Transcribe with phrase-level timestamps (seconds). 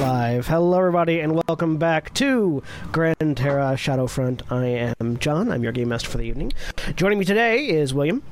[0.00, 0.46] Live.
[0.46, 4.42] Hello, everybody, and welcome back to Gran Terra Shadowfront.
[4.50, 5.50] I am John.
[5.50, 6.52] I'm your game master for the evening.
[6.96, 8.22] Joining me today is William.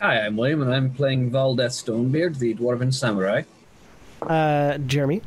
[0.00, 3.42] Hi, I'm William, and I'm playing Valdeth Stonebeard, the Dwarven Samurai.
[4.22, 5.20] Uh, Jeremy.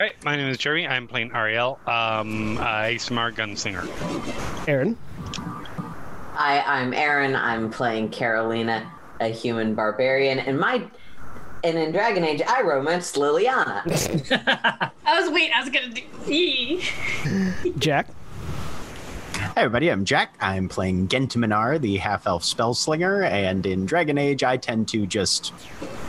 [0.00, 0.86] Hi, my name is Jeremy.
[0.86, 4.68] I'm playing Ariel, um, Aasimar Gunslinger.
[4.68, 4.96] Erin.
[6.34, 7.34] Hi, I'm Erin.
[7.34, 10.84] I'm playing Carolina, a human barbarian, and my
[11.64, 13.82] and in Dragon Age, I romanced Leliana.
[15.06, 15.50] I was wait.
[15.56, 17.72] I was gonna do.
[17.78, 18.06] Jack.
[19.34, 20.34] Hi, everybody, I'm Jack.
[20.40, 25.52] I'm playing Gentiminar, the half-elf spell slinger, and in Dragon Age, I tend to just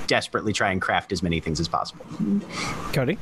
[0.07, 2.05] desperately try and craft as many things as possible.
[2.91, 3.17] Koty.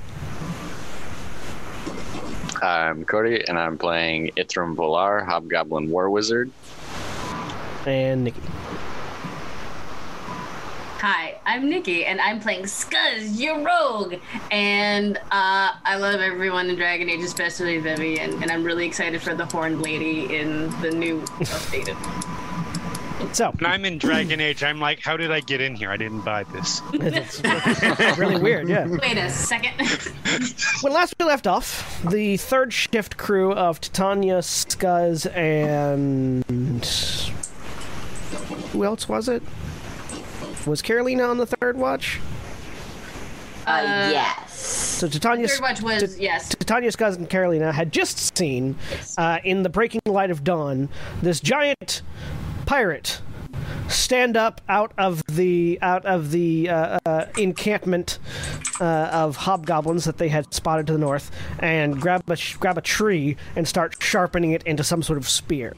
[2.62, 6.52] Hi, I'm Koty, and I'm playing Ithrim Volar, Hobgoblin War Wizard.
[7.86, 8.42] And Nikki.
[11.06, 14.22] Hi, I'm Nikki, and I'm playing Skuzz, your rogue.
[14.52, 19.36] And uh, I love everyone in Dragon Age, especially Vivienne, and I'm really excited for
[19.36, 21.98] the Horned Lady in the new updated.
[23.34, 25.90] So, When I'm in Dragon Age, I'm like, how did I get in here?
[25.92, 26.82] I didn't buy this.
[26.94, 28.86] it's really weird, yeah.
[28.88, 29.74] Wait a second.
[30.82, 36.46] When last we left off, the third shift crew of Titania, Skuzz, and.
[38.72, 39.44] Who else was it?
[40.66, 42.20] Was Carolina on the third watch?
[43.66, 44.54] Uh, yes.
[44.54, 46.50] So Titania, Third watch was yes.
[46.50, 48.76] Titania's cousin Carolina had just seen,
[49.18, 50.90] uh, in the breaking light of dawn,
[51.22, 52.02] this giant
[52.66, 53.22] pirate
[53.88, 58.20] stand up out of the out of the uh, uh, encampment
[58.80, 62.82] uh, of hobgoblins that they had spotted to the north, and grab a grab a
[62.82, 65.76] tree and start sharpening it into some sort of spear.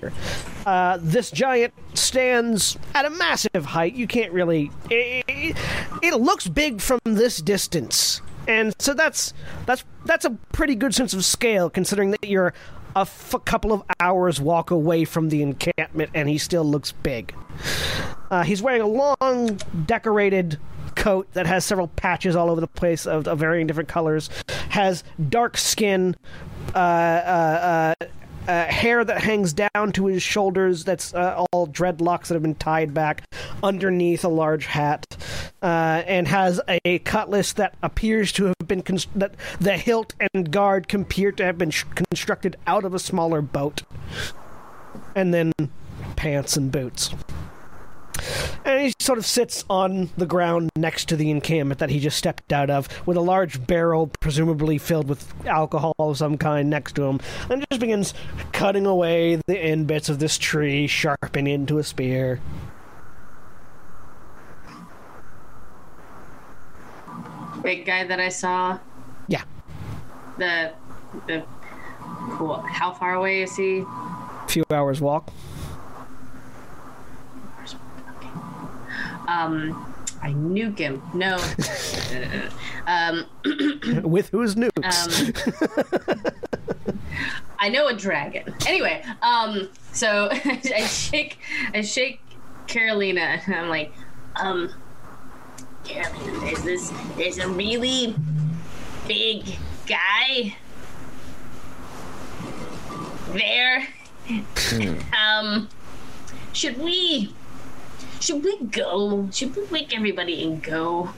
[0.66, 3.94] Uh, this giant stands at a massive height.
[3.94, 4.72] You can't really.
[4.90, 5.56] It,
[6.02, 9.34] it looks big from this distance and so that's
[9.66, 12.54] that's that's a pretty good sense of scale considering that you're
[12.96, 17.34] a f- couple of hours walk away from the encampment and he still looks big.
[18.32, 20.60] Uh, he's wearing a long decorated
[20.96, 24.30] coat that has several patches all over the place of, of varying different colors
[24.70, 26.16] has dark skin
[26.74, 27.94] uh, uh,
[28.48, 32.56] uh, hair that hangs down to his shoulders that's uh, all dreadlocks that have been
[32.56, 33.24] tied back
[33.64, 35.06] underneath a large hat
[35.62, 40.52] uh, and has a cutlass that appears to have been const- that the hilt and
[40.52, 43.84] guard appear to have been sh- constructed out of a smaller boat
[45.16, 45.52] and then
[46.16, 47.12] pants and boots
[48.66, 52.18] and he sort of sits on the ground next to the encampment that he just
[52.18, 56.94] stepped out of, with a large barrel, presumably filled with alcohol of some kind, next
[56.96, 58.14] to him, and just begins
[58.52, 62.40] cutting away the end bits of this tree, sharpening into a spear.
[67.62, 68.78] Big guy that I saw.
[69.28, 69.44] Yeah.
[70.38, 70.74] The
[71.26, 71.44] the
[72.32, 72.58] cool.
[72.62, 73.80] How far away is he?
[73.80, 75.32] A few hours walk.
[79.28, 81.02] Um, I nuke him.
[81.14, 81.38] No.
[82.88, 83.26] um,
[84.10, 84.74] with whose nukes?
[84.84, 86.34] Um,
[87.60, 88.54] I know a dragon.
[88.68, 91.40] Anyway, um, so I shake,
[91.74, 92.22] I shake
[92.68, 93.94] Carolina, and I'm like,
[94.36, 94.72] um,
[95.84, 98.16] Carolina, there's this, there's a really
[99.08, 99.46] big
[99.88, 100.56] guy
[103.34, 103.88] there.
[105.20, 105.70] um,
[106.54, 107.34] should we,
[108.26, 109.30] should we go?
[109.32, 111.10] Should we wake everybody and go?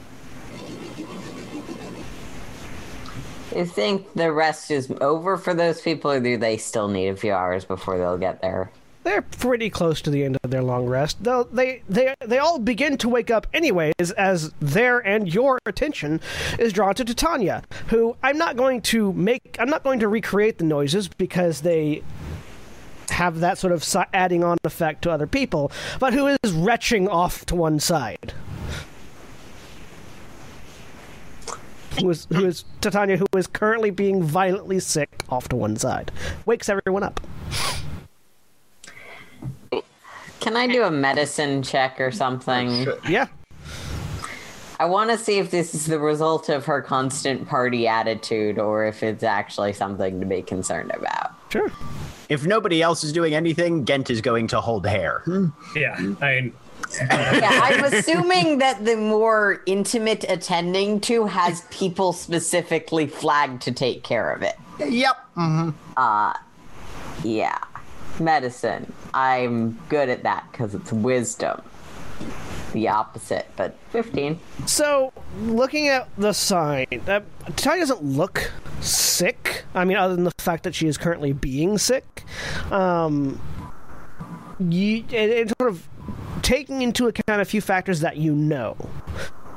[3.56, 7.16] You think the rest is over for those people, or do they still need a
[7.16, 8.70] few hours before they'll get there?
[9.04, 11.24] They're pretty close to the end of their long rest.
[11.24, 16.20] Though they they they all begin to wake up anyways as their and your attention
[16.58, 20.58] is drawn to Titania, who I'm not going to make I'm not going to recreate
[20.58, 22.02] the noises because they
[23.10, 27.44] have that sort of adding on effect to other people, but who is retching off
[27.46, 28.32] to one side.
[32.00, 36.12] Who is, who is Titania, who is currently being violently sick off to one side.
[36.46, 37.20] Wakes everyone up.
[40.40, 42.86] Can I do a medicine check or something?
[43.08, 43.26] Yeah.
[44.80, 48.86] I want to see if this is the result of her constant party attitude or
[48.86, 51.34] if it's actually something to be concerned about.
[51.48, 51.70] Sure.
[52.28, 55.22] If nobody else is doing anything, Gent is going to hold hair.
[55.74, 56.52] Yeah, I mean,
[57.00, 64.02] Yeah, I'm assuming that the more intimate attending to has people specifically flagged to take
[64.02, 64.56] care of it.
[64.78, 65.16] Yep.
[65.96, 66.34] Uh.
[67.24, 67.58] Yeah.
[68.20, 68.92] Medicine.
[69.14, 71.62] I'm good at that because it's wisdom.
[72.72, 74.38] The opposite, but 15.
[74.66, 77.20] So, looking at the sign, uh,
[77.56, 78.50] doesn't look
[78.80, 79.64] sick.
[79.74, 82.24] I mean, other than the fact that she is currently being sick.
[82.70, 83.40] Um,
[84.58, 85.88] you, and sort of
[86.42, 88.76] taking into account a few factors that you know.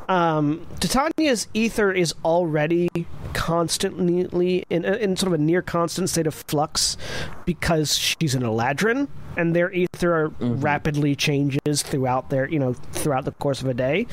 [0.09, 2.89] Um, Titania's ether is already
[3.33, 6.97] constantly in, in sort of a near constant state of flux
[7.45, 9.07] because she's an Eladrin,
[9.37, 10.59] and their ether mm-hmm.
[10.61, 14.07] rapidly changes throughout their you know throughout the course of a day.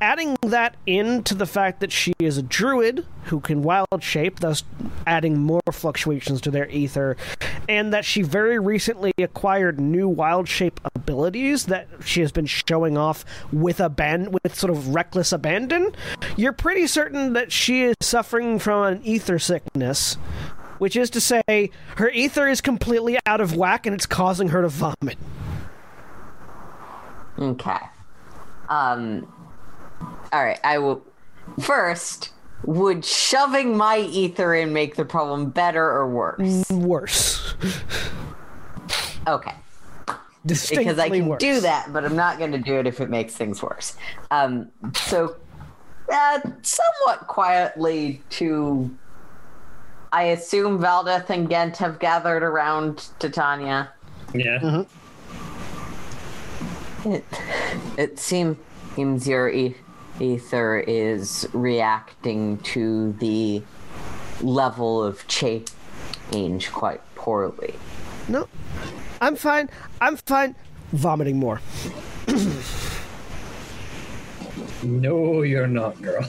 [0.00, 4.62] Adding that into the fact that she is a druid who can wild shape, thus
[5.06, 7.16] adding more fluctuations to their ether,
[7.68, 12.96] and that she very recently acquired new wild shape abilities that she has been showing
[12.96, 15.92] off with aban- with sort of reckless abandon.
[16.36, 20.16] You're pretty certain that she is suffering from an ether sickness,
[20.84, 24.60] which is to say, her ether is completely out of whack and it's causing her
[24.60, 25.16] to vomit.
[27.38, 27.78] Okay.
[28.68, 29.26] Um.
[30.30, 30.60] All right.
[30.62, 31.02] I will.
[31.62, 32.32] First,
[32.66, 36.70] would shoving my ether in make the problem better or worse?
[36.70, 37.54] Worse.
[39.26, 39.54] Okay.
[40.44, 41.40] Distinctly Because I can worse.
[41.40, 43.96] do that, but I'm not going to do it if it makes things worse.
[44.30, 44.70] Um.
[44.94, 45.36] So,
[46.12, 48.94] uh, somewhat quietly to.
[50.14, 53.90] I assume Valdeth and Gent have gathered around Titania.
[54.32, 54.60] yeah.
[54.60, 54.82] Mm-hmm.
[57.10, 57.24] It,
[57.98, 58.56] it seem,
[58.94, 59.74] seems your e-
[60.20, 63.64] ether is reacting to the
[64.40, 65.72] level of change
[66.70, 67.74] quite poorly.
[68.28, 68.46] No.
[69.20, 69.68] I'm fine.
[70.00, 70.54] I'm fine.
[70.92, 71.60] Vomiting more.
[74.84, 76.24] No, you're not, girl.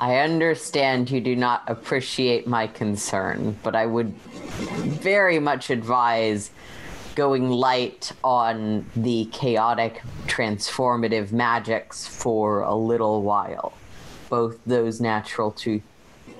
[0.00, 6.50] I understand you do not appreciate my concern, but I would very much advise
[7.16, 13.72] going light on the chaotic transformative magics for a little while.
[14.30, 15.82] Both those natural to,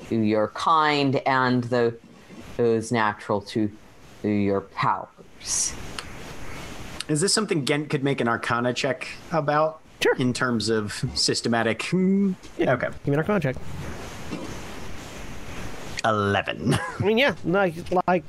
[0.08, 1.96] your kind and the,
[2.56, 3.70] those natural to
[4.22, 5.74] your powers.
[7.08, 9.80] Is this something Gent could make an Arcana check about?
[10.00, 10.14] Sure.
[10.16, 11.82] In terms of systematic.
[11.84, 12.88] Hmm, Okay.
[12.88, 13.56] Give me an arcana check.
[16.04, 16.74] 11.
[17.00, 17.74] I mean, yeah, like,
[18.06, 18.24] like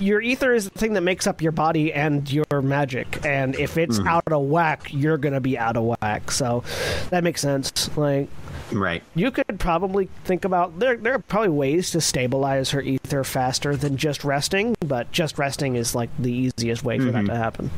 [0.00, 3.76] your ether is the thing that makes up your body and your magic, and if
[3.78, 6.30] it's out of whack, you're gonna be out of whack.
[6.30, 6.64] So
[7.10, 7.94] that makes sense.
[7.96, 8.28] Like,
[8.72, 9.02] right.
[9.14, 10.96] you could probably think about there.
[10.96, 15.76] There are probably ways to stabilize her ether faster than just resting, but just resting
[15.76, 17.70] is like the easiest way for that to happen.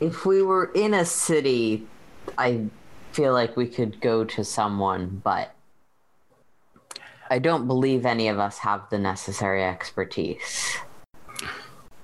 [0.00, 1.86] If we were in a city,
[2.38, 2.66] I
[3.12, 5.54] feel like we could go to someone, but
[7.28, 10.76] I don't believe any of us have the necessary expertise.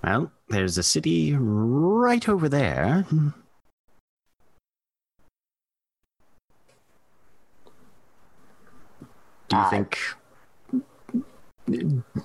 [0.04, 3.06] Well, there's a city right over there.
[9.48, 9.98] Do you Uh, think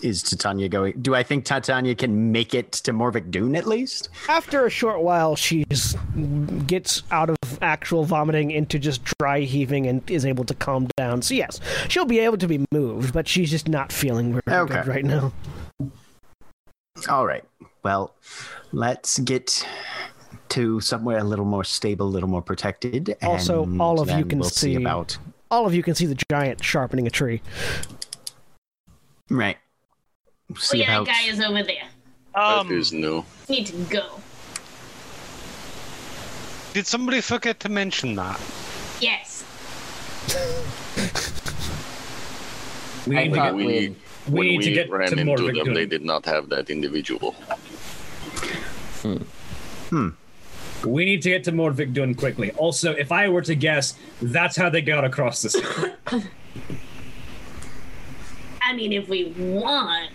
[0.01, 0.93] is Titania going?
[1.01, 4.09] Do I think Titania can make it to Morvic Dune at least?
[4.29, 5.65] After a short while, she
[6.67, 11.21] gets out of actual vomiting into just dry heaving and is able to calm down.
[11.21, 14.73] So yes, she'll be able to be moved, but she's just not feeling very Okay.
[14.75, 15.33] good right now.
[17.09, 17.43] All right.
[17.83, 18.13] Well,
[18.71, 19.65] let's get
[20.49, 23.15] to somewhere a little more stable, a little more protected.
[23.23, 25.17] Also, all of you can we'll see see- about
[25.49, 27.41] All of you can see the giant sharpening a tree.
[29.31, 29.57] Right.
[30.51, 31.87] Oh See yeah, about that guy is over there.
[32.35, 33.25] Um, Who's new?
[33.49, 34.19] Need to go.
[36.73, 38.39] did somebody forget to mention that?
[38.99, 39.43] Yes.
[43.07, 43.95] We I need to thought get, we, we'd-
[44.29, 45.73] we need to get ran to into them, Gun.
[45.73, 47.31] they did not have that individual.
[49.89, 50.09] Hmm.
[50.85, 52.51] We need to get to Mordvik Dun quickly.
[52.51, 55.63] Also, if I were to guess, that's how they got across the sea.
[58.71, 60.11] I mean, if we want.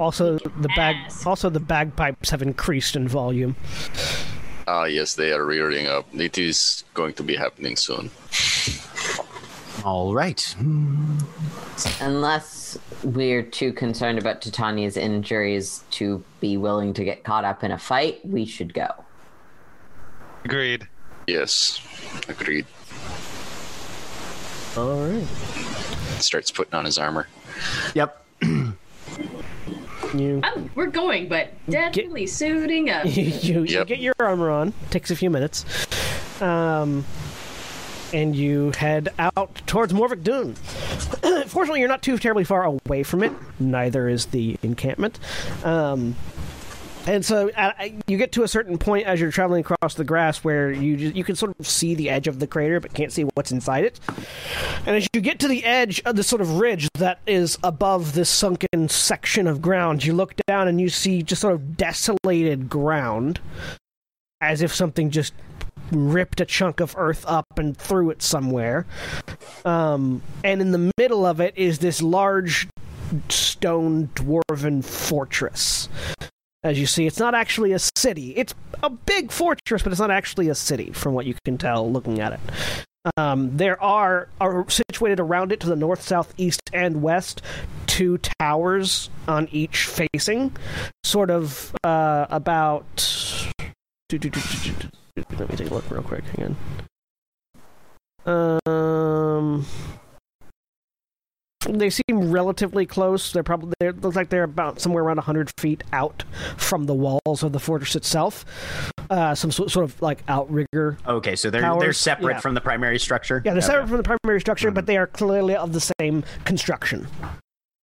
[0.00, 0.94] Also, the bag.
[0.94, 1.26] ask.
[1.26, 3.56] Also, the bagpipes have increased in volume.
[4.68, 6.06] Ah, yes, they are rearing up.
[6.14, 8.12] It is going to be happening soon.
[9.84, 10.54] All right.
[12.00, 17.72] Unless we're too concerned about Titania's injuries to be willing to get caught up in
[17.72, 18.88] a fight, we should go.
[20.44, 20.86] Agreed.
[21.26, 21.80] Yes,
[22.28, 22.66] agreed.
[24.76, 25.73] All right.
[26.20, 27.26] Starts putting on his armor.
[27.94, 28.20] Yep.
[28.42, 33.04] You I'm, we're going, but definitely suiting up.
[33.06, 33.86] you, you, you Yep.
[33.86, 34.72] get your armor on.
[34.90, 35.64] Takes a few minutes.
[36.42, 37.04] Um,
[38.12, 40.54] and you head out towards Morvick Dune.
[41.48, 43.32] Fortunately, you're not too terribly far away from it.
[43.58, 45.18] Neither is the encampment.
[45.64, 46.14] Um,
[47.06, 47.50] and so
[48.06, 51.16] you get to a certain point as you're traveling across the grass where you just,
[51.16, 53.84] you can sort of see the edge of the crater but can't see what's inside
[53.84, 54.00] it.
[54.86, 58.14] And as you get to the edge of this sort of ridge that is above
[58.14, 62.68] this sunken section of ground, you look down and you see just sort of desolated
[62.68, 63.40] ground
[64.40, 65.34] as if something just
[65.90, 68.86] ripped a chunk of earth up and threw it somewhere.
[69.64, 72.68] Um, and in the middle of it is this large
[73.28, 75.88] stone dwarven fortress.
[76.64, 78.30] As you see, it's not actually a city.
[78.36, 81.92] It's a big fortress, but it's not actually a city, from what you can tell
[81.92, 82.40] looking at it.
[83.18, 87.42] Um, there are, are situated around it to the north, south, east, and west
[87.86, 90.56] two towers on each facing,
[91.04, 93.50] sort of uh, about.
[94.10, 96.56] Let me take a look real quick again.
[98.26, 99.66] Um,
[101.68, 103.32] they seem relatively close.
[103.32, 106.24] They're probably they look like they're about somewhere around hundred feet out
[106.56, 108.44] from the walls of the fortress itself.
[109.10, 112.40] Uh, some sort sort of like outrigger Okay, so they're they're separate yeah.
[112.40, 113.42] from the primary structure.
[113.44, 113.66] yeah, they're Okay.
[113.66, 117.06] separate from the primary structure, but they are clearly of the same construction.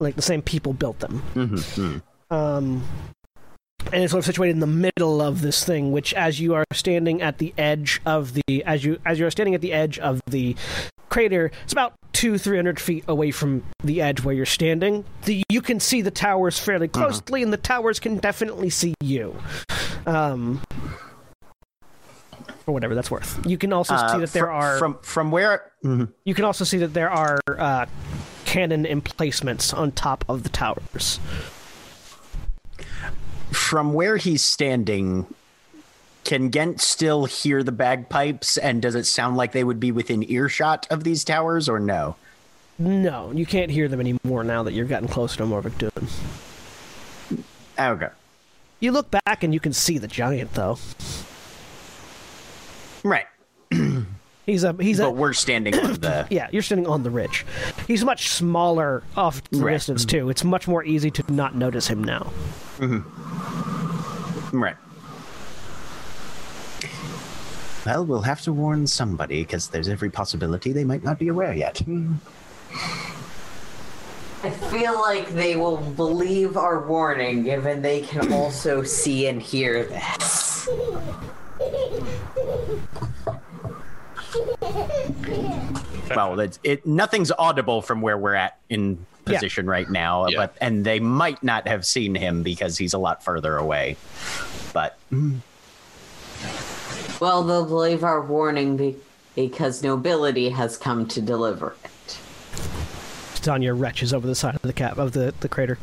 [0.00, 1.23] Like the same people built them.
[1.35, 2.02] Mhm, mhm.
[2.35, 2.83] Um,
[3.92, 6.64] and it's sort of situated in the middle of this thing, which, as you are
[6.73, 9.99] standing at the edge of the, as you as you are standing at the edge
[9.99, 10.54] of the
[11.09, 15.04] crater, it's about two three hundred feet away from the edge where you're standing.
[15.26, 19.37] The, you can see the towers fairly closely, and the towers can definitely see you.
[20.06, 20.62] Um,
[22.64, 23.44] for whatever that's worth.
[23.46, 26.11] You can also Uh, see that there fr- are from from where mhm.
[26.25, 27.87] you can also see that there are uh,
[28.44, 31.20] cannon emplacements on top of the towers.
[33.52, 35.26] from where he's standing.
[36.26, 38.56] Can Gent still hear the bagpipes?
[38.56, 42.16] And does it sound like they would be within earshot of these towers, or no?
[42.80, 46.09] No, you can't hear them anymore now that you've gotten closer to Morvick Dune.
[47.78, 48.09] Okay,
[48.80, 50.78] You look back and you can see the giant, though.
[53.04, 53.26] right.
[54.47, 56.26] He's a he's But a we're standing on the.
[56.30, 56.49] yeah.
[56.52, 57.45] You're standing on the ridge.
[57.88, 59.73] He's much smaller off the Right.
[59.73, 60.28] distance too.
[60.30, 62.21] It's much more easy to not notice him now.
[62.78, 63.00] Hmm.
[64.56, 64.76] Right.
[67.87, 71.55] Well, we'll have to warn somebody because there's every possibility they might not be aware
[71.55, 71.81] yet.
[74.43, 79.85] I feel like they will believe our warning given they can also see and hear
[79.85, 80.69] this.
[86.11, 90.38] Well, it's, it nothing's audible from where we're at in position right now, Yeah.
[90.38, 93.97] but and they might not have seen him because he's a lot further away.
[94.73, 95.38] But mm.
[97.20, 98.96] Well, they'll believe our warning be-
[99.35, 102.18] because nobility has come to deliver it.
[103.37, 105.78] Tanya retches over the side of the cap of the, the crater.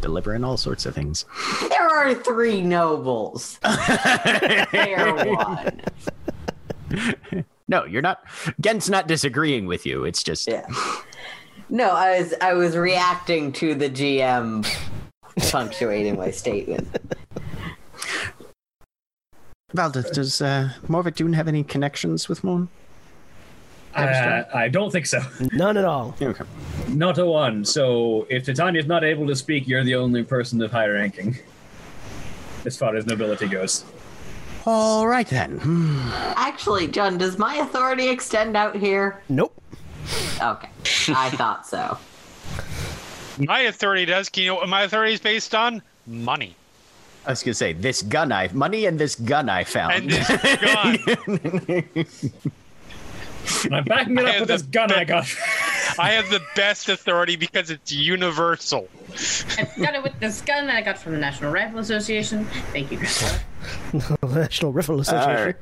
[0.00, 1.24] delivering all sorts of things.
[1.68, 3.58] There are three nobles.
[4.72, 5.80] they are one.
[7.68, 8.22] No, you're not.
[8.60, 10.04] Gent's not disagreeing with you.
[10.04, 10.66] It's just Yeah.
[11.68, 14.66] No, I was I was reacting to the GM
[15.50, 16.88] punctuating my statement.
[19.74, 22.68] Valda, does uh, Morvick Dune have any connections with Moon?
[23.94, 25.20] Uh, I don't think so.
[25.52, 26.14] None at all.
[26.22, 26.44] Okay.
[26.88, 27.64] Not a one.
[27.66, 31.36] So if Titania's not able to speak, you're the only person of high ranking.
[32.64, 33.84] As far as nobility goes.
[34.64, 35.60] All right then.
[36.36, 39.22] Actually, John, does my authority extend out here?
[39.28, 39.60] Nope.
[40.40, 40.68] Okay.
[41.08, 41.98] I thought so.
[43.38, 44.30] My authority does.
[44.30, 45.82] Can You know what my authority is based on?
[46.06, 46.56] Money.
[47.28, 49.92] I was gonna say this gun I money and this gun I found.
[49.92, 50.98] And this gun.
[53.70, 55.26] I'm backing it up with this gun I got.
[55.98, 58.88] I have the best authority because it's universal.
[59.58, 62.46] I've got it with this gun that I got from the National Rifle Association.
[62.72, 63.40] Thank you, Chris.
[64.22, 65.54] National Rifle Association.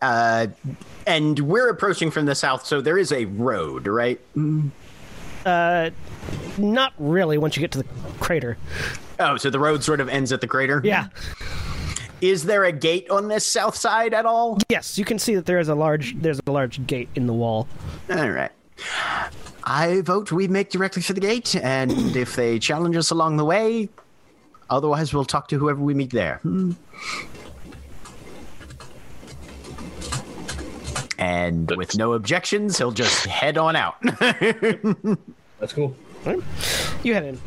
[0.00, 0.46] Uh,
[1.08, 4.20] and we're approaching from the south, so there is a road, right?
[6.58, 7.38] Not really.
[7.38, 7.88] Once you get to the
[8.20, 8.56] crater.
[9.20, 10.80] Oh, so the road sort of ends at the crater?
[10.84, 11.08] Yeah.
[12.20, 14.58] Is there a gate on this south side at all?
[14.68, 17.32] Yes, you can see that there is a large there's a large gate in the
[17.32, 17.68] wall.
[18.10, 18.50] All right.
[19.64, 23.44] I vote we make directly for the gate, and if they challenge us along the
[23.44, 23.88] way,
[24.70, 26.38] otherwise we'll talk to whoever we meet there.
[26.42, 26.72] Hmm.
[31.18, 33.96] And with no objections, he'll just head on out.
[35.60, 35.94] That's cool.
[37.02, 37.40] You head in.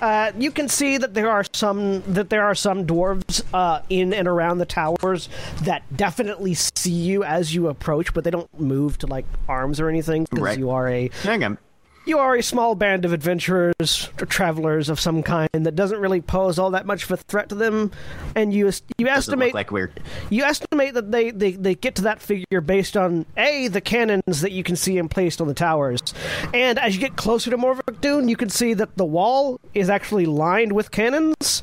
[0.00, 4.12] Uh, you can see that there are some that there are some dwarves uh, in
[4.12, 5.28] and around the towers
[5.62, 9.88] that definitely see you as you approach, but they don't move to like arms or
[9.88, 10.58] anything because Right.
[10.58, 11.58] you are a Hang on.
[12.04, 16.20] You are a small band of adventurers or travelers of some kind that doesn't really
[16.20, 17.90] pose all that much of a threat to them,
[18.34, 19.92] and you you estimate look like we're
[20.30, 24.40] you estimate that they, they, they get to that figure based on a the cannons
[24.40, 26.00] that you can see in placed on the towers,
[26.52, 29.88] and as you get closer to Morvick Dune, you can see that the wall is
[29.88, 31.62] actually lined with cannons,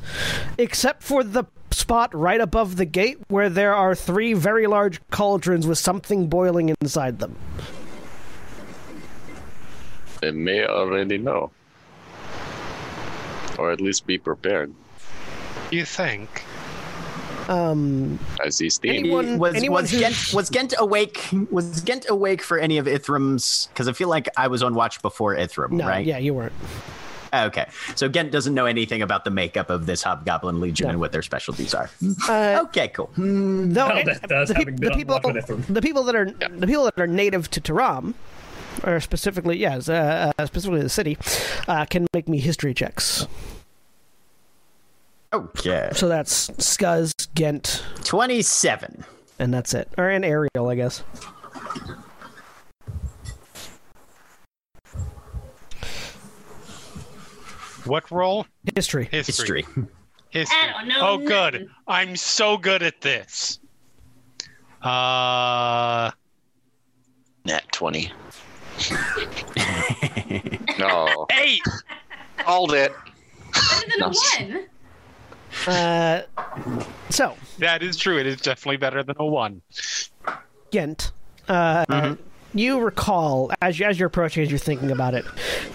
[0.58, 5.66] except for the spot right above the gate where there are three very large cauldrons
[5.66, 7.36] with something boiling inside them.
[10.20, 11.50] They may already know.
[13.58, 14.72] Or at least be prepared.
[15.70, 16.44] You think?
[17.48, 18.94] Um, I see Steve.
[19.00, 21.28] Anyone- was anyone was who- Gent was Gent awake?
[21.50, 23.68] Was Gent awake for any of Ithrim's?
[23.72, 26.04] Because I feel like I was on watch before Ithrim, No, right?
[26.06, 26.52] yeah, you weren't.
[27.32, 30.90] Ah, okay, so Gent doesn't know anything about the makeup of this Hobgoblin Legion No.
[30.90, 31.88] and what their specialties are.
[32.28, 33.06] Uh, okay, cool.
[33.14, 33.72] Hmm.
[33.72, 35.64] Though Well, it- that does, the, peop- the people, watch with Ithrim.
[35.72, 38.14] the people that are the people that are native to Taram,
[38.84, 41.16] or specifically, yes, uh, uh, specifically the city,
[41.68, 43.26] uh, can make me history checks.
[45.32, 49.04] Okay, So that's Skuzz, Gent, twenty-seven.
[49.38, 51.04] and that's it, or an Ariel, I guess.
[57.84, 58.46] What role?
[58.74, 59.08] History.
[59.10, 59.62] History.
[59.62, 59.86] History.
[60.30, 60.58] History.
[60.58, 61.68] I don't know Oh, good.
[61.88, 63.58] I'm so good at this.
[64.82, 66.10] Uh,
[67.44, 68.12] Nat 20.
[70.78, 71.26] no.
[71.42, 71.62] eight.
[72.38, 72.92] Called it.
[73.52, 74.06] Better than No.
[74.06, 74.10] a
[74.54, 74.66] one.
[75.66, 76.22] Uh,
[77.10, 78.18] so That is true.
[78.18, 79.60] It is definitely better than a one.
[80.72, 81.10] Gent,
[81.48, 82.14] uh,
[82.54, 85.24] you recall as you, as you're approaching, as you're thinking about it,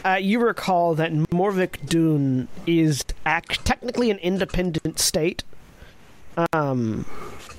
[0.06, 5.44] uh, you recall that Morvik Dune is act- technically an independent state.
[6.54, 7.06] Um,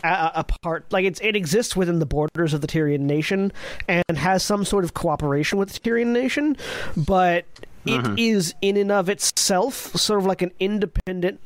[0.07, 3.53] a- a- apart, like it's it exists within the borders of the Tyrian nation
[3.89, 6.57] and has some sort of cooperation with the Tyrian nation,
[6.97, 7.45] but
[7.85, 11.41] it is in and of itself sort of like an independent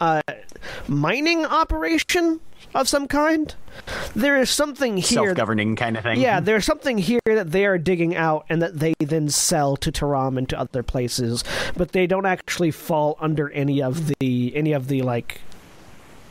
[0.00, 0.20] uh,
[0.88, 2.40] mining operation
[2.74, 3.54] of some kind.
[4.14, 5.02] There is something here.
[5.26, 6.20] Self-governing kind of thing.
[6.20, 9.90] Yeah, there's something here that they are digging out and that they then sell to
[9.92, 11.42] Taram and to other places,
[11.76, 15.40] but they don't actually fall under any of the any of the like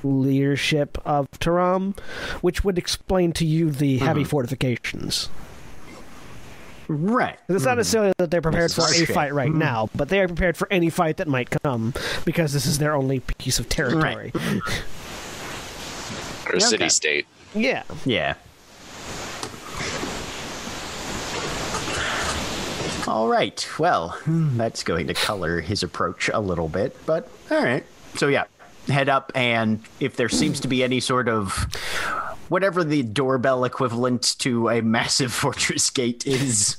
[0.03, 1.97] leadership of Taram,
[2.41, 4.29] which would explain to you the heavy mm-hmm.
[4.29, 5.29] fortifications.
[6.87, 7.37] Right.
[7.47, 7.77] It's not mm-hmm.
[7.77, 9.59] necessarily that they're prepared for a fight right mm-hmm.
[9.59, 11.93] now, but they are prepared for any fight that might come
[12.25, 14.33] because this is their only piece of territory.
[16.51, 17.27] Or city state.
[17.53, 17.83] Yeah.
[18.03, 18.35] Yeah.
[23.07, 23.67] All right.
[23.79, 27.83] Well, hmm, that's going to color his approach a little bit, but all right.
[28.15, 28.45] So yeah,
[28.87, 31.51] head up, and if there seems to be any sort of
[32.49, 36.77] whatever the doorbell equivalent to a massive fortress gate is,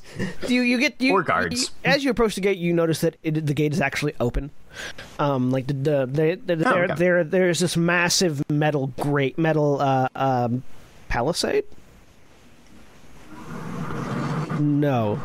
[0.49, 1.63] You you get you, Or guards.
[1.63, 4.51] you- as you approach the gate, you notice that it, the gate is actually open.
[5.19, 6.07] Um, like the the,
[6.47, 6.95] the, the there, okay.
[6.95, 10.63] there there's this massive metal grate metal uh, um,
[11.09, 11.65] palisade.
[14.61, 15.17] No,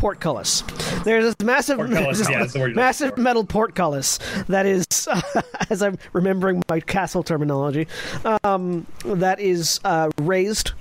[0.00, 0.62] portcullis.
[1.04, 3.20] There's this massive, Portcullis, this yeah, that's the word massive for.
[3.20, 4.86] metal portcullis that is,
[5.70, 7.86] as I'm remembering my castle terminology,
[8.42, 10.72] um, that is uh, raised.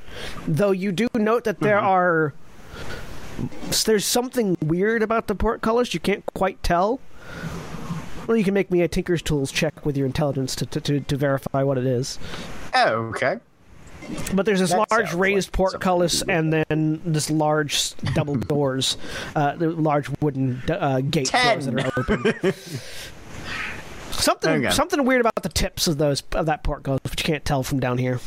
[0.48, 2.34] Though you do note that there are
[3.86, 5.94] there's something weird about the portcullis.
[5.94, 7.02] You can't quite tell.
[8.26, 11.00] Well, you can make me a Tinker's Tools check with your intelligence to, to, to,
[11.02, 12.20] to verify what it is.
[12.74, 13.40] oh, okay.
[14.34, 18.98] But there's this That large raised like portcullis and then this large double doors,
[19.36, 22.54] uh, the large wooden uh, gate doors that are open.
[24.12, 27.64] something something weird about the tips of those of that portcullis, which you can't tell
[27.64, 28.20] from down here.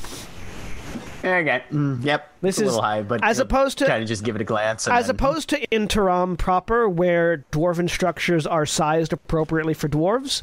[1.25, 1.63] Okay.
[1.73, 2.29] Mm, yep.
[2.41, 4.41] This it's a is- little high, but as opposed to- kind of just give it
[4.41, 4.89] a glance.
[4.89, 10.43] As then- opposed to Interam proper, where dwarven structures are sized appropriately for dwarves,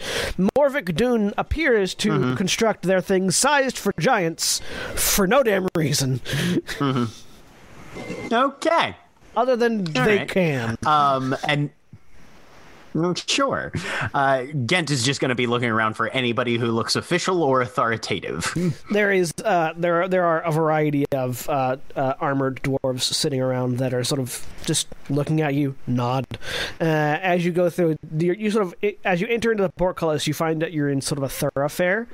[0.57, 2.35] Morvik Dune appears to Mm-hmm.
[2.35, 4.61] construct their things sized for giants
[4.95, 6.21] for no damn reason,
[8.31, 8.95] Okay.
[9.35, 10.27] other than they right.
[10.29, 10.77] can.
[10.85, 11.69] Um, and
[13.27, 13.71] sure,
[14.13, 17.61] uh, Gent is just going to be looking around for anybody who looks official or
[17.61, 18.53] authoritative.
[18.91, 23.41] There is uh, there are, there are a variety of uh, uh, armored dwarves sitting
[23.41, 26.25] around that are sort of just looking at you, nod.
[26.81, 28.75] Uh, as you go through, you you sort of
[29.05, 32.07] as you enter into the portcullis, you find that you're in sort of a thoroughfare,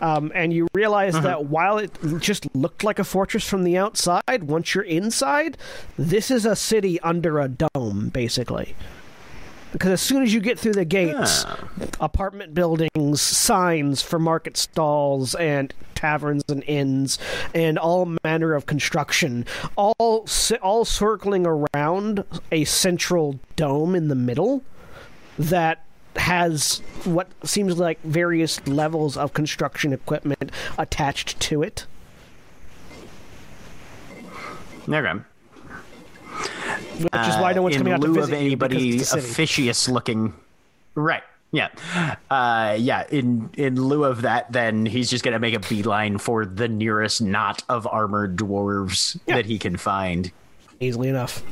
[0.00, 4.44] um, and you realize that while it just looked like a fortress from the outside,
[4.44, 5.56] once you're inside,
[5.98, 8.74] this is a city under a dome, basically.
[9.72, 11.44] Because as soon as you get through the gates,
[12.00, 17.18] apartment buildings, signs for market stalls and taverns and inns,
[17.54, 20.26] and all manner of construction, all
[20.60, 24.62] all circling around a central dome in the middle
[25.38, 25.84] that
[26.16, 31.86] has what seems like various levels of construction equipment attached to it.
[34.88, 35.20] Okay.
[36.98, 38.70] Which is why no one's Uh, in coming out to lieu visit of you because
[38.72, 39.30] anybody it's a city.
[39.30, 40.34] officious looking.
[40.94, 41.22] Right.
[41.52, 41.68] Yeah.
[42.30, 43.04] Uh, yeah.
[43.10, 47.20] In in lieu of that, then he's just gonna make a beeline for the nearest
[47.20, 49.36] knot of armored dwarves Yeah.
[49.36, 50.30] that he can find.
[50.80, 51.42] easily enough.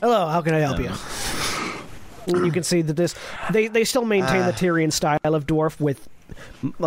[0.00, 0.90] Hello, how can I help you?
[2.44, 3.14] You can see that this
[3.52, 6.08] they they still maintain the Tyrian style of dwarf with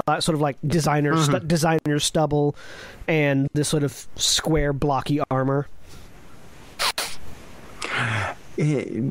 [0.07, 2.55] uh, sort of like designer stu- designer stubble
[3.07, 5.67] and this sort of square blocky armor.
[8.57, 9.01] Eh,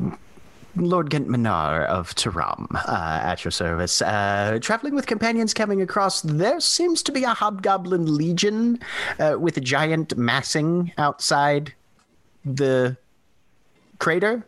[0.77, 4.01] Lord Gent Minar of Taram, uh, at your service.
[4.01, 8.79] Uh, traveling with companions coming across, there seems to be a hobgoblin legion
[9.19, 11.73] uh, with a giant massing outside
[12.43, 12.97] the
[13.99, 14.45] crater.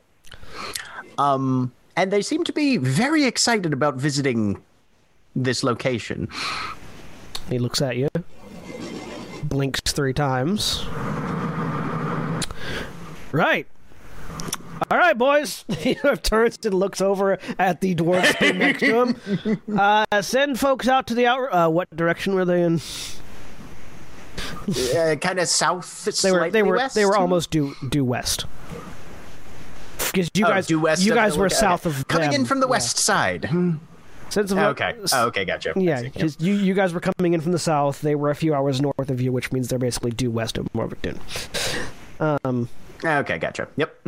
[1.18, 4.62] Um, and they seem to be very excited about visiting
[5.36, 6.28] this location.
[7.50, 8.10] He looks at you,
[9.44, 10.86] blinks three times.
[13.32, 13.68] Right.
[14.92, 15.66] All right, boys.
[15.78, 19.62] He sort turns and looks over at the dwarves standing next to him.
[19.78, 21.50] Uh, send folks out to the out.
[21.52, 22.80] Uh, what direction were they in?
[24.96, 26.50] Uh, kind of south, They were.
[26.50, 26.76] They were.
[26.78, 26.96] west?
[26.96, 28.46] They were almost due due west.
[30.12, 31.56] Because you Oh, guys, due west you guys the- were okay.
[31.56, 32.42] south of coming them.
[32.42, 32.72] in from the Yeah.
[32.72, 33.46] west side.
[33.46, 33.76] Hmm.
[34.30, 34.94] Sense of Okay.
[35.14, 35.74] Oh, okay, gotcha.
[35.76, 36.04] Yeah, see.
[36.06, 36.14] Yep.
[36.14, 38.02] because you, you guys were coming in from the south.
[38.02, 40.66] They were a few hours north of you, which means they're basically due west of
[40.74, 41.18] Morvicton.
[42.20, 42.68] Um,
[43.06, 43.68] Okay, gotcha.
[43.78, 44.08] Yep.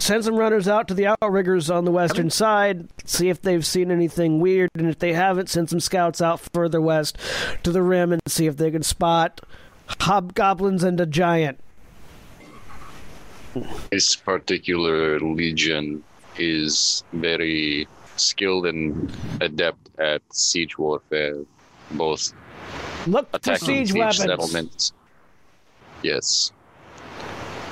[0.00, 3.90] Send some runners out to the outriggers on the western side, see if they've seen
[3.90, 7.16] anything weird, and if they haven't, send some scouts out further west
[7.62, 9.40] to the rim and see if they can spot
[10.00, 11.58] hobgoblins and a giant.
[13.90, 16.04] This particular legion
[16.38, 21.36] is very skilled and adept at siege warfare,
[21.92, 22.32] both
[23.06, 24.16] Look for attacking siege siege weapons.
[24.18, 24.92] settlements.
[26.02, 26.52] Yes.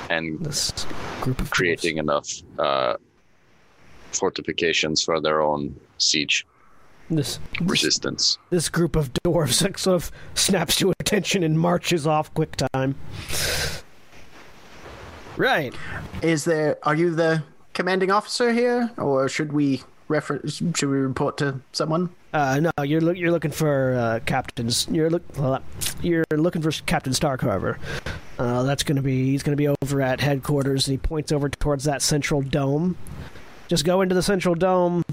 [0.09, 0.85] And This
[1.21, 2.95] group of creating enough uh,
[4.11, 6.45] fortifications for their own siege
[7.09, 8.37] this resistance.
[8.51, 12.95] this group of dwarves like, sort of snaps to attention and marches off quick time.
[15.37, 15.73] Right.
[16.21, 16.77] Is there?
[16.83, 17.43] Are you the
[17.73, 20.55] commanding officer here, or should we reference?
[20.55, 22.09] Should we report to someone?
[22.31, 24.87] Uh, no, you're look, you're looking for uh, captains.
[24.91, 25.63] You're look well,
[26.01, 27.41] you're looking for Captain Stark.
[27.41, 27.79] However,
[28.37, 31.49] uh, that's to be he's going to be over at headquarters, and he points over
[31.49, 32.97] towards that central dome.
[33.67, 35.03] Just go into the central dome.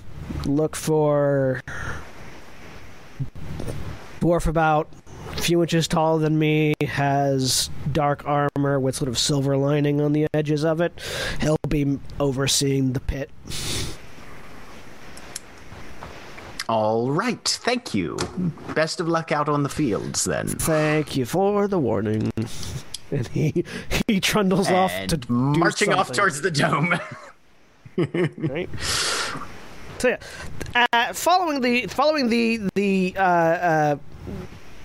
[0.45, 1.63] Look for
[4.21, 4.89] dwarf about
[5.33, 10.13] a few inches taller than me, has dark armor with sort of silver lining on
[10.13, 11.01] the edges of it.
[11.41, 13.31] He'll be overseeing the pit.
[16.69, 17.47] All right.
[17.47, 18.17] Thank you.
[18.75, 20.49] Best of luck out on the fields, then.
[20.49, 22.33] Thank you for the warning.
[23.09, 23.65] And he
[24.09, 26.99] he trundles off And to do marching off towards the dome.
[27.97, 28.69] right.
[29.99, 33.97] So yeah, uh, following the following the the uh, uh,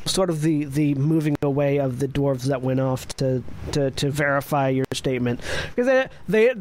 [0.05, 4.09] sort of the the moving away of the dwarves that went off to to, to
[4.09, 5.41] verify your statement
[5.75, 6.53] because they, they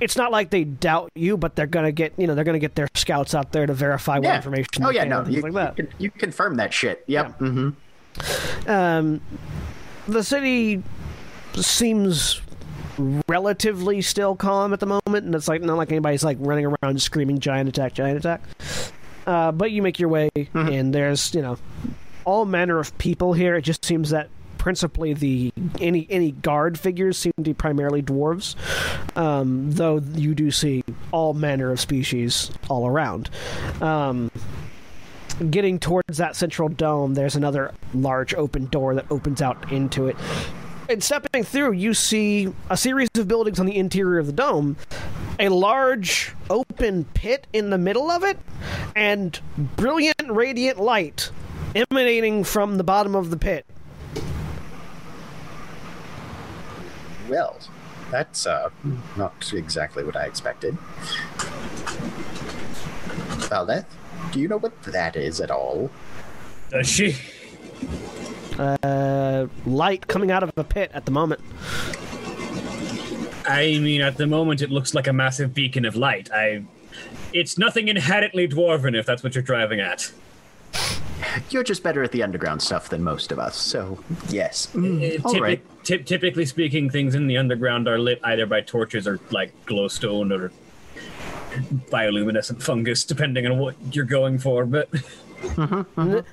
[0.00, 2.74] it's not like they doubt you, but they're gonna get you know they're gonna get
[2.74, 4.84] their scouts out there to verify what information.
[4.84, 5.78] Oh yeah, no, you, like that.
[5.78, 7.04] you, you confirm that shit.
[7.06, 7.36] Yep.
[7.40, 7.48] Yeah.
[7.48, 7.70] hmm
[8.66, 9.20] um,
[10.06, 10.82] the city
[11.54, 12.40] seems
[13.26, 17.00] relatively still calm at the moment, and it's like not like anybody's like running around
[17.00, 18.42] screaming "giant attack, giant attack."
[19.26, 21.56] Uh, but you make your way, and there's you know
[22.24, 23.56] all manner of people here.
[23.56, 24.28] It just seems that
[24.62, 28.54] principally the any any guard figures seem to be primarily dwarves,
[29.16, 33.28] um, though you do see all manner of species all around.
[33.80, 34.30] Um,
[35.50, 40.16] getting towards that central dome, there's another large open door that opens out into it.
[40.88, 44.76] And stepping through, you see a series of buildings on the interior of the dome,
[45.40, 48.38] a large open pit in the middle of it,
[48.94, 49.40] and
[49.76, 51.30] brilliant radiant light
[51.74, 53.66] emanating from the bottom of the pit.
[57.28, 57.58] Well,
[58.10, 58.70] that's uh,
[59.16, 60.76] not exactly what I expected.
[63.48, 63.86] Valdeth,
[64.32, 65.90] do you know what that is at all?
[66.70, 67.16] Does she?
[68.58, 71.40] Uh, light coming out of a pit at the moment.
[73.46, 76.30] I mean, at the moment, it looks like a massive beacon of light.
[76.32, 76.64] I.
[77.32, 80.12] It's nothing inherently dwarven, if that's what you're driving at.
[81.50, 84.68] You're just better at the underground stuff than most of us, so yes.
[84.74, 85.82] Uh, Mm, all typi- right.
[85.84, 90.32] typ- typically speaking, things in the underground are lit either by torches or like glowstone
[90.32, 90.50] or
[91.90, 94.64] bioluminescent fungus, depending on what you're going for.
[94.64, 94.88] But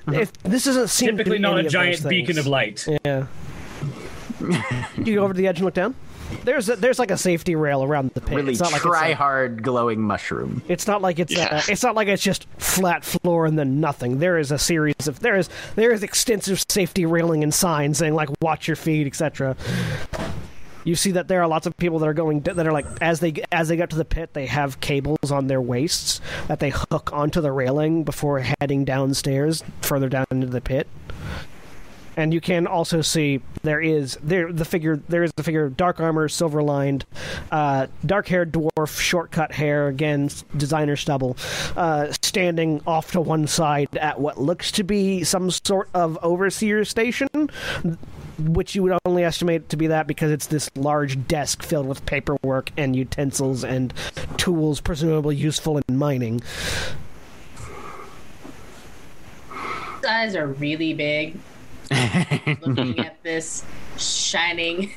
[0.08, 2.86] If this doesn't seem to typically be not any a giant beacon of light.
[3.04, 3.26] Yeah.
[4.40, 5.94] Do you go over to the edge and look down.
[6.44, 8.36] There's a, there's like a safety rail around the pit.
[8.36, 10.62] Really it's not like try it's, a- hard glowing mushroom.
[10.68, 11.48] it's not like it's Yeah.
[11.50, 14.18] uh, it's not like it's just flat floor and then nothing.
[14.18, 18.14] There is a series of there is there is extensive safety railing and signs saying
[18.14, 19.56] like watch your feet, etc.
[20.82, 23.20] You see that there are lots of people that are going that are like as
[23.20, 26.70] they as they get to the pit, they have cables on their waists that they
[26.70, 30.88] hook onto the railing before heading downstairs further down into the pit.
[32.16, 36.00] And you can also see there is there the figure there is the figure dark
[36.00, 37.04] armor, silver lined,
[37.50, 41.36] uh, dark haired dwarf, shortcut hair, again designer stubble,
[41.76, 46.84] uh, standing off to one side at what looks to be some sort of overseer
[46.84, 47.28] station,
[48.38, 52.04] which you would only estimate to be that because it's this large desk filled with
[52.06, 53.94] paperwork and utensils and
[54.36, 56.42] tools presumably useful in mining.
[60.08, 61.38] Eyes are really big.
[62.60, 63.64] Looking at this
[63.98, 64.92] shining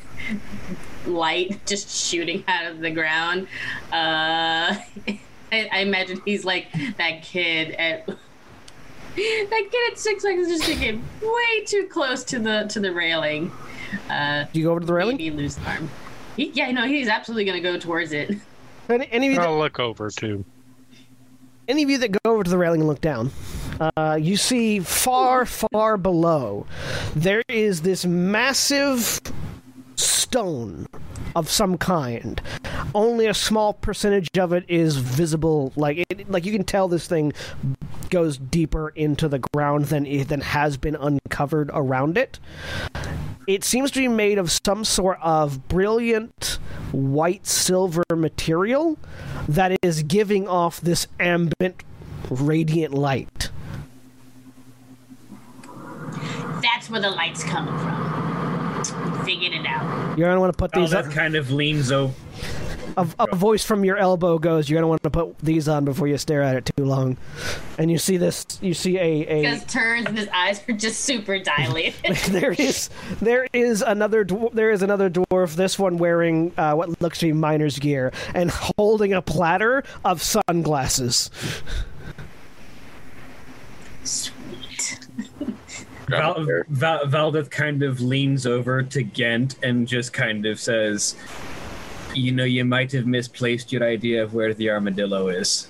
[1.05, 3.47] light just shooting out of the ground.
[3.91, 4.77] Uh,
[5.51, 10.79] I, I imagine he's like that kid at that kid at Six Flags is just
[10.79, 13.51] getting way too close to the to the railing.
[14.09, 15.17] Uh, Do you go over to the railing?
[15.17, 15.89] maybe lose an arm.
[16.35, 18.31] He, yeah, no, he's absolutely gonna go towards it.
[18.89, 20.43] Any, any of you that I'll look over too.
[21.67, 23.31] any of you that go over to the railing and look down,
[23.95, 26.65] uh, you see far, far below,
[27.15, 29.19] there is this massive
[29.95, 30.87] stone
[31.35, 32.41] of some kind.
[32.95, 35.73] Only a small percentage of it is visible.
[35.75, 37.33] Like it, like you can tell this thing
[38.09, 42.39] goes deeper into the ground than it, than has been uncovered around it.
[43.47, 46.59] It seems to be made of some sort of brilliant
[46.91, 48.97] white silver material
[49.47, 51.83] that is giving off this ambient
[52.29, 53.49] radiant light.
[56.63, 59.23] That's where the light's coming from.
[59.25, 60.17] Figured it out.
[60.17, 60.89] You're gonna want to put Oh, these.
[60.91, 61.11] that up.
[61.11, 62.13] kind of leans over.
[62.95, 64.69] A, a voice from your elbow goes.
[64.69, 67.17] You're gonna want to put these on before you stare at it too long.
[67.79, 68.45] And you see this.
[68.61, 69.43] You see a a.
[69.45, 71.95] His turns and his eyes are just super dilated.
[72.29, 72.89] there is
[73.21, 74.23] there is another
[74.53, 75.55] there is another dwarf.
[75.55, 80.21] This one wearing uh, what looks to be miner's gear and holding a platter of
[80.21, 81.29] sunglasses.
[86.13, 86.65] Sweet.
[86.69, 91.15] Val- Val- Valdeth kind of leans over to Gent and just kind of says,
[92.13, 95.67] "You know, you might have misplaced your idea of where the armadillo is."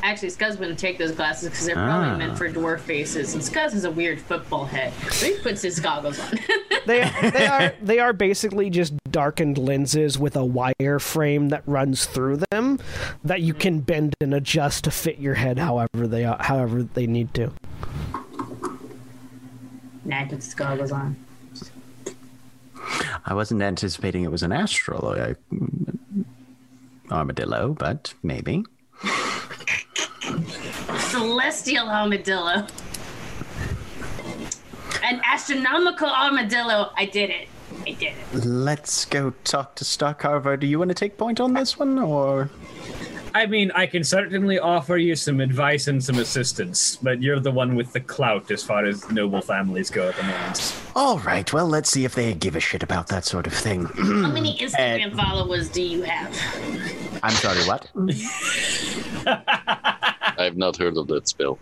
[0.00, 2.16] Actually, Skuzz wouldn't take those glasses because they're probably Ah.
[2.16, 5.80] meant for dwarf faces, and Skuzz has a weird football head, so he puts his
[5.80, 6.38] goggles on.
[6.86, 7.00] They
[7.34, 12.40] they are they are basically just darkened lenses with a wire frame that runs through
[12.50, 12.78] them
[13.22, 17.06] that you can bend and adjust to fit your head however they are, however they
[17.06, 17.50] need to.
[20.28, 21.16] Puts his goggles on.
[23.26, 25.34] I wasn't anticipating it was an astral uh,
[27.10, 28.64] armadillo, but maybe.
[30.98, 32.66] Celestial armadillo.
[35.02, 36.90] An astronomical armadillo.
[36.96, 37.48] I did it.
[37.86, 38.44] I did it.
[38.44, 40.58] Let's go talk to Starcarver.
[40.58, 42.50] Do you want to take point on this one, or
[43.34, 47.50] I mean, I can certainly offer you some advice and some assistance, but you're the
[47.50, 50.74] one with the clout as far as noble families go at the moment.
[50.96, 51.50] all right?
[51.52, 53.84] Well, let's see if they give a shit about that sort of thing.
[53.84, 57.20] How many Instagram followers do you have?
[57.22, 57.88] I'm sorry, what?
[60.38, 61.58] I've not heard of that spell.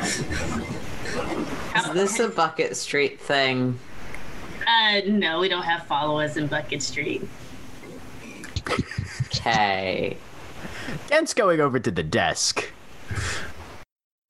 [0.00, 3.78] Is this a Bucket Street thing?
[4.66, 7.22] Uh, no, we don't have followers in Bucket Street.
[9.26, 10.16] Okay.
[11.08, 12.72] Kent's going over to the desk.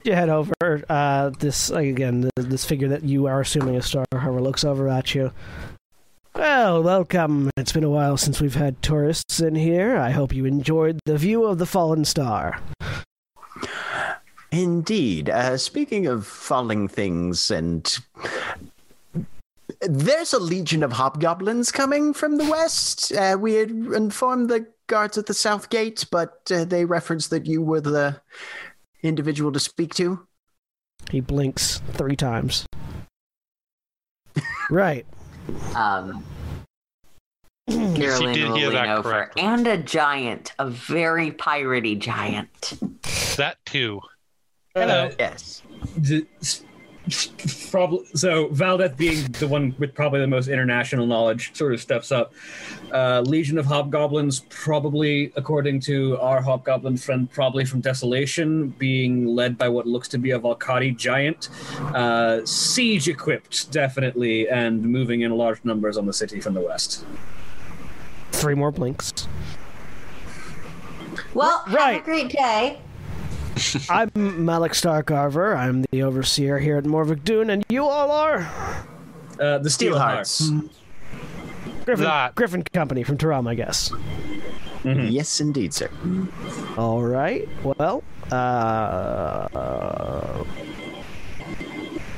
[0.04, 0.52] You head over.
[0.88, 5.14] Uh, this again, this figure that you are assuming is Star Harbor looks over at
[5.14, 5.32] you.
[6.34, 7.50] Well, welcome.
[7.56, 9.96] It's been a while since we've had tourists in here.
[9.96, 12.58] I hope you enjoyed the view of the fallen star.
[14.50, 15.30] Indeed.
[15.30, 17.98] Uh, speaking of falling things, and
[19.80, 23.12] there's a legion of hobgoblins coming from the west.
[23.12, 27.46] Uh, we had informed the guards at the south gate, but uh, they referenced that
[27.46, 28.20] you were the
[29.02, 30.26] individual to speak to.
[31.10, 32.66] He blinks three times.
[34.70, 35.06] right.
[35.74, 36.24] Um,
[37.68, 39.10] Yes, you Carolina did will hear lean that over.
[39.10, 39.42] correctly.
[39.42, 42.74] And a giant, a very piratey giant.
[43.36, 44.00] That too.
[44.74, 45.10] Hello.
[45.18, 45.62] Yes.
[47.70, 48.48] Probably so.
[48.48, 52.32] Valdeth, being the one with probably the most international knowledge, sort of steps up.
[52.92, 59.58] Uh, Legion of Hobgoblins, probably according to our Hobgoblin friend, probably from Desolation, being led
[59.58, 61.48] by what looks to be a Volcati giant.
[61.94, 67.04] Uh, siege equipped, definitely, and moving in large numbers on the city from the west.
[68.30, 69.12] Three more blinks.
[71.34, 72.78] Well, have a great day.
[73.90, 75.56] I'm Malik Starkarver.
[75.56, 78.38] I'm the overseer here at Morvick Dune, and you all are
[79.38, 80.42] Uh, the Steelhearts.
[80.50, 80.70] Steelhearts.
[81.84, 82.34] Griffin, That.
[82.34, 83.92] Griffin Company from Taram, I guess.
[84.84, 85.88] Yes, indeed, sir.
[86.76, 87.48] All right.
[87.62, 89.46] Well, uh,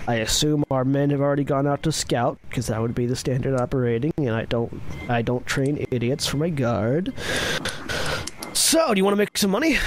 [0.06, 3.16] I assume our men have already gone out to scout because that would be the
[3.16, 7.12] standard operating, and I don't, I don't train idiots for my guard.
[8.54, 9.78] So, do you want to make some money?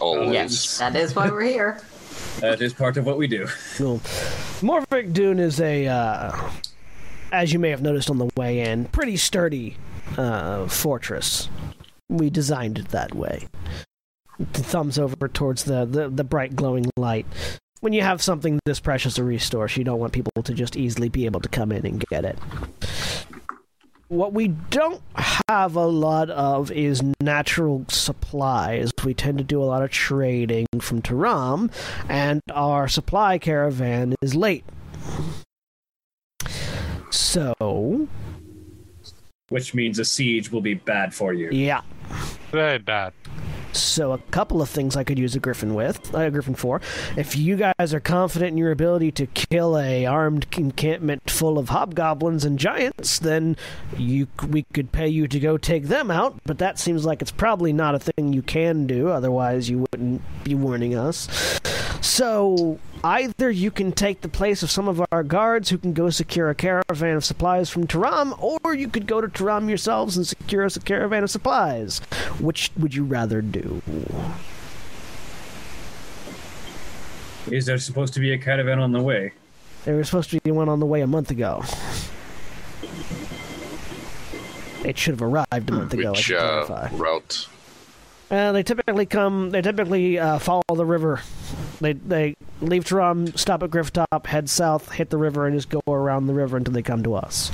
[0.00, 0.32] Always.
[0.32, 1.80] Yes, that is why we're here.
[2.40, 3.48] That is part of what we do.
[3.78, 3.98] Well,
[4.62, 6.50] Morvick Dune is a, uh,
[7.32, 9.76] as you may have noticed on the way in, pretty sturdy
[10.16, 11.48] uh, fortress.
[12.08, 13.46] We designed it that way.
[14.38, 17.26] The thumbs over towards the, the, the bright glowing light.
[17.80, 21.08] When you have something this precious a resource, you don't want people to just easily
[21.08, 22.38] be able to come in and get it.
[24.10, 28.90] What we don't have a lot of is natural supplies.
[29.04, 31.70] We tend to do a lot of trading from Taram,
[32.08, 34.64] and our supply caravan is late.
[37.10, 38.08] So,
[39.48, 41.48] Which means a siege will be bad for you.
[41.52, 41.82] yeah.
[42.50, 43.12] Very bad.
[43.72, 46.80] So, a couple of things I could use a griffin with, a griffin for.
[47.16, 51.68] If you guys are confident in your ability to kill a armed encampment full of
[51.68, 53.56] hobgoblins and giants, then
[53.96, 56.40] you we could pay you to go take them out.
[56.44, 59.08] But that seems like it's probably not a thing you can do.
[59.08, 61.28] Otherwise, you wouldn't be warning us.
[62.00, 66.10] So either you can take the place of some of our guards who can go
[66.10, 70.26] secure a caravan of supplies from Taram, or you could go to Taram yourselves and
[70.26, 71.98] secure us a caravan of supplies.
[72.40, 73.82] Which would you rather do?
[77.50, 79.32] Is there supposed to be a caravan on the way?
[79.84, 81.64] There was supposed to be one on the way a month ago.
[84.84, 86.08] It should have arrived a month ago.
[86.08, 86.96] I Which should uh, clarify.
[86.96, 87.48] route?
[88.30, 89.50] Uh, they typically come.
[89.50, 91.20] They typically uh, follow the river.
[91.80, 95.80] They they leave Taram, stop at Grifftop, head south, hit the river, and just go
[95.88, 97.50] around the river until they come to us.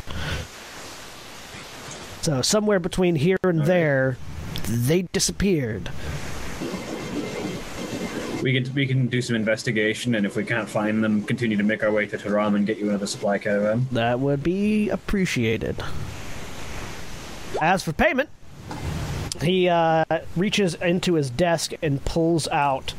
[2.23, 4.19] So somewhere between here and there,
[4.67, 5.91] they disappeared.
[8.43, 11.63] We can we can do some investigation, and if we can't find them, continue to
[11.63, 13.87] make our way to Taram and get you another supply caravan.
[13.93, 15.77] That would be appreciated.
[17.63, 18.29] As for payment,
[19.41, 20.05] he uh,
[20.37, 22.93] reaches into his desk and pulls out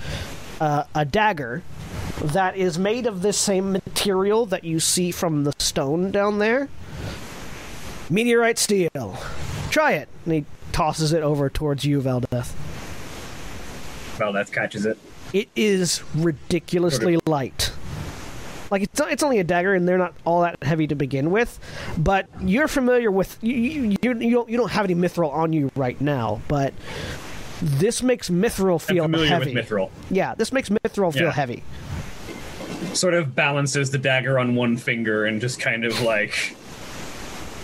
[0.59, 1.63] uh, a dagger
[2.21, 6.69] that is made of this same material that you see from the stone down there.
[8.09, 9.17] Meteorite steel.
[9.69, 10.09] Try it.
[10.25, 12.53] And he tosses it over towards you, Valdeth.
[14.17, 14.97] Valdeth catches it.
[15.33, 17.71] It is ridiculously light.
[18.71, 21.59] Like it's it's only a dagger, and they're not all that heavy to begin with.
[21.97, 25.53] But you're familiar with you you, you, you don't you don't have any mithril on
[25.53, 26.73] you right now, but
[27.61, 29.53] this makes mithril feel I'm feel familiar heavy.
[29.55, 29.89] with mithril.
[30.09, 31.31] Yeah, this makes mithril feel Yeah.
[31.31, 31.63] heavy.
[32.93, 36.55] Sort of balances the dagger on one finger and just kind of like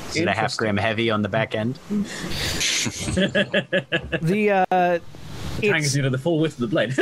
[0.09, 1.77] Is it a half gram heavy on the back end?
[4.21, 4.99] The uh,
[5.61, 6.93] hangs it's, you to the full width of the blade.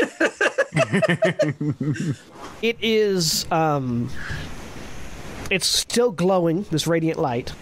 [2.61, 4.09] it is um,
[5.49, 7.53] it's still glowing this radiant light,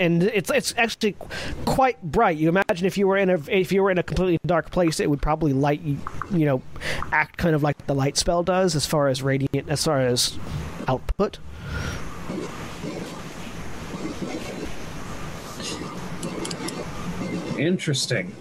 [0.00, 1.14] and it's it's actually
[1.66, 2.38] quite bright.
[2.38, 4.98] You imagine if you were in a if you were in a completely dark place,
[4.98, 5.98] it would probably light you,
[6.32, 6.62] you know,
[7.12, 10.38] act kind of like the light spell does as far as radiant as far as
[10.88, 11.38] output.
[17.58, 18.34] Interesting.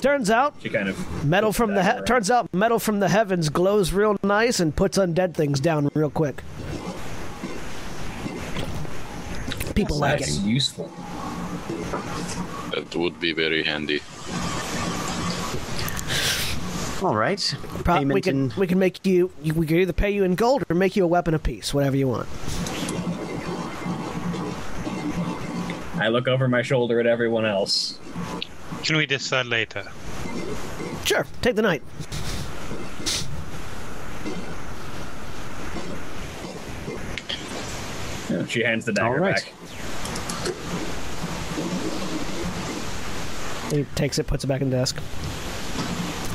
[0.00, 3.92] Turns out kind of metal from the he- turns out metal from the heavens glows
[3.92, 6.42] real nice and puts undead things down real quick.
[9.74, 10.42] People like that's it.
[10.42, 10.86] useful.
[12.74, 14.00] That would be very handy.
[17.02, 17.54] All right.
[17.84, 20.24] Pro- we Payment can in- we can make you you- we can either pay you
[20.24, 22.28] in gold or make you a weapon of peace, whatever you want.
[26.00, 27.98] I look over my shoulder at everyone else.
[28.84, 29.84] Can we decide later?
[31.04, 31.82] Sure, take the night.
[38.48, 39.34] She hands the dagger All right.
[39.36, 39.52] back.
[43.72, 45.00] He takes it, puts it back in the desk.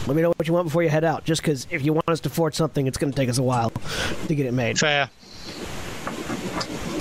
[0.08, 1.24] Let me know what you want before you head out.
[1.24, 3.44] Just because if you want us to forge something, it's going to take us a
[3.44, 3.72] while
[4.28, 4.80] to get it made.
[4.80, 5.10] Fair.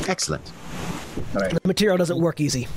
[0.09, 0.53] Excellent.
[1.35, 1.53] All right.
[1.53, 2.69] The material doesn't work easy.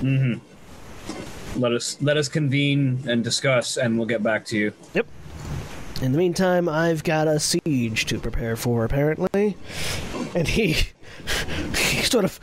[0.00, 1.60] Mm-hmm.
[1.60, 4.72] Let us let us convene and discuss, and we'll get back to you.
[4.94, 5.06] Yep.
[6.00, 9.56] In the meantime, I've got a siege to prepare for, apparently.
[10.34, 10.88] And he,
[11.76, 12.40] he sort of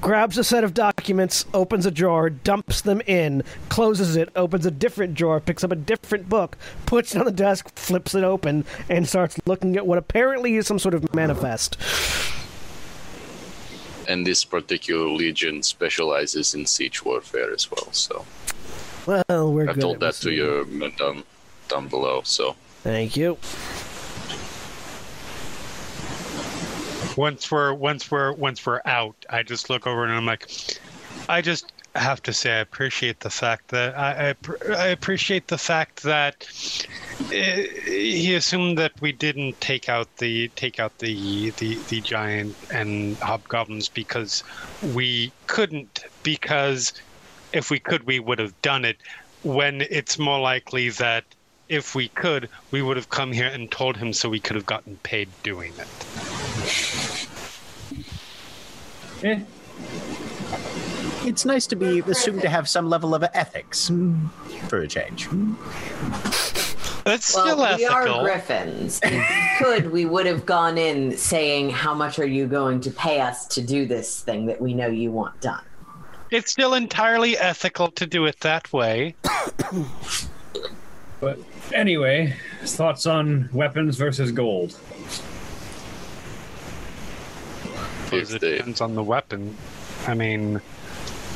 [0.00, 4.70] grabs a set of documents, opens a drawer, dumps them in, closes it, opens a
[4.70, 6.56] different drawer, picks up a different book,
[6.86, 10.66] puts it on the desk, flips it open, and starts looking at what apparently is
[10.66, 11.76] some sort of manifest.
[14.08, 17.92] And this particular legion specializes in siege warfare as well.
[17.92, 18.24] So
[19.06, 21.24] Well, we're I told that to your men down
[21.68, 22.22] down below.
[22.24, 23.36] So Thank you.
[27.16, 30.50] Once we're once we're once we're out, I just look over and I'm like,
[31.28, 35.58] I just have to say I appreciate the fact that I I, I appreciate the
[35.58, 36.46] fact that
[37.20, 42.54] uh, he assumed that we didn't take out the take out the the the giant
[42.70, 44.44] and hobgoblins because
[44.82, 46.92] we couldn't because
[47.52, 48.98] if we could we would have done it
[49.42, 51.24] when it's more likely that
[51.68, 54.66] if we could we would have come here and told him so we could have
[54.66, 57.26] gotten paid doing it
[59.22, 59.40] Eh,
[61.24, 64.28] It's nice to be assumed to have some level of ethics mm,
[64.68, 65.28] for a change.
[67.04, 69.00] That's Well, still we are griffins.
[69.02, 72.90] If we could, we would have gone in saying, How much are you going to
[72.90, 75.64] pay us to do this thing that we know you want done?
[76.30, 79.14] It's still entirely ethical to do it that way.
[81.26, 81.40] but
[81.74, 84.78] anyway, thoughts on weapons versus gold.
[88.04, 89.56] Because it they depends on the weapon.
[90.06, 90.60] I mean,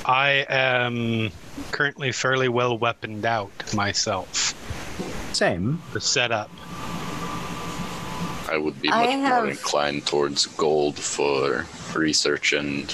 [0.05, 1.31] I am
[1.73, 4.55] currently fairly well weaponed out myself.
[5.35, 5.83] Same.
[5.93, 6.51] The setup.
[8.49, 11.67] I would be much have- more inclined towards gold for
[11.97, 12.89] research and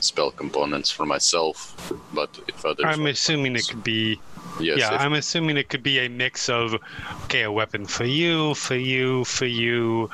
[0.00, 1.74] spell components for myself.
[2.12, 4.20] But if others, I'm want assuming it could be.
[4.60, 6.76] Yes, yeah, if- I'm assuming it could be a mix of,
[7.24, 10.10] okay, a weapon for you, for you, for you,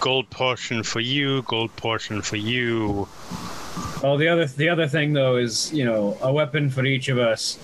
[0.00, 3.08] gold portion for you, gold portion for you.
[4.02, 7.18] Well, the other the other thing though is you know a weapon for each of
[7.18, 7.58] us,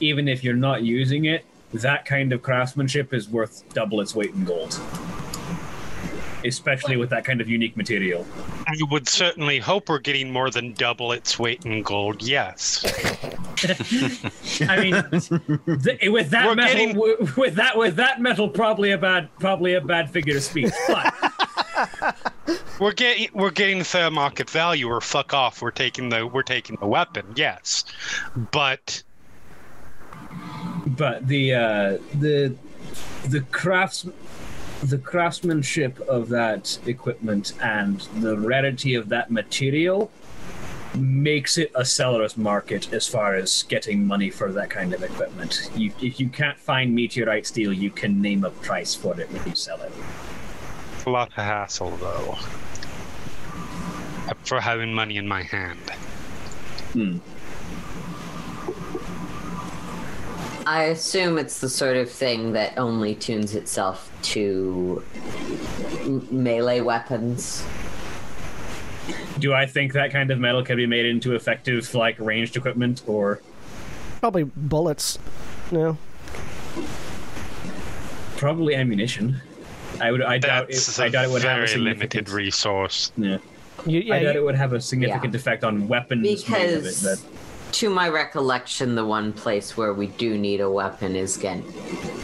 [0.00, 4.30] even if you're not using it, that kind of craftsmanship is worth double its weight
[4.30, 4.78] in gold.
[6.44, 8.26] Especially with that kind of unique material.
[8.66, 12.22] I would certainly hope we're getting more than double its weight in gold.
[12.22, 12.84] Yes.
[14.68, 14.94] I mean,
[15.82, 19.28] th- with that We're metal, getting- w- with that with that metal, probably a bad
[19.38, 20.72] probably a bad figure of speech.
[20.88, 21.14] But
[22.80, 25.60] We're getting we're getting fair market value or fuck off.
[25.60, 27.84] We're taking the we're taking the weapon, yes.
[28.50, 29.02] But
[30.86, 32.54] but the uh, the
[33.28, 34.06] the crafts
[34.82, 40.10] the craftsmanship of that equipment and the rarity of that material
[40.96, 45.70] makes it a seller's market as far as getting money for that kind of equipment.
[45.76, 49.46] You, if you can't find meteorite steel, you can name a price for it when
[49.46, 49.92] you sell it.
[51.06, 52.38] a lot of hassle though.
[54.44, 55.90] For having money in my hand.
[56.92, 57.18] Hmm.
[60.70, 65.02] I assume it's the sort of thing that only tunes itself to
[66.02, 67.64] m- melee weapons.
[69.40, 73.02] Do I think that kind of metal can be made into effective, like ranged equipment,
[73.08, 73.40] or
[74.20, 75.18] Probably bullets.
[75.72, 75.98] No.
[78.36, 79.40] probably ammunition?
[80.00, 80.22] I would.
[80.22, 80.68] I doubt.
[80.68, 83.10] That's It, I doubt it would a have a very limited resource.
[83.16, 83.38] yeah.
[83.86, 86.86] You, yeah, I doubt you- it would have a significant effect on weapons made of
[86.86, 87.18] it.
[87.70, 91.36] Because, But to my recollection, the one place where we do need a weapon is
[91.36, 91.64] Gent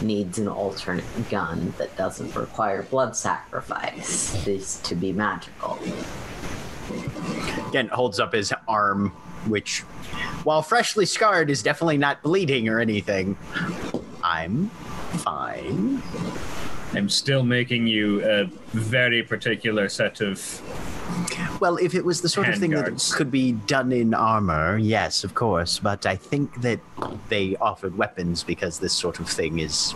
[0.01, 5.79] needs an alternate gun that doesn't require blood sacrifice is to be magical.
[7.71, 9.11] Gent holds up his arm,
[9.47, 9.81] which,
[10.43, 13.37] while freshly scarred, is definitely not bleeding or anything.
[14.23, 14.67] I'm
[15.19, 16.01] fine.
[16.93, 20.61] I'm still making you a very particular set of.
[21.59, 25.23] Well, if it was the sort of thing that could be done in armor, yes,
[25.23, 25.79] of course.
[25.79, 26.79] But I think that
[27.29, 29.93] they offered weapons because this sort of thing is.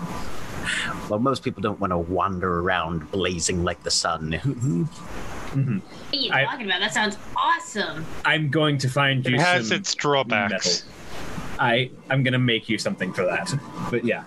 [1.10, 4.40] Well, most people don't want to wander around blazing like the sun.
[5.52, 5.80] Mm-hmm.
[5.80, 6.80] What are you I- talking about?
[6.80, 8.06] That sounds awesome.
[8.24, 10.86] I'm going to find you It has some its drawbacks.
[10.86, 11.60] metal.
[11.60, 13.54] I I'm gonna make you something for that.
[13.90, 14.24] But yeah,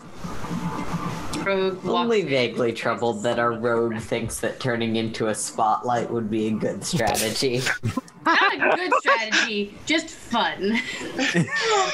[1.45, 6.31] Rogue walks Only vaguely troubled that our rogue thinks that turning into a spotlight would
[6.31, 7.63] be a good strategy.
[8.27, 10.77] Not a good strategy, just fun.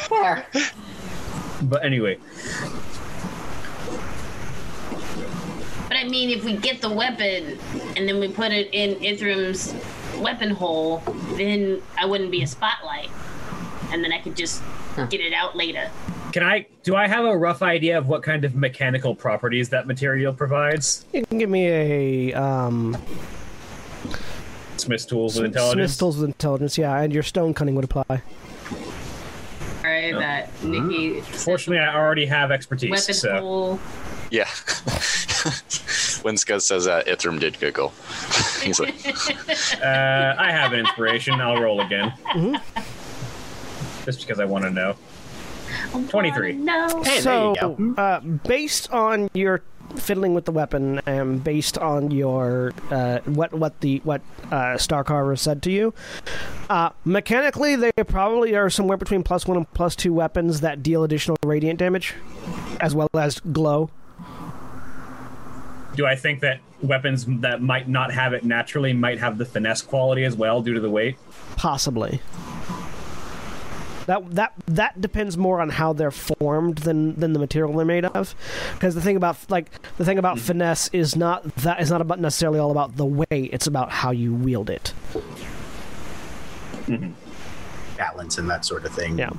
[0.08, 0.46] Fair.
[1.62, 2.18] but anyway,
[5.90, 7.58] But I mean, if we get the weapon
[7.96, 9.74] and then we put it in Ithrim's
[10.22, 13.10] weapon hole, then I wouldn't be a spotlight.
[13.90, 14.62] And then I could just
[15.08, 15.90] get it out later.
[16.32, 16.66] Can I?
[16.82, 21.04] Do I have a rough idea of what kind of mechanical properties that material provides?
[21.12, 22.96] you can give me a um,
[24.76, 25.92] Smith's tools with intelligence.
[25.92, 28.22] Smith's tools with intelligence, yeah, and your stone cunning would apply.
[29.82, 32.90] Alright, that Nikki Fortunately, I already have expertise.
[32.90, 33.80] weapon so hole.
[34.30, 34.44] Yeah.
[36.22, 37.92] when Skuzz says that, Ithrim did giggle.
[38.62, 38.94] He's like,
[39.82, 41.40] uh, I have an inspiration.
[41.40, 42.12] I'll roll again.
[42.34, 44.04] Mm-hmm.
[44.04, 44.96] Just because I want to know.
[46.08, 46.52] 23.
[46.54, 47.02] No.
[47.02, 48.02] Hey, so, there you go.
[48.02, 49.62] uh, based on your
[49.96, 55.02] fiddling with the weapon and based on your uh, what what the what uh, Star
[55.04, 55.92] Carver said to you,
[56.68, 61.02] uh, mechanically they probably are somewhere between plus one and plus two weapons that deal
[61.04, 62.14] additional radiant damage,
[62.80, 63.90] as well as glow.
[65.96, 69.82] Do I think that weapons that might not have it naturally might have the finesse
[69.82, 71.16] quality as well due to the weight?
[71.56, 72.22] Possibly.
[74.10, 78.04] That that that depends more on how they're formed than than the material they're made
[78.04, 78.34] of.
[78.74, 80.46] Because the thing about like the thing about mm-hmm.
[80.46, 84.10] finesse is not that is not about necessarily all about the way; It's about how
[84.10, 84.92] you wield it.
[86.86, 87.12] Mm-hmm.
[87.98, 89.16] Balance and that sort of thing.
[89.16, 89.30] Yeah.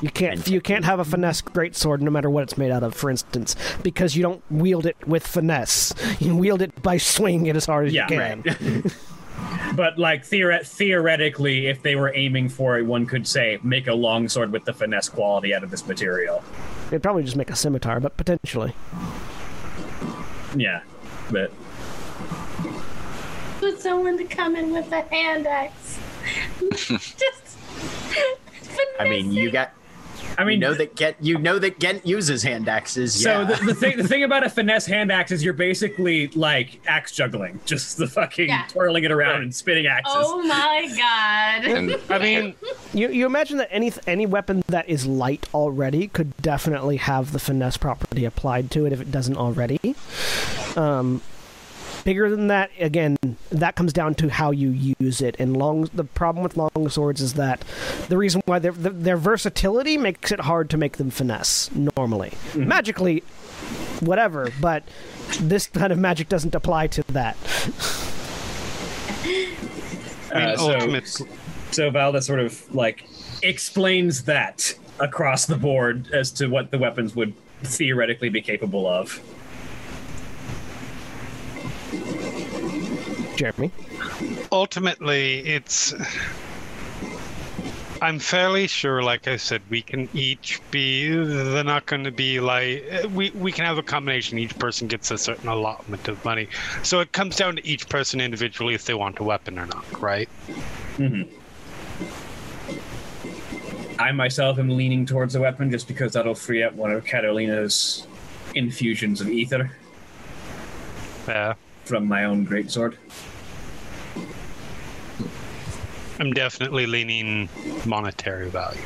[0.00, 2.94] You can't you can't have a finesse greatsword no matter what it's made out of,
[2.94, 5.92] for instance, because you don't wield it with finesse.
[6.20, 8.90] You wield it by swinging it as hard as Yeah, you can.
[9.74, 13.94] But like theoret- theoretically, if they were aiming for it, one could say make a
[13.94, 16.42] longsword with the finesse quality out of this material.
[16.90, 18.74] They'd probably just make a scimitar, but potentially.
[20.56, 20.82] Yeah,
[21.30, 21.52] but
[23.60, 25.98] Put someone to come in with a hand axe.
[26.70, 27.58] just.
[28.98, 29.72] I mean, you got
[30.40, 33.20] I mean, you mean, know that Gent you know that Gent uses hand axes.
[33.22, 33.44] So yeah.
[33.44, 37.12] the, the thing, the thing about a finesse hand axe is you're basically like axe
[37.12, 38.64] juggling, just the fucking Yeah.
[38.68, 40.12] twirling it around and spinning axes.
[40.16, 41.64] Oh my god.
[41.70, 42.54] and I mean,
[42.92, 47.38] You you imagine that any any weapon that is light already could definitely have the
[47.38, 49.94] finesse property applied to it if it doesn't already.
[50.76, 51.20] Um,
[52.04, 53.16] bigger than that, again,
[53.50, 55.36] that comes down to how you use it.
[55.38, 57.64] And long the problem with long swords is that
[58.08, 62.32] the reason why their their, their versatility makes it hard to make them finesse normally.
[62.54, 63.22] Magically,
[64.00, 64.82] whatever, but
[65.40, 67.36] this kind of magic doesn't apply to that.
[70.32, 71.08] I Uh, so- ultimate.
[71.72, 73.04] So Valdeth sort of like
[73.42, 77.32] explains that across the board as to what the weapons would
[77.62, 79.20] theoretically be capable of.
[83.40, 83.70] Jeremy.
[84.52, 85.94] ultimately it's
[88.02, 92.38] i'm fairly sure like i said we can each be they're not going to be
[92.38, 92.84] like
[93.14, 94.38] we, we can have a combination.
[94.38, 96.48] Each person gets a certain allotment of money.
[96.82, 99.84] So it comes down to each person individually if they want a weapon or not
[100.00, 100.28] right?
[100.96, 101.22] Mm-hmm.
[104.00, 108.06] I myself am leaning towards a weapon just because that'll free up one of Catalina's
[108.54, 109.76] infusions of ether.
[111.28, 111.54] Yeah.
[111.84, 112.96] From my own greatsword.
[116.20, 117.48] I'm definitely leaning
[117.86, 118.78] monetary value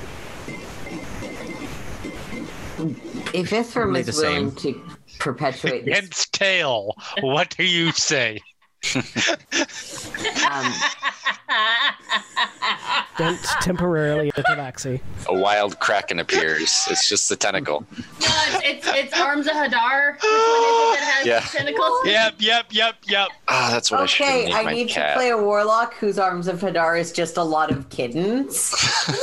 [3.35, 4.75] If Ithrim Probably is the willing same.
[4.75, 4.81] to
[5.19, 8.41] perpetuate this against tail what do you say
[10.47, 10.73] Um,
[13.19, 15.01] Gent temporarily at Tabaxi.
[15.29, 16.71] A wild kraken appears.
[16.91, 17.87] It's just the tentacle.
[17.93, 20.15] No, it's, it's it's arms of Hadar.
[20.15, 21.41] Which one is it that has Yeah.
[21.41, 21.93] tentacles?
[22.05, 23.29] Yep, yep, yep, yep.
[23.49, 25.15] Ah, that's what I should okay, I need cat.
[25.15, 28.75] to play a warlock whose arms of Hadar is just a lot of kittens.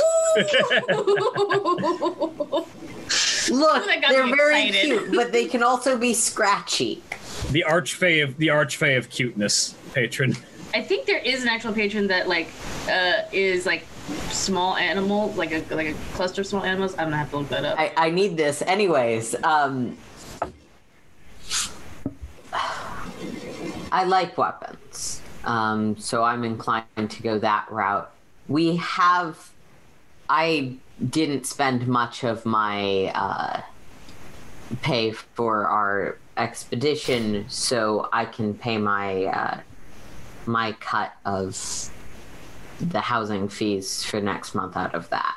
[3.50, 4.84] Look, That they're very excited.
[4.86, 7.02] cute, but they can also be scratchy.
[7.50, 10.34] The archfey of the archfey of cuteness patron.
[10.74, 12.48] I think there is an actual patron that like
[12.88, 13.86] uh, is like
[14.30, 16.92] small animal, like a like a cluster of small animals.
[16.92, 17.78] I'm gonna have to look that up.
[17.78, 18.62] I, I need this.
[18.62, 19.96] Anyways, um,
[23.92, 28.10] I like weapons, um, so I'm inclined to go that route.
[28.48, 29.50] We have.
[30.28, 30.76] I
[31.10, 33.60] didn't spend much of my uh,
[34.80, 39.60] pay for our expedition, so I can pay my uh,
[40.46, 41.90] my cut of
[42.80, 45.36] the housing fees for next month out of that.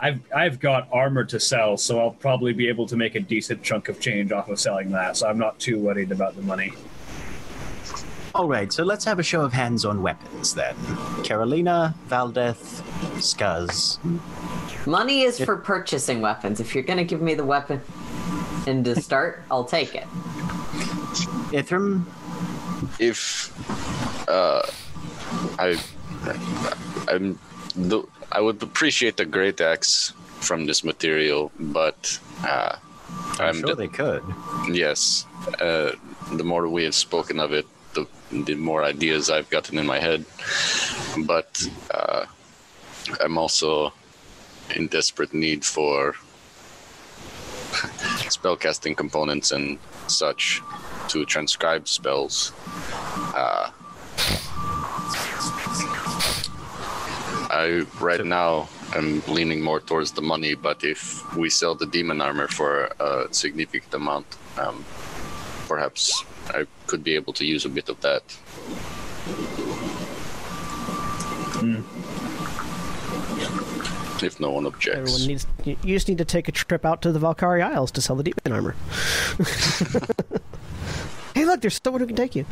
[0.00, 3.62] I've I've got armor to sell, so I'll probably be able to make a decent
[3.62, 5.16] chunk of change off of selling that.
[5.16, 6.72] So I'm not too worried about the money.
[8.38, 10.76] All right, so let's have a show of hands on weapons then.
[11.24, 12.82] Carolina, Valdeth,
[13.18, 13.98] Skuzz.
[14.86, 16.60] Money is for purchasing weapons.
[16.60, 17.80] If you're gonna give me the weapon
[18.68, 20.04] and to start, I'll take it.
[21.50, 22.04] Ithrim,
[23.00, 23.50] if
[24.28, 24.62] uh,
[25.58, 25.76] I,
[27.08, 27.40] I'm,
[27.74, 32.76] the, I would appreciate the great axe from this material, but uh,
[33.40, 34.22] I'm I'm sure the- they could.
[34.70, 35.26] yes.
[35.60, 35.90] Uh,
[36.34, 37.66] the more we have spoken of it,
[38.30, 40.24] the, more ideas I've gotten in my head.
[41.26, 42.26] But uh,
[43.20, 43.92] I'm also
[44.74, 46.12] in desperate need for
[48.28, 50.62] spellcasting components and such
[51.08, 52.52] to transcribe spells.
[53.34, 53.70] Uh,
[57.50, 62.20] I right now I'm leaning more towards the money, but if we sell the demon
[62.20, 64.26] armor for a significant amount,
[64.58, 64.84] um,
[65.68, 68.22] perhaps I could be able to use a bit of that.
[74.20, 74.98] If no one objects.
[74.98, 75.46] Everyone needs.
[75.64, 78.16] You you just need to take a trip out to the Valkyrie Isles to sell
[78.16, 78.74] the demon armor.
[81.34, 81.60] hey, look!
[81.60, 82.44] There's someone who can take you.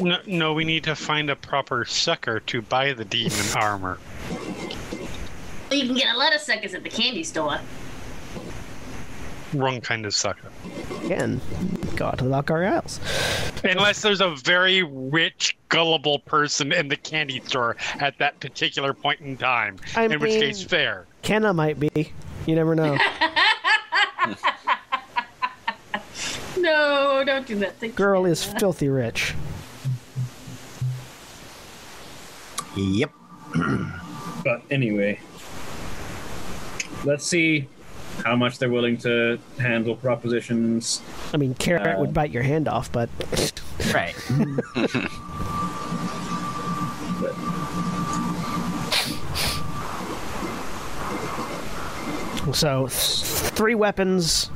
[0.00, 3.98] No, no, we need to find a proper sucker to buy the demon armor.
[5.70, 7.60] You can get a lot of suckers at the candy store.
[9.54, 10.48] Wrong kind of sucker.
[11.04, 11.40] Again,
[11.96, 13.00] go out to the Valkyrie Isles.
[13.64, 19.20] Unless there's a very rich, gullible person in the candy store at that particular point
[19.20, 19.78] in time.
[19.94, 21.06] I in which case, fair.
[21.22, 22.12] Kenna might be.
[22.46, 22.98] You never know.
[26.62, 27.78] No, don't do that.
[27.80, 28.32] Thank Girl you.
[28.32, 29.34] is filthy rich.
[32.76, 33.10] Yep.
[34.44, 35.18] But anyway,
[37.04, 37.68] let's see
[38.24, 41.00] how much they're willing to handle propositions.
[41.32, 43.08] I mean, Carrot would um, bite your hand off, but
[43.92, 44.14] Right.
[52.52, 54.50] so th- three weapons,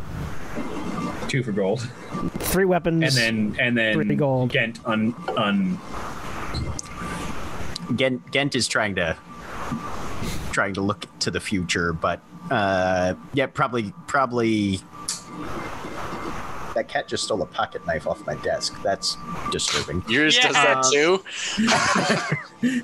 [1.29, 1.81] Two for gold,
[2.39, 3.23] three weapons, and
[3.55, 4.51] then and then Three gold.
[4.51, 5.79] Gent un un.
[7.97, 9.17] Gent, Gent is trying to
[10.53, 14.81] trying to look to the future, but uh, yeah, probably probably.
[16.75, 18.79] That cat just stole a pocket knife off my desk.
[18.83, 19.17] That's
[19.51, 20.05] disturbing.
[20.09, 21.25] Yours does that too?
[22.63, 22.83] And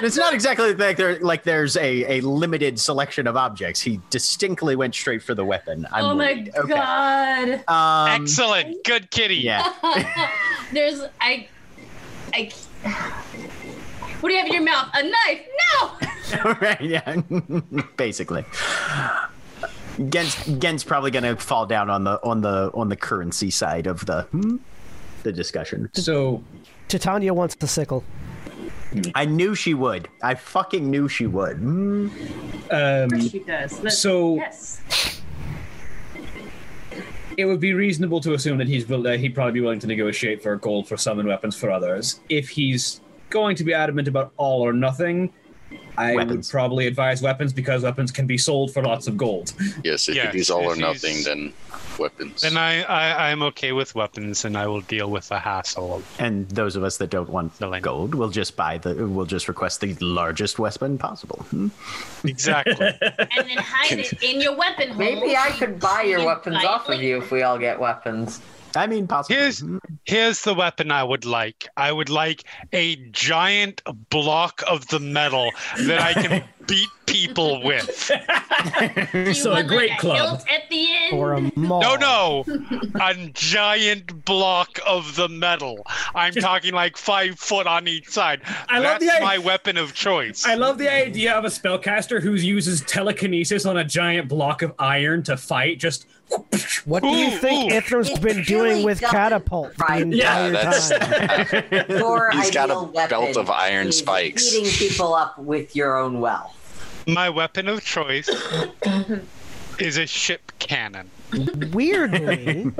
[0.02, 3.80] it's not exactly like there like there's a, a limited selection of objects.
[3.80, 5.86] He distinctly went straight for the weapon.
[5.92, 6.50] I'm oh my worried.
[6.56, 6.74] Okay.
[6.74, 7.64] god.
[7.68, 8.82] Um, Excellent.
[8.84, 9.36] Good kitty.
[9.36, 9.72] Yeah.
[10.72, 11.46] There's I
[12.32, 12.50] I
[14.18, 14.88] What do you have in your mouth?
[14.94, 15.46] A knife?
[15.72, 15.90] No!
[16.60, 16.80] right.
[16.80, 17.20] Yeah.
[17.96, 18.44] Basically.
[20.08, 24.04] Gent's, Gent's probably gonna fall down on the on the on the currency side of
[24.06, 24.56] the hmm,
[25.22, 25.88] the discussion.
[25.94, 26.42] So
[26.88, 28.02] Titania wants the sickle.
[29.14, 30.08] I knew she would.
[30.22, 31.56] I fucking knew she would.
[31.58, 32.08] Hmm.
[32.70, 33.72] um, she does.
[33.78, 34.80] That's- So- yes.
[37.36, 39.86] it would be reasonable to assume that he's will- uh, he'd probably be willing to
[39.88, 42.20] negotiate for gold for some and weapons for others.
[42.28, 45.32] If he's going to be adamant about all or nothing,
[45.96, 49.52] I would probably advise weapons because weapons can be sold for lots of gold.
[49.84, 51.52] Yes, if Yes, it is all or if nothing, then
[51.98, 52.40] weapons.
[52.40, 56.02] Then I, I I'm okay with weapons, and I will deal with the hassle.
[56.18, 57.82] And those of us that don't want Selling.
[57.82, 59.06] gold will just buy the.
[59.06, 61.38] We'll just request the largest weapon possible.
[61.50, 61.68] Hmm?
[62.24, 62.74] exactly.
[63.02, 64.98] and then hide it in your weapon hole.
[64.98, 68.40] Maybe I could buy your weapons off of you if we all get weapons.
[68.76, 69.36] I mean, possibly.
[69.36, 69.78] Here's mm-hmm.
[70.04, 71.68] here's the weapon I would like.
[71.76, 78.10] I would like a giant block of the metal that I can beat people with.
[79.34, 80.40] So a great like, a club.
[80.50, 81.18] at the end.
[81.18, 81.80] Or a mall.
[81.82, 82.44] No, no,
[83.00, 85.84] a giant block of the metal.
[86.14, 88.40] I'm talking like five foot on each side.
[88.68, 90.46] I love That's the my idea- weapon of choice.
[90.46, 94.72] I love the idea of a spellcaster who uses telekinesis on a giant block of
[94.78, 95.78] iron to fight.
[95.78, 96.06] Just
[96.86, 97.76] What do you Ooh, think ooh.
[97.76, 100.02] Ithrim's It been doing with doesn't- catapult the Right.
[100.02, 101.96] entire Yeah, that's- time?
[101.98, 104.50] Your He's got a weapon belt of iron is spikes.
[104.50, 106.53] Beating people up with your own wealth.
[107.06, 108.28] My weapon of choice
[109.78, 111.10] is a ship cannon.
[111.72, 112.70] weirdly,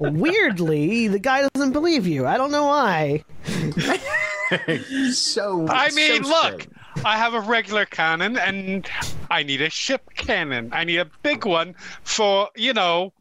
[0.00, 2.26] weirdly, the guy doesn't believe you.
[2.26, 3.24] I don't know why.
[5.12, 5.66] so.
[5.68, 6.68] I so mean, look, strange.
[7.04, 8.88] I have a regular cannon and
[9.30, 10.70] I need a ship cannon.
[10.72, 13.12] I need a big one for, you know,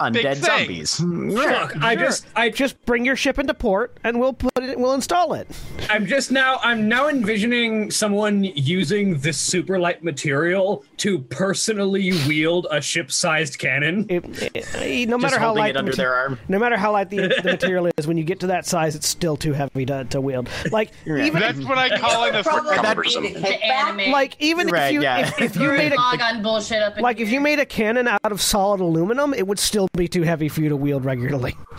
[0.00, 1.00] undead zombies.
[1.30, 1.62] Yeah.
[1.62, 4.78] look, I just, I Just bring your ship into port, and we'll put it.
[4.78, 5.46] We'll install it.
[5.88, 12.66] I'm just now I'm now envisioning someone using this super light material to personally wield
[12.70, 14.06] a ship-sized cannon.
[14.08, 14.24] It-
[14.56, 16.38] it- no Just matter how light it the under mate- their arm.
[16.48, 19.06] no matter how light the, the material is, when you get to that size, it's
[19.08, 20.48] still too heavy to, to wield.
[20.72, 23.22] Like even that's what I call it a Probably cumbersome.
[23.24, 23.62] need a The kickback.
[23.64, 24.12] anime.
[24.12, 25.18] like even if you yeah.
[25.28, 27.66] if, if you made a log on bullshit up in like if you made a
[27.66, 31.04] cannon out of solid aluminum, it would still be too heavy for you to wield
[31.04, 31.56] regularly.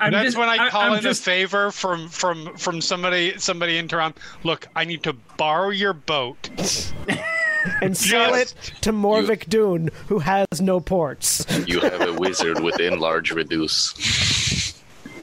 [0.00, 3.38] I'm That's just- when I call I'm in just- a favor from from from somebody
[3.38, 4.20] somebody in Toronto.
[4.44, 6.50] Look, I need to borrow your boat.
[7.82, 11.44] and sail it Just- to Morvik Dune, who has no ports.
[11.66, 14.74] you have a wizard with enlarge reduce.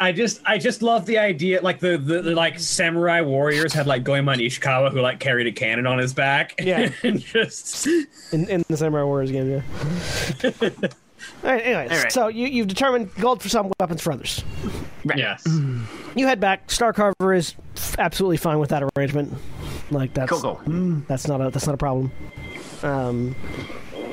[0.01, 3.87] I just I just love the idea like the, the, the like samurai warriors had
[3.87, 6.55] like Goemon Ishikawa who like carried a cannon on his back.
[6.61, 6.89] Yeah.
[7.03, 7.87] and just
[8.33, 9.63] in, in the Samurai Warriors game.
[10.43, 10.71] Yeah.
[11.43, 11.61] All right.
[11.61, 12.11] Anyways, All right.
[12.11, 14.43] so you, you've determined gold for some, weapons for others.
[15.15, 15.45] yes.
[16.15, 16.69] You head back.
[16.71, 19.33] Star Carver is f- absolutely fine with that arrangement.
[19.91, 21.01] Like that's Cool, cool.
[21.07, 22.11] that's not a that's not a problem.
[22.81, 23.35] Um,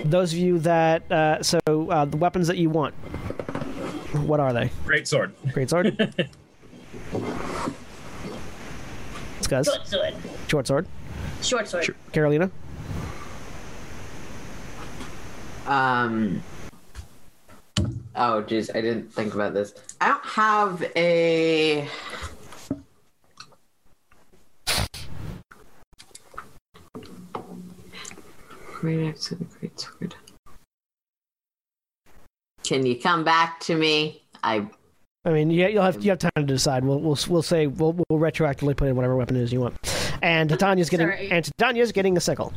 [0.04, 2.94] those of you that uh, so uh, the weapons that you want,
[4.26, 4.70] what are they?
[4.84, 5.32] Great sword.
[5.52, 5.96] Great sword.
[9.40, 10.14] Skuzz, Short sword.
[10.48, 10.86] short sword.
[11.42, 11.94] Short sword.
[12.12, 12.50] Carolina,
[15.66, 16.42] Um.
[18.14, 19.74] Oh, jeez, I didn't think about this.
[20.00, 21.88] I don't have a.
[28.74, 30.14] Great axe and a great sword.
[32.64, 34.22] Can you come back to me?
[34.42, 34.66] I
[35.24, 36.84] I mean, yeah, you'll have you have time to decide.
[36.84, 39.76] We'll we'll we'll say we'll we'll retroactively put in whatever weapon it is you want.
[40.22, 41.30] And Titania's getting Sorry.
[41.30, 42.52] and Titania's getting a sickle.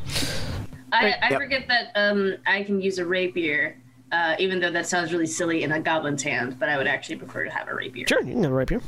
[0.92, 1.40] I, I Yep.
[1.40, 3.76] forget that um, I can use a rapier,
[4.16, 7.16] uh, even though that sounds really silly in a goblin's hand, but I would actually
[7.16, 8.06] prefer to have a rapier.
[8.08, 8.80] Sure, you can have a rapier.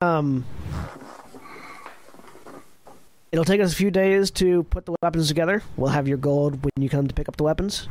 [0.00, 0.44] Um,
[3.30, 5.62] it'll take us a few days to put the weapons together.
[5.76, 7.88] We'll have your gold when you come to pick up the weapons.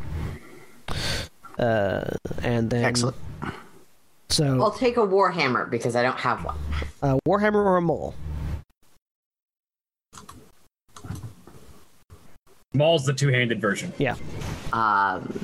[1.60, 2.10] Uh,
[2.42, 3.18] and then Excellent.
[4.30, 6.58] So, I'll take a warhammer because I don't have one.
[7.02, 8.16] a warhammer or a mole?
[12.74, 13.92] Maul's the two-handed version.
[13.98, 14.16] Yeah,
[14.72, 15.38] Um,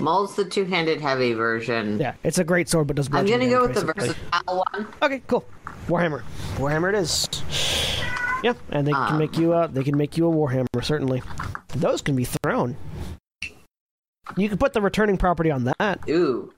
[0.00, 2.00] Maul's the two-handed heavy version.
[2.00, 2.14] yeah.
[2.24, 3.08] It's a great sword, but does.
[3.12, 4.14] I'm gonna go damage, with the basically.
[4.32, 4.88] versatile one.
[5.02, 5.44] Okay, cool.
[5.86, 6.22] Warhammer.
[6.56, 7.28] Warhammer it is.
[8.42, 11.22] Yeah, and they can Um, make you a they can make you a warhammer certainly.
[11.76, 12.76] Those can be thrown.
[14.36, 16.00] You can put the returning property on that.
[16.08, 16.52] Ooh.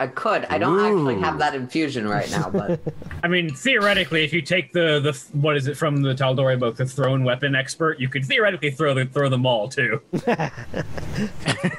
[0.00, 0.44] I could.
[0.44, 2.80] I don't actually have that infusion right now, but
[3.24, 6.76] I mean, theoretically, if you take the the what is it from the Tal'Dorei book,
[6.76, 10.00] the thrown weapon expert, you could theoretically throw the throw the maul too.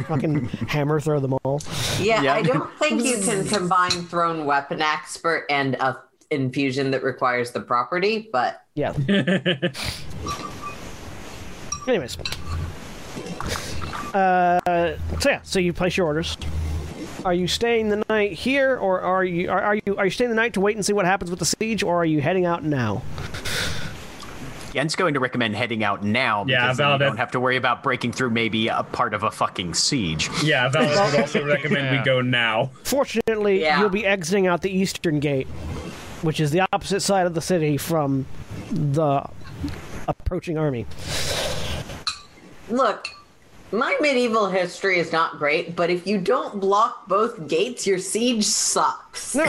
[0.07, 1.61] Fucking hammer throw them all.
[1.99, 2.33] yeah, Yeah.
[2.33, 5.99] I don't think you can combine thrown weapon expert and a
[6.29, 8.91] infusion that requires the property, but Yeah.
[11.87, 12.17] Anyways.
[14.13, 14.59] Uh,
[15.19, 16.37] so yeah, so you place your orders.
[17.25, 20.29] Are you staying the night here, or are you are, are you are you staying
[20.29, 22.45] the night to wait and see what happens with the siege, or are you heading
[22.45, 23.01] out now?
[24.73, 27.57] Yen's going to recommend heading out now because Yeah, then you don't have to worry
[27.57, 30.29] about breaking through maybe a part of a fucking siege.
[30.43, 31.99] yeah, Valis would also recommend Yeah.
[31.99, 32.69] we go now.
[32.83, 33.79] Fortunately, Yeah.
[33.79, 35.47] you'll be exiting out the eastern gate.
[36.21, 38.25] which is the opposite side of the city from
[38.71, 39.23] the
[40.07, 40.85] approaching army.
[42.69, 43.07] Look,
[43.71, 48.43] my medieval history is not great, but if you don't block both gates, your siege
[48.43, 49.35] sucks.
[49.35, 49.43] No.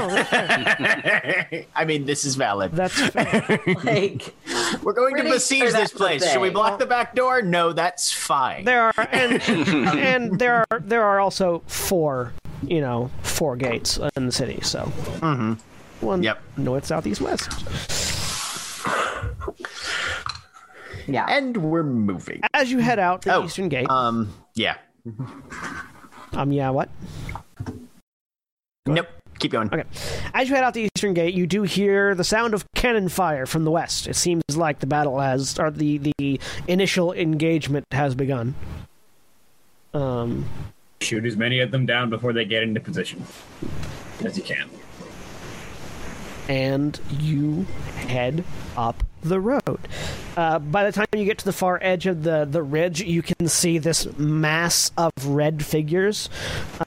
[1.75, 2.73] I mean, this is valid.
[2.73, 3.61] That's fair.
[3.85, 4.35] like,
[4.83, 6.31] We're going to besiege this place.
[6.31, 6.55] Should we thing.
[6.55, 7.41] block the back door?
[7.43, 8.65] No, that's fine.
[8.65, 12.33] there are and and there are there are also four,
[12.67, 14.61] you know, four gates in the city.
[14.63, 14.81] So,
[15.21, 15.55] mm-hmm.
[16.05, 16.43] one Yep.
[16.59, 17.49] north, south, east, west.
[21.13, 21.27] Yeah.
[21.29, 22.41] And we're moving.
[22.55, 24.77] As you head out the Oh, eastern gate, Um, yeah.
[26.33, 26.89] um, yeah, what?
[28.87, 29.07] Nope.
[29.39, 29.69] Keep going.
[29.73, 29.85] Okay.
[30.35, 33.47] As you head out the eastern gate, you do hear the sound of cannon fire
[33.47, 34.07] from the west.
[34.07, 38.55] It seems like the battle has, or the the initial engagement has begun.
[39.95, 40.45] Um,
[41.01, 43.25] Shoot as many of them down before they get into position
[44.23, 44.69] as you can.
[46.49, 47.63] and you
[48.07, 48.45] head
[48.77, 49.79] up the road.
[50.37, 53.23] Uh, by the time you get to the far edge of the, the ridge, you
[53.23, 56.31] can see this mass of red figures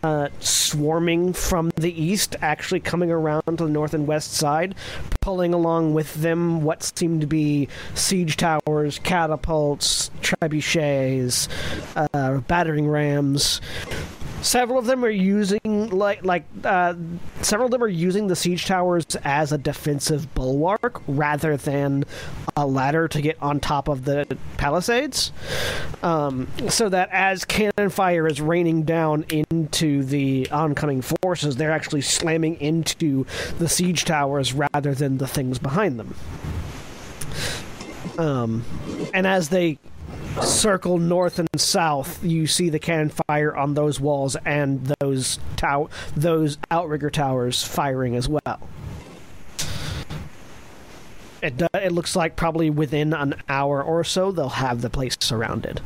[0.01, 4.75] uh, swarming from the east, actually coming around to the north and west side,
[5.21, 11.47] pulling along with them what seem to be siege towers, catapults, trebuchets,
[11.95, 13.61] uh, battering rams.
[14.43, 16.95] Several of them are using like like uh,
[17.41, 22.03] several of them are using the siege towers as a defensive bulwark rather than
[22.57, 25.31] a ladder to get on top of the palisades.
[26.03, 32.01] Um, so that as cannon fire is raining down into the oncoming forces, they're actually
[32.01, 33.25] slamming into
[33.59, 36.15] the siege towers rather than the things behind them.
[38.17, 38.65] Um,
[39.13, 39.79] and as they
[40.41, 45.89] circle north and south, you see the cannon fire on those walls and those tow-
[46.15, 48.59] those outrigger towers firing as well.
[51.41, 55.17] It, do- it looks like probably within an hour or so they'll have the place
[55.19, 55.81] surrounded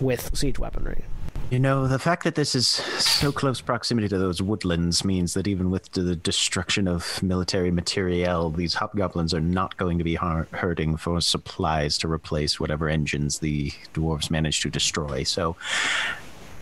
[0.00, 1.04] with siege weaponry.
[1.50, 5.46] You know, the fact that this is so close proximity to those woodlands means that
[5.46, 10.96] even with the destruction of military materiel, these hobgoblins are not going to be hurting
[10.96, 15.22] for supplies to replace whatever engines the dwarves managed to destroy.
[15.22, 15.54] So,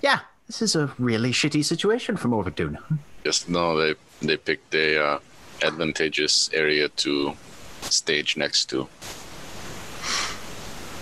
[0.02, 2.76] yeah, this is a really shitty situation for Morvigdoon.
[3.24, 5.18] Just no, they they picked a uh,
[5.62, 7.34] advantageous area to
[7.82, 8.88] stage next to.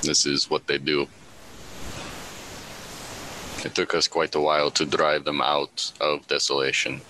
[0.03, 1.09] This is what they do.
[3.65, 7.01] It took us quite a while to drive them out of desolation.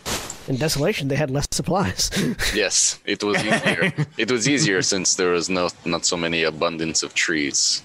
[0.49, 2.11] In Desolation, they had less supplies.
[2.55, 3.93] Yes, it was easier.
[4.19, 7.83] it was easier since there was no not so many abundance of trees.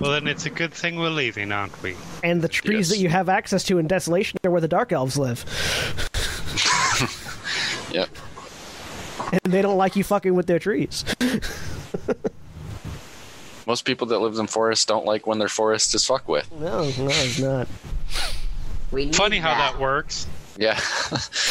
[0.00, 1.94] Well, then it's a good thing we're leaving, aren't we?
[2.24, 2.88] and the trees Yes.
[2.90, 5.44] that you have access to in Desolation are where the Dark Elves live.
[7.92, 8.08] Yep.
[9.32, 11.04] And they don't like you fucking with their trees.
[13.70, 16.50] Most people that live in forests don't like when their forest is fucked with.
[16.50, 17.68] No, no, it's not.
[18.90, 20.26] We need Funny how that works.
[20.56, 20.76] Yeah.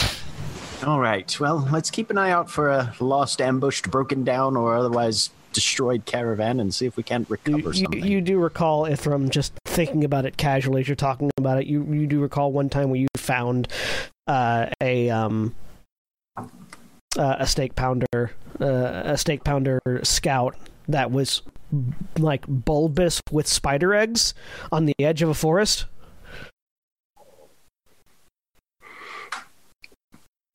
[0.85, 4.75] All right, well, let's keep an eye out for a lost, ambushed, broken down, or
[4.75, 8.05] otherwise destroyed caravan and see if we can't recover You, something.
[8.05, 11.85] you do recall, Ithrim, just thinking about it casually as you're talking about it, you,
[11.85, 13.69] you do recall one time where you found
[14.27, 15.55] uh, a um,
[16.37, 16.43] uh,
[17.39, 20.57] a steak pounder, uh, a steak pounder scout
[20.89, 21.43] that was
[22.17, 24.33] like bulbous with spider eggs
[24.71, 25.85] on the edge of a forest.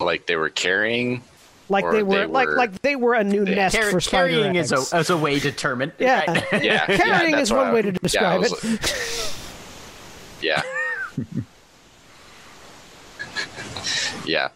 [0.01, 1.23] like they were carrying.
[1.71, 3.55] Like they were, they like were- like they were a new Yeah.
[3.55, 4.71] nest Car- for spider carrying eggs.
[4.73, 5.95] is a, as a way to term it.
[5.99, 6.61] yeah, Yeah.
[6.63, 8.65] yeah, carrying that's is one I- way to describe was it.
[8.65, 8.81] like-
[10.43, 10.63] Yeah.
[14.27, 14.49] yeah.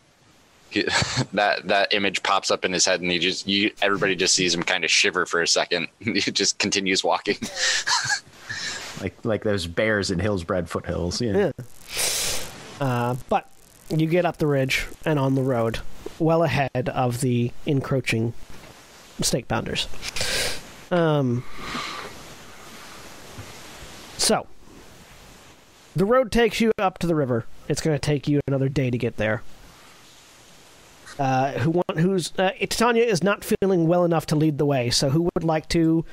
[0.71, 0.83] He-
[1.33, 4.55] that that image pops up in his head, and he just you everybody just sees
[4.55, 5.89] him kind of shiver for a second.
[6.01, 7.37] he just continues walking.
[9.01, 11.21] like like those bears in Hillsbrad foothills.
[11.21, 11.37] Yeah.
[11.37, 11.53] Yeah.
[12.81, 13.51] Uh, but
[13.91, 15.81] you get up the ridge and on the road,
[16.19, 18.35] well ahead of the encroaching
[19.21, 19.89] stake pounders.
[20.91, 21.45] Um,
[24.17, 24.47] so,
[25.97, 27.45] the road takes you up to the river.
[27.69, 29.43] It's going to take you another day to get there.
[31.19, 31.99] Uh, who want?
[31.99, 32.33] Who's?
[32.39, 34.91] Uh, Titania is not feeling well enough to lead the way.
[34.91, 36.05] So, who would like to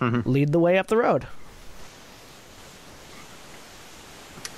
[0.00, 1.26] lead the way up the road?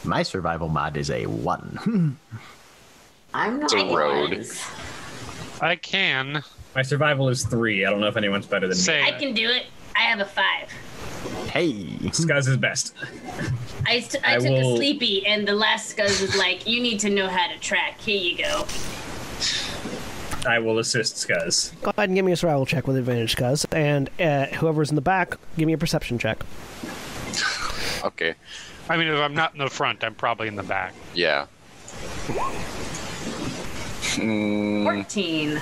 [0.05, 2.19] My survival mod is a one.
[3.35, 3.73] I'm not.
[3.73, 4.47] a road.
[5.61, 6.43] I can
[6.75, 7.85] My survival is three.
[7.85, 9.67] I don't know if anyone's better than say I can do it.
[9.97, 10.69] I have a five.
[11.51, 11.73] hey.
[11.73, 12.11] me.
[12.11, 12.95] Skuzz is best.
[13.87, 16.81] I, t- I, I took will- a sleepy, and the last scuzz was like, "You
[16.83, 18.01] need to know how to track.
[18.01, 18.67] Here you go."
[20.47, 21.73] I will assist Skuzz.
[21.83, 23.65] Go ahead and give me a survival check with advantage, cuz.
[23.73, 26.45] And uh, whoever's in the back, give me a perception check.
[28.05, 28.35] Okay.
[28.89, 30.95] I mean, if I'm not in the front, I'm probably in the back.
[31.15, 31.47] Yeah.
[34.17, 35.61] Mm, 14.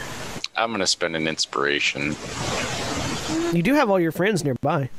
[0.57, 2.17] I'm gonna spend an inspiration.
[3.53, 4.91] You do have all your friends nearby.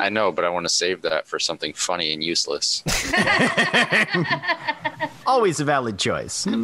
[0.00, 2.82] I know, but I want to save that for something funny and useless.
[5.26, 6.46] Always a valid choice.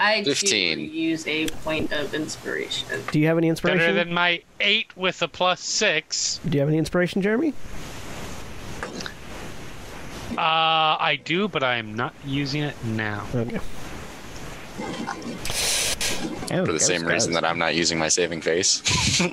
[0.00, 0.78] I 15.
[0.78, 2.88] do use a point of inspiration.
[3.10, 3.78] Do you have any inspiration?
[3.78, 6.40] Better than my eight with a plus six.
[6.48, 7.52] Do you have any inspiration, Jeremy?
[10.32, 13.26] Uh, I do, but I am not using it now.
[13.34, 13.58] Okay.
[16.54, 18.82] Oh, For the same reason that I'm not using my saving face.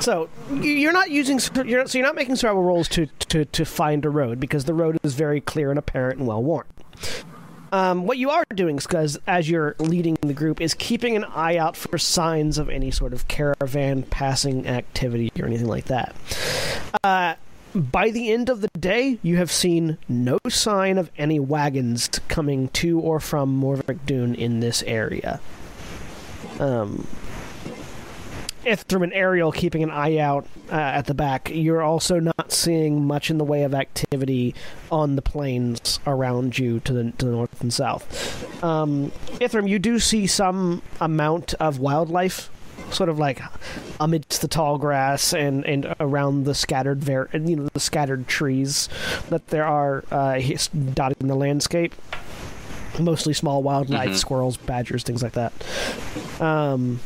[0.00, 3.46] So you- you're not using you're not, so you're not making survival rolls to, to
[3.46, 6.66] to find a road because the road is very clear and apparent and well worn.
[7.76, 11.58] Um, what you are doing, because as you're leading the group, is keeping an eye
[11.58, 16.16] out for signs of any sort of caravan passing activity or anything like that.
[17.04, 17.34] Uh,
[17.74, 22.68] by the end of the day, you have seen no sign of any wagons coming
[22.68, 25.38] to or from Morvick Dune in this area.
[26.58, 27.06] Um,
[28.66, 31.50] Ithrim and Ariel keeping an eye out uh, at the back.
[31.52, 34.54] You're also not seeing much in the way of activity
[34.90, 38.62] on the plains around you to the to the north and south.
[38.64, 42.50] Um, Ithrim, you do see some amount of wildlife,
[42.90, 43.40] sort of like
[44.00, 48.88] amidst the tall grass and, and around the scattered ver- you know the scattered trees
[49.30, 51.94] that there are uh, his- dotting the landscape.
[52.98, 55.52] Mostly small wildlife, squirrels, badgers, things like that.
[56.40, 56.98] Um,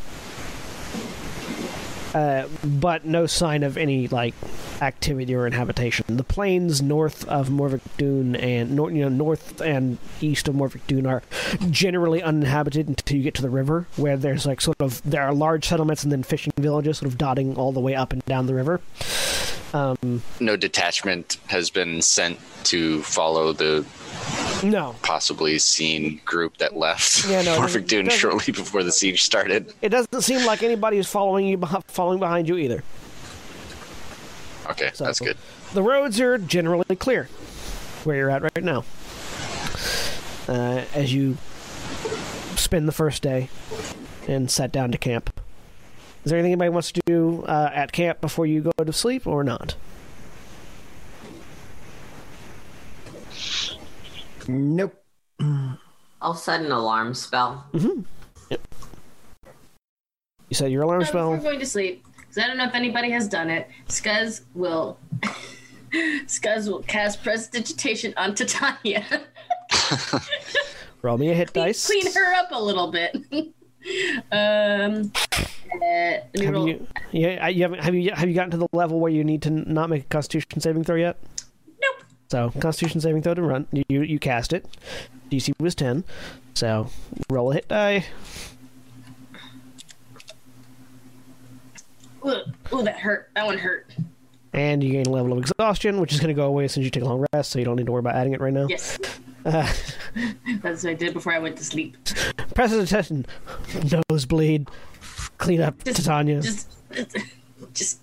[2.14, 4.34] uh, but no sign of any like
[4.80, 6.16] activity or inhabitation.
[6.16, 10.86] The plains north of Morvick Dune and nor- you know north and east of Morvick
[10.86, 11.22] Dune are
[11.70, 15.32] generally uninhabited until you get to the river, where there's like sort of there are
[15.32, 18.46] large settlements and then fishing villages sort of dotting all the way up and down
[18.46, 18.80] the river.
[19.72, 23.86] Um, no detachment has been sent to follow the
[24.64, 29.72] no, possibly seen group that left Yeah, no, Morphic Dune shortly before the siege started.
[29.80, 32.82] it doesn't seem like anybody is following you following behind you either.
[34.70, 35.36] Okay, So- that's good.
[35.72, 37.24] The roads are generally clear
[38.04, 38.84] where you're at right now.
[40.48, 41.36] Uh, as you
[42.56, 43.48] spend the first day
[44.28, 45.39] and sat down to camp.
[46.24, 49.26] Is there anything anybody wants to do uh, at camp before you go to sleep
[49.26, 49.74] or not?
[54.46, 54.94] Nope.
[56.20, 57.64] I'll set an alarm spell.
[57.72, 58.04] You
[60.52, 61.50] said your alarm No, before spell.
[61.50, 63.68] going to sleep, because I don't know if anybody has done it.
[63.88, 64.98] Skuzz will,
[66.26, 69.04] Skuzz will cast prestidigitation on Titania.
[71.02, 71.86] Roll me a hit dice.
[71.86, 73.16] Clean her up a little bit.
[74.32, 75.12] um,
[75.72, 79.00] uh, Have roll- you, yeah, you haven't, have you have you gotten to the level
[79.00, 81.16] where you need to not make a Constitution saving throw yet?
[81.80, 82.04] Nope.
[82.30, 83.66] So Constitution saving throw to run.
[83.72, 84.66] You you, you cast it.
[85.30, 86.04] DC was ten.
[86.54, 86.88] So
[87.30, 88.04] roll a hit die.
[92.26, 93.30] Ooh, that hurt.
[93.34, 93.86] That one hurt.
[94.52, 96.82] And you gain a level of exhaustion, which is going to go away as soon
[96.82, 98.40] as you take a long rest, so you don't need to worry about adding it
[98.40, 98.66] right now.
[98.68, 98.98] Yes.
[99.44, 99.72] Uh,
[100.62, 101.96] That's what I did before I went to sleep.
[102.54, 103.26] prestidigitation.
[104.10, 104.68] Nosebleed.
[105.38, 106.40] Clean up Just- Titania.
[106.40, 106.68] Just,
[107.72, 108.00] just.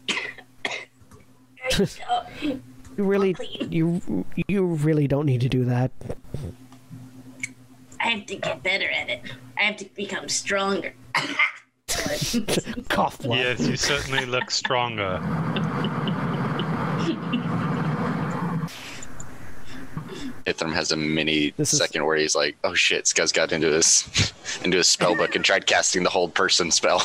[2.41, 2.61] you
[2.97, 3.35] really,
[3.69, 5.91] you you really don't need to do that.
[7.99, 9.21] I have to get better at it.
[9.59, 10.93] I have to become stronger.
[12.89, 13.37] Cough blood.
[13.37, 15.19] Yes, you certainly look stronger.
[20.47, 23.51] Ithrim has a mini This is- second where he's like, "Oh shit, this guy's got
[23.51, 24.31] into this
[24.63, 26.99] into his spell book and tried casting the hold person spell."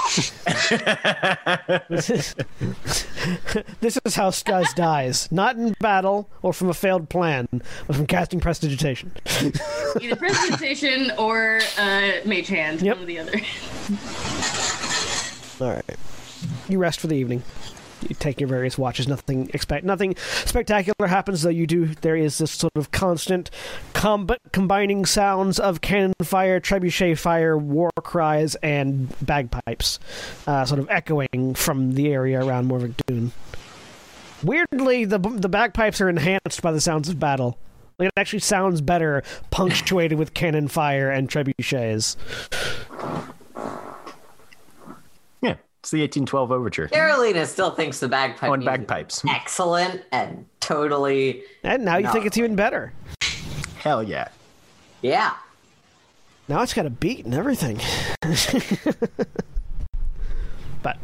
[1.89, 2.35] This is,
[3.81, 5.31] this is how Skuzz dies.
[5.33, 7.49] Not in battle or from a failed plan,
[7.87, 9.13] but from casting prestidigitation.
[10.01, 12.81] Either prestidigitation or uh, mage hand.
[12.83, 12.97] Yep.
[12.97, 13.41] One or the other.
[15.61, 15.97] All right.
[16.69, 17.43] You rest for the evening.
[18.09, 19.09] You take your various watches.
[19.09, 21.51] Nothing expect nothing spectacular happens, though.
[21.51, 21.87] You do.
[21.87, 23.51] There is this sort of constant
[23.93, 29.99] combat combining sounds of cannon fire, trebuchet fire, war cries, and bagpipes,
[30.47, 33.33] uh, sort of echoing from the area around Morvick Dune.
[34.43, 37.59] Weirdly, the the bagpipes are enhanced by the sounds of battle.
[37.99, 42.17] Like, It actually sounds better, punctuated with cannon fire and trebuchets.
[45.83, 46.87] Yeah, it's the 1812 overture.
[46.89, 49.17] Carolina still thinks the bagpipe On bagpipes.
[49.25, 52.13] is excellent and totally And now you No.
[52.13, 52.93] think it's even better.
[53.79, 54.29] Hell yeah.
[55.01, 55.33] yeah.
[56.47, 57.81] Now it's got a beat and everything.
[60.85, 60.99] but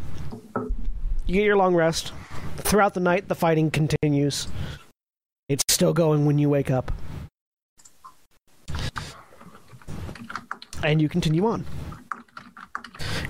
[1.27, 2.13] you get your long rest.
[2.59, 4.47] Throughout the night, the fighting continues.
[5.49, 6.93] It's still going when you wake up.
[10.85, 11.65] And you continue on.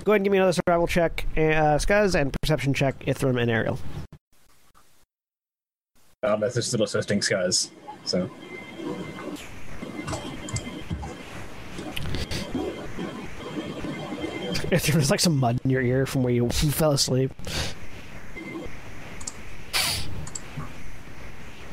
[0.03, 3.51] Go ahead and give me another survival check, uh, Skuzz, and perception check, Ithrim and
[3.51, 3.77] Ariel.
[6.23, 7.71] Um, that's just still assisting skies.
[8.05, 8.29] So
[14.71, 17.31] If there's like some mud in your ear from where you fell asleep.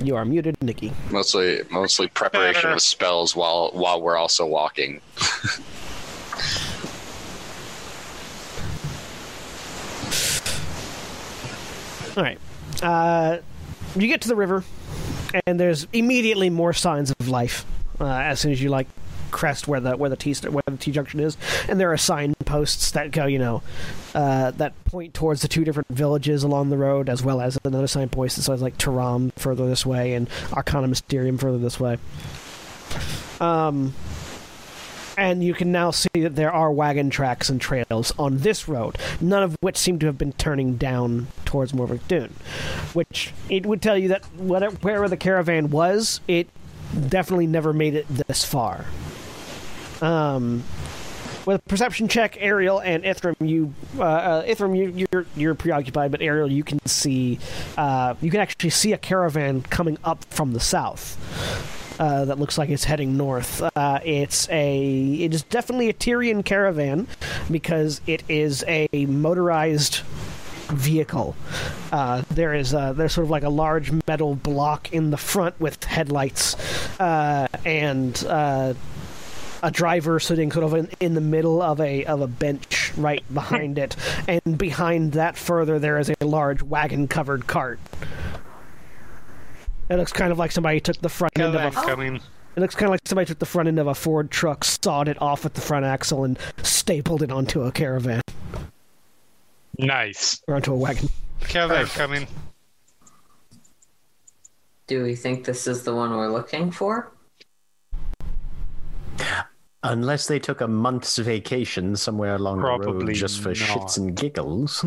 [0.01, 0.93] You are muted, Nikki.
[1.11, 5.01] Mostly, mostly preparation of spells while while we're also walking.
[12.17, 12.39] All right.
[12.83, 13.39] Uh,
[13.95, 14.65] you get to the river,
[15.47, 17.65] and there's immediately more signs of life
[18.01, 18.87] uh, as soon as you like
[19.31, 21.37] crest where the where the T where the T junction is,
[21.69, 23.63] and there are signposts that go, you know,
[24.15, 27.87] uh, that point towards the two different villages along the road, as well as another
[27.87, 31.99] signpost that says like Taram further this way and Arcana Mysterium further this way.
[33.41, 33.95] Um,
[35.17, 38.97] and you can now see that there are wagon tracks and trails on this road,
[39.21, 42.35] none of which seem to have been turning down towards Morvick Dune,
[42.93, 46.49] which it would tell you that whatever, wherever the caravan was, it
[47.09, 48.85] definitely never made it this far.
[50.01, 50.63] Um,
[51.47, 56.21] with perception check, Ariel and Ithrim, you, uh, uh, Ithrim, you, you're you're preoccupied, but
[56.21, 57.39] Ariel, you can see,
[57.79, 61.17] uh, you can actually see a caravan coming up from the south.
[61.99, 63.63] Uh, that looks like it's heading north.
[63.75, 67.07] Uh, it's a, it is definitely a Tyrian caravan
[67.51, 70.03] because it is a motorized
[70.69, 71.35] vehicle.
[71.93, 75.59] Uh, there is uh, there's sort of like a large metal block in the front
[75.61, 76.57] with headlights
[77.01, 78.75] uh, and uh,
[79.63, 83.23] a driver sitting sort of in, in the middle of a of a bench right
[83.33, 83.97] behind it,
[84.29, 87.79] and behind that further there is a large wagon covered cart.
[89.89, 92.17] It looks kind of like somebody took the front end of a coming.
[92.17, 95.09] it looks kind of like somebody took the front end of a Ford truck, sawed
[95.09, 98.21] it off at the front axle, and stapled it onto a caravan
[99.79, 100.43] Nice.
[100.49, 101.09] or onto a wagon.
[101.41, 102.27] Kevin coming.
[104.89, 107.13] Do we think this is the one we're looking for?
[109.83, 113.57] Unless they took a month's vacation somewhere along the Probably road just for not.
[113.57, 114.85] shits and giggles.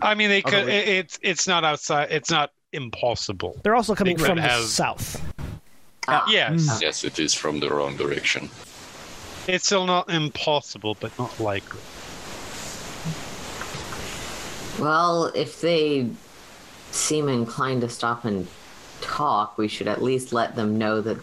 [0.00, 0.54] I mean, they could.
[0.54, 2.08] Although It, it's it's not outside.
[2.10, 3.58] It's not impossible.
[3.64, 5.20] They're also coming They could from the have- south.
[6.08, 8.48] Ah, Yes, Yes, it is from the wrong direction.
[9.48, 11.80] it's still not impossible, but not likely.
[14.78, 16.08] Well, if they
[16.92, 18.46] seem inclined to stop and
[19.00, 21.16] talk, we should at least let them know that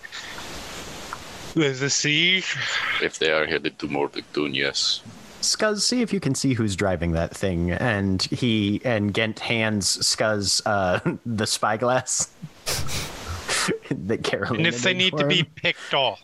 [1.56, 2.58] There's a siege.
[3.02, 5.02] If they are headed to Mordectun, yes.
[5.44, 7.72] Skuzz, see if you can see who's driving that thing.
[7.72, 12.30] And he and Gent hands Skuzz uh, the spyglass
[13.92, 14.58] that Carolyn.
[14.58, 16.22] And if they need to be picked off,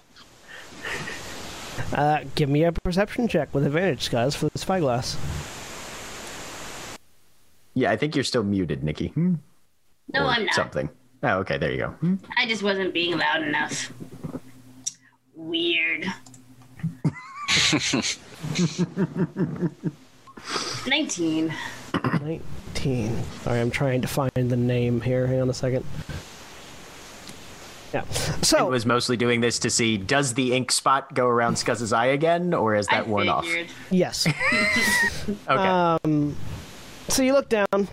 [1.94, 5.16] Uh, give me a perception check with advantage, guys, for the spyglass.
[7.74, 9.08] yeah, I think you're still muted, Nikki.
[9.10, 9.36] Hmm?
[10.14, 10.56] No, Or I'm not.
[10.56, 10.90] Something.
[11.24, 11.88] Oh, okay, there you go.
[11.90, 12.16] Hmm.
[12.38, 13.92] I just wasn't being loud enough.
[15.36, 16.06] Weird.
[20.88, 21.54] 19.
[22.22, 23.24] 19.
[23.42, 25.28] Sorry, I'm trying to find the name here.
[25.28, 25.86] Hang on a second.
[27.94, 28.04] Yeah.
[28.44, 31.92] So it was mostly doing this to see does the ink spot go around Skuzz's
[31.92, 33.48] eye again, or is that I worn off?
[33.90, 34.28] yes.
[35.48, 35.98] Okay.
[36.04, 36.36] Um,
[37.08, 37.88] so you look down,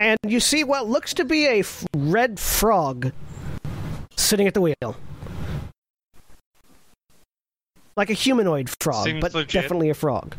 [0.00, 3.12] and you see what looks to be a f- red frog
[4.16, 4.96] sitting at the wheel.
[7.96, 9.62] Like a humanoid frog, Seems but legit.
[9.62, 10.36] definitely a frog.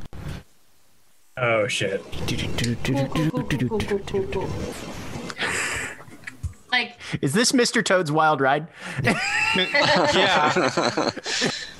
[1.38, 2.04] oh shit.
[6.72, 7.84] Like, is this Mr.
[7.84, 8.68] Toad's Wild Ride?
[9.04, 11.10] yeah,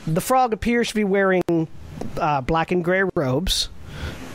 [0.08, 1.44] The frog appears to be wearing
[2.18, 3.70] uh, black and gray robes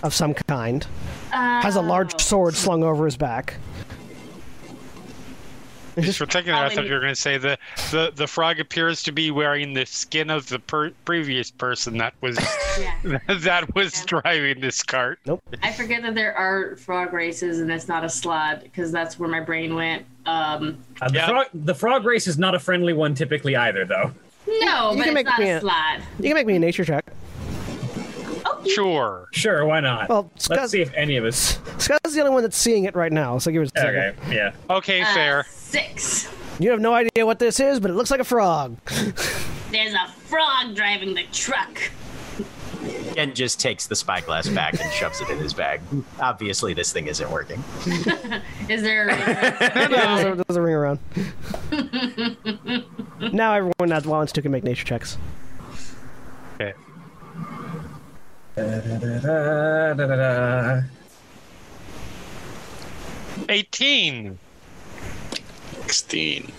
[0.03, 0.87] of some kind.
[1.31, 3.55] Has a large sword slung over his back.
[6.01, 7.59] just for a second, I thought you were going to say the,
[7.91, 12.15] the the frog appears to be wearing the skin of the per- previous person that
[12.21, 12.39] was
[12.81, 13.19] yeah.
[13.41, 14.21] that was Yeah.
[14.21, 15.19] driving this cart.
[15.27, 15.43] Nope.
[15.63, 19.29] I forget that there are frog races and it's not a slaad because that's where
[19.29, 20.05] my brain went.
[20.27, 21.27] Um, Uh, the, Yeah.
[21.29, 24.13] frog, the frog race is not a friendly one typically either, though.
[24.47, 26.03] no, You but can it's make not a a- slaad.
[26.19, 27.05] You can make me a nature check.
[28.63, 28.71] Okay.
[28.71, 29.29] Sure.
[29.33, 30.09] Sure, why not?
[30.09, 31.59] Well, Skuzz- Let's see if any of us.
[31.79, 34.15] Scott's the only one that's seeing it right now, so give it a second.
[34.25, 34.53] Okay, yeah.
[34.71, 35.47] Okay, Uh, fair.
[35.51, 36.29] Six.
[36.59, 38.77] You have no idea what this is, but it looks like a frog.
[39.71, 41.91] There's a frog driving the truck.
[43.17, 45.81] And just takes the spyglass back and shoves it in his bag.
[46.21, 47.63] Obviously, this thing isn't working.
[48.69, 49.07] Is there?
[49.07, 50.99] No, doesn't, doesn't ring around.
[53.33, 55.17] now everyone at once two can make nature checks.
[56.55, 56.73] Okay.
[58.57, 60.83] Da-da-da-da-da-da.
[63.49, 64.39] 18.
[65.87, 66.53] 16.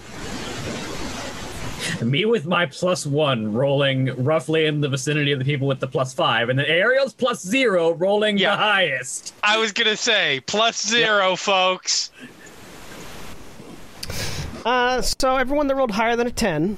[2.01, 5.87] Me with my plus one rolling roughly in the vicinity of the people with the
[5.87, 8.51] plus five, and then Ariel's plus zero rolling Yeah.
[8.51, 9.33] the highest.
[9.43, 12.11] I was going to say, plus zero, folks.
[14.65, 16.77] Uh, so everyone that rolled higher than a ten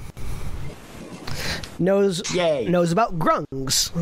[1.78, 2.66] knows Yay.
[2.68, 3.92] knows about grungs.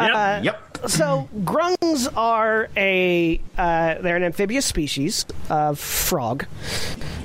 [0.00, 0.14] Yep.
[0.14, 0.66] Uh, Yep.
[0.88, 6.46] So grungs are a uh, they're an amphibious species of frog.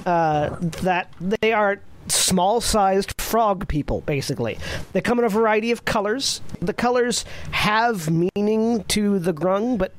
[0.06, 4.60] Uh, that they are small-sized frog people, basically.
[4.94, 6.42] They come in a variety of colors.
[6.60, 9.94] The colors have meaning to the grung, but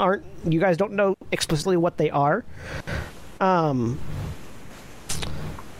[0.00, 2.44] aren't you guys don't know explicitly what they are.
[3.40, 3.98] Um,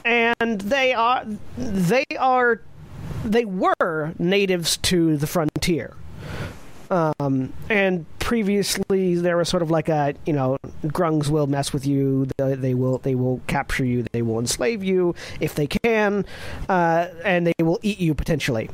[0.05, 1.25] and they are
[1.57, 2.61] they are
[3.25, 5.95] they were natives to the frontier.
[6.91, 10.57] Um, and previously there was sort of like a you know
[10.89, 14.83] grungs will mess with you they, they will they will capture you they will enslave
[14.83, 16.25] you if they can
[16.69, 18.69] uh, and they will eat you potentially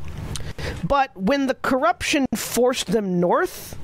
[0.84, 3.76] but when the corruption forced them north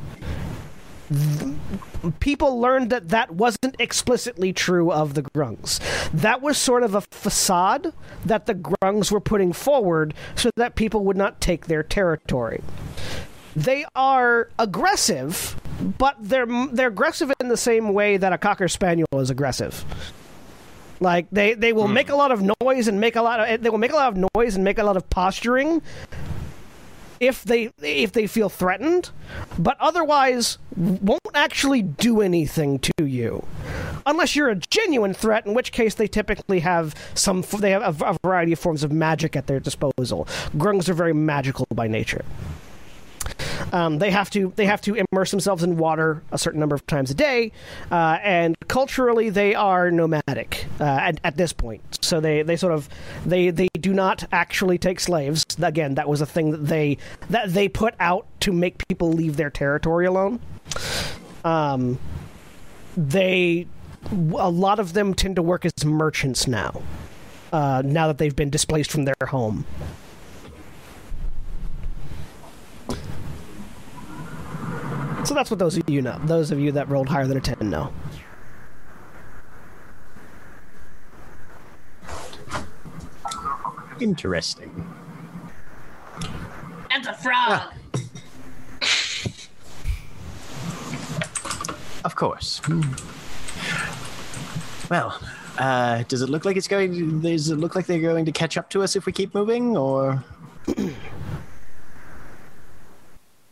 [2.20, 5.80] people learned that that wasn't explicitly true of the grungs.
[6.12, 7.92] That was sort of a facade
[8.24, 12.62] that the grungs were putting forward so that people would not take their territory.
[13.58, 15.60] They are aggressive,
[15.98, 19.84] but they're they're aggressive in the same way that a cocker spaniel is aggressive.
[21.00, 21.94] Like they, they will hmm.
[21.94, 23.96] make a lot of noise and make a lot of eh, they will make a
[23.96, 25.82] lot of noise and make a lot of posturing
[27.18, 29.10] if they if they feel threatened,
[29.58, 33.44] but otherwise won't actually do anything to you,
[34.06, 35.46] unless you're a genuine threat.
[35.46, 38.92] In which case, they typically have some they have a, a variety of forms of
[38.92, 40.28] magic at their disposal.
[40.56, 42.24] Grungs are very magical by nature.
[43.72, 46.86] Um, they have to they have to immerse themselves in water a certain number of
[46.86, 47.52] times a day,
[47.90, 51.98] uh, and culturally they are nomadic uh, at, at this point.
[52.02, 52.88] So they, they sort of
[53.26, 55.44] they they do not actually take slaves.
[55.60, 56.98] Again, that was a thing that they
[57.30, 60.40] that they put out to make people leave their territory alone.
[61.44, 61.98] Um,
[62.96, 63.66] they
[64.38, 66.82] a lot of them tend to work as merchants now.
[67.52, 69.64] Uh, now that they've been displaced from their home.
[75.28, 76.18] So that's what those of you know.
[76.24, 77.92] Those of you that rolled higher than a 10 know.
[84.00, 84.88] Interesting.
[86.88, 87.74] That's a frog.
[92.06, 92.62] Of course.
[94.88, 95.20] Well,
[95.58, 97.20] uh, does it look like it's going?
[97.20, 99.76] Does it look like they're going to catch up to us if we keep moving,
[99.76, 100.24] or?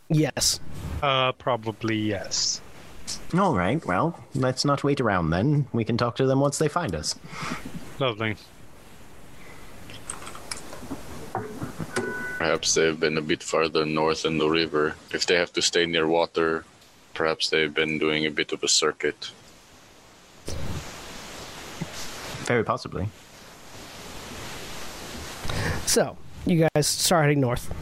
[0.08, 0.60] Yes.
[1.02, 2.60] Uh, probably yes.
[3.36, 3.84] All right.
[3.86, 5.66] Well, let's not wait around then.
[5.72, 7.14] We can talk to them once they find us.
[7.98, 8.36] Lovely.
[12.38, 14.94] Perhaps they've been a bit farther north in the river.
[15.12, 16.64] If they have to stay near water,
[17.14, 19.30] perhaps they've been doing a bit of a circuit.
[22.44, 23.08] Very possibly.
[25.86, 27.72] So, you guys start heading north.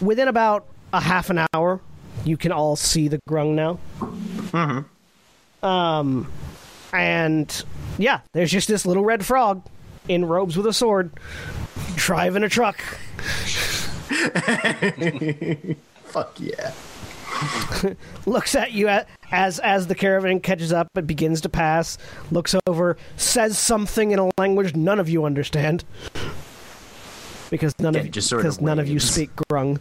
[0.00, 1.80] Within about a half an hour,
[2.26, 3.78] you can all see the grung now.
[4.00, 5.64] Mm-hmm.
[5.64, 6.30] Um,
[6.92, 7.64] and
[7.98, 9.62] yeah, there's just this little red frog
[10.08, 11.10] in robes with a sword
[11.94, 12.78] driving a truck.
[16.04, 16.72] Fuck yeah.
[18.26, 21.98] looks at you a- as as the caravan catches up and begins to pass
[22.30, 25.84] looks over says something in a language none of you understand
[27.50, 29.78] because none Yeah, of just sort of because none of you speak grung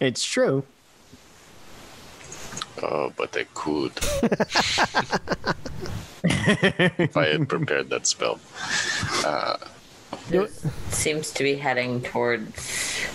[0.00, 0.62] It's true.
[2.82, 3.92] Oh, but I could.
[6.24, 8.38] if I had prepared that spell.
[10.30, 10.50] It
[10.90, 13.06] seems to be heading towards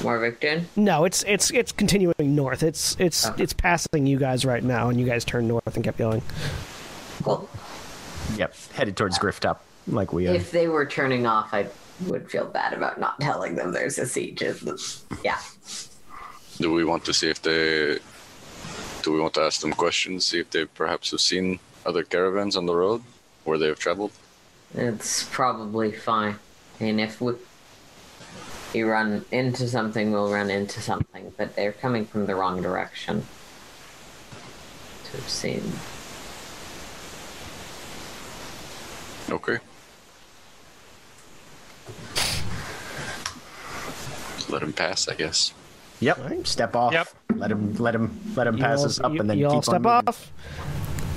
[0.00, 0.64] Morvicton.
[0.76, 4.98] no it's it's it's continuing north it's it's it's passing you guys right now and
[4.98, 6.22] you guys turned north and kept going
[7.24, 7.48] Well,
[8.36, 8.54] Yep.
[8.72, 10.34] Headed towards Grift Up, like we are.
[10.34, 11.66] if they were turning off, I
[12.06, 14.42] would feel bad about not telling them there's a siege.
[15.24, 15.38] Yeah.
[16.58, 17.98] Do we want to see if they.
[19.02, 22.54] Do we want to ask them questions, see if they perhaps have seen other caravans
[22.56, 23.02] on the road
[23.44, 24.12] where they have traveled?
[24.74, 26.38] It's probably fine.
[26.80, 27.34] And if we,
[28.74, 31.32] we run into something, we'll run into something.
[31.36, 33.26] But they're coming from the wrong direction.
[35.04, 35.72] To have seen.
[39.30, 39.58] Okay.
[44.50, 45.54] Let him pass, I guess.
[46.00, 46.18] Yep.
[46.18, 46.46] Alright.
[46.46, 46.92] Step off.
[46.92, 47.08] Yep.
[47.36, 47.74] Let him.
[47.76, 48.20] Let him.
[48.36, 50.08] Let him You pass all- us up, you- and then you keep all step moving.
[50.08, 50.32] off.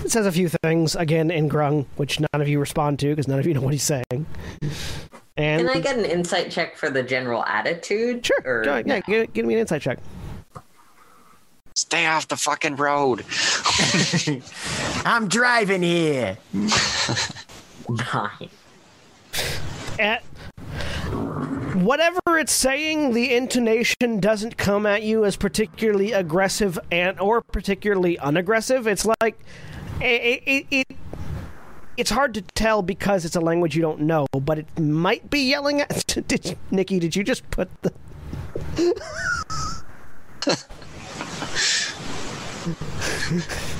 [0.03, 3.27] It says a few things again in Grung, which none of you respond to because
[3.27, 4.25] none of you know what he's saying.
[5.37, 8.25] And Can I get an insight check for the general attitude?
[8.25, 9.99] sure, Or go ahead, yeah, give, give me an insight check.
[11.75, 13.23] Stay off the fucking road.
[15.05, 16.37] I'm driving here.
[17.89, 18.49] Nine.
[19.99, 20.23] At
[21.75, 28.17] whatever it's saying, the intonation doesn't come at you as particularly aggressive and or particularly
[28.19, 28.87] unaggressive.
[28.87, 29.39] It's like
[30.01, 30.87] it, it, it
[31.97, 35.39] it's hard to tell because it's a language you don't know, but it might be
[35.41, 36.05] yelling at.
[36.27, 37.93] Did, Nikki, did you just put the?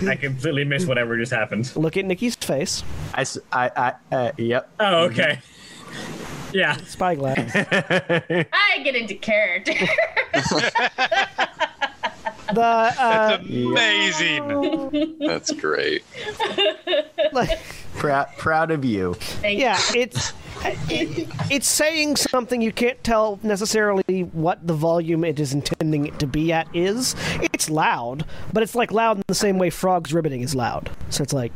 [0.07, 1.74] I completely missed whatever just happened.
[1.76, 2.84] Look at Nikki's face.
[3.14, 4.70] I I uh, yep.
[4.80, 5.40] Oh, okay.
[6.54, 6.78] Yeah.
[6.78, 7.56] Spyglass.
[8.54, 9.74] I get into character.
[12.54, 15.18] the uh, Amazing.
[15.20, 16.04] That's great.
[17.34, 17.60] like,
[17.96, 18.28] Proud.
[18.38, 19.14] Proud of you.
[19.14, 20.34] Thank yeah, it's
[20.66, 26.20] it, it's saying something you can't tell necessarily what the volume it is intending it
[26.20, 27.16] to be at is.
[27.54, 30.90] It's loud, but it's like loud in the same way frogs ribbiting is loud.
[31.10, 31.52] So it's like,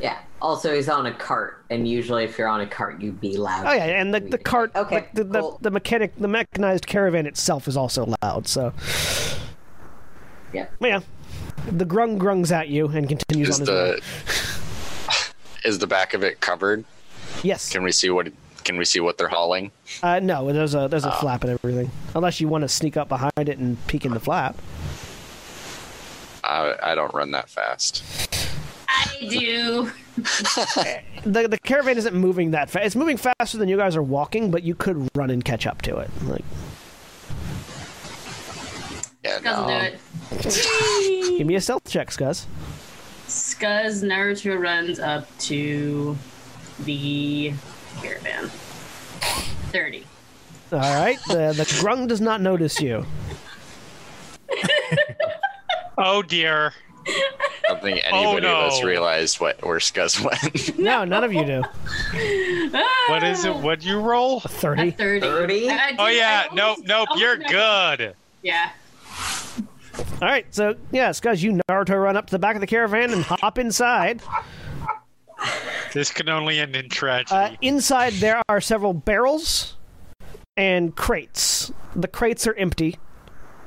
[0.00, 0.18] Yeah.
[0.42, 3.64] Also, he's on a cart, and usually, if you're on a cart, you be loud.
[3.64, 5.52] oh yeah, and the the cart, Okay, like the, cool.
[5.52, 8.48] the the mechanic, the mechanized caravan itself is also loud.
[8.48, 8.72] So
[10.52, 10.66] Yeah.
[10.80, 11.00] yeah,
[11.70, 14.00] the grung grungs at you and continues Is on his way.
[15.62, 16.84] the is the back of it covered?
[17.44, 17.70] Yes.
[17.70, 18.26] Can we see what
[18.64, 19.70] can we see what they're hauling?
[20.02, 21.88] Uh, no, there's a there's a flap and everything.
[22.16, 24.56] Unless you want to sneak up behind it and peek in the flap.
[26.42, 28.02] I I don't run that fast.
[29.04, 29.90] I do.
[31.24, 32.86] the the caravan isn't moving that fast.
[32.86, 35.82] It's moving faster than you guys are walking, but you could run and catch up
[35.82, 36.10] to it.
[36.24, 36.44] Like,
[39.24, 39.66] Yeah, Doesn't no.
[39.68, 39.96] do
[40.40, 41.34] it.
[41.38, 42.46] give me a stealth check, Skuzz.
[43.28, 46.16] Skuzz Naruto runs up to
[46.80, 47.52] the
[48.02, 48.48] caravan.
[49.70, 50.04] 30.
[50.72, 53.04] All right, the the grung does not notice you.
[55.98, 56.72] Oh dear.
[57.06, 57.30] I
[57.68, 60.78] don't think anybody of us realized what where Skuzz went.
[60.78, 61.62] No, none of you do.
[63.08, 63.54] What is it?
[63.54, 64.40] What'd you roll?
[64.40, 64.90] Thirty.
[64.92, 65.20] 30.
[65.20, 65.68] 30?
[65.70, 68.14] I- I Oh yeah, nope, nope, you're messed- good.
[68.42, 68.70] Yeah.
[70.22, 73.12] All right, so yeah, Skuzz, you Naruto run up to the back of the caravan
[73.12, 74.22] and hop inside.
[75.92, 77.58] This can only end in Uh, tragedy.
[77.60, 79.74] inside there are several barrels
[80.56, 81.72] and crates.
[81.94, 82.96] The crates are empty.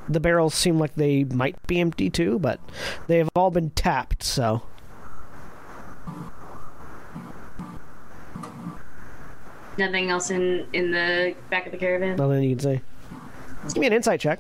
[0.08, 2.60] The barrels seem like they might be empty too, but
[3.08, 4.22] they have all been tapped.
[4.24, 4.62] So
[9.78, 12.16] Nothing else in in the back of the caravan.
[12.16, 12.82] nothing you can say.
[13.68, 14.40] Give me an insight check.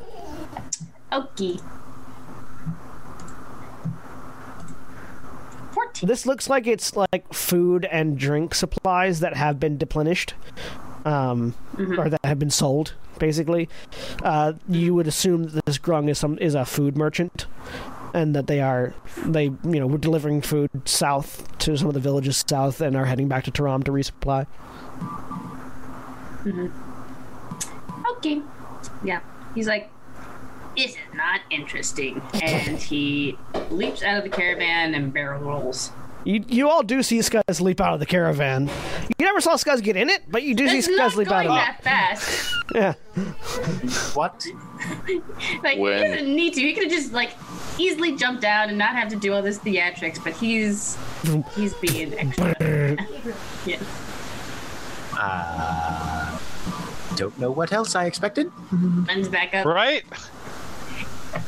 [1.12, 1.58] Okay.
[5.74, 6.08] 14.
[6.08, 10.36] This looks like it's like food and drink supplies that have been deplenished,
[11.06, 11.54] um,
[11.98, 12.94] or that have been sold.
[13.18, 13.70] Basically,
[14.24, 17.46] uh, you would assume that this grung is some is a food merchant,
[18.14, 18.94] and that they are
[19.26, 23.06] they you know were delivering food south to some of the villages south and are
[23.06, 24.48] heading back to Taram to resupply.
[28.18, 28.42] Okay.
[29.04, 29.22] Yeah.
[29.54, 29.90] He's like,
[30.76, 32.22] is not interesting.
[32.42, 33.38] And he
[33.70, 35.92] leaps out of the caravan and barrel rolls.
[36.26, 38.68] You you all do see Skuzz leap out of the caravan.
[39.20, 41.46] You never saw Skuzz get in it, but you do see It's Skuzz leap out
[41.46, 41.56] of it.
[41.56, 42.52] that fast.
[42.74, 42.94] Yeah.
[44.16, 44.44] What?
[45.64, 46.62] Like, When- he doesn't need to.
[46.62, 47.30] He could have just, like,
[47.78, 50.98] easily jumped down and not have to do all this theatrics, but he's
[51.56, 52.56] he's being extra.
[53.68, 53.80] yeah.
[55.18, 56.40] Uh,
[57.16, 58.52] don't know what else I expected.
[58.72, 59.66] Runs back up.
[59.66, 60.04] right?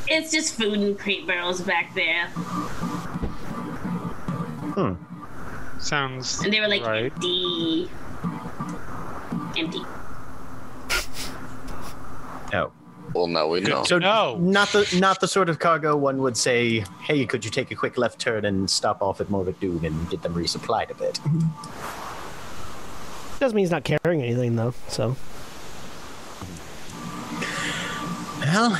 [0.07, 2.29] It's just food and crate barrels back there.
[4.77, 4.93] Hmm.
[5.79, 7.11] Sounds And they were like right.
[7.11, 7.89] empty.
[9.57, 9.81] Empty.
[12.53, 12.71] Oh.
[13.15, 13.83] well, now we know.
[13.85, 14.37] So No.
[14.37, 17.75] not the not the sort of cargo one would say, "Hey, could you take a
[17.75, 21.15] quick left turn and stop off at Morvick Doom and get them resupplied a bit?"
[21.23, 21.39] Mm-hmm.
[23.39, 24.73] Doesn't mean he's not carrying anything though.
[24.89, 25.15] So
[28.41, 28.77] Well,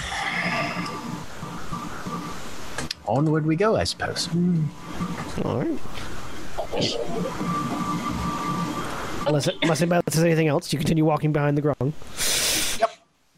[3.07, 4.29] onward we go, I suppose.
[4.33, 4.43] all
[5.43, 5.79] right.
[9.27, 11.93] Unless, unless anybody says anything else, you continue walking behind the grung.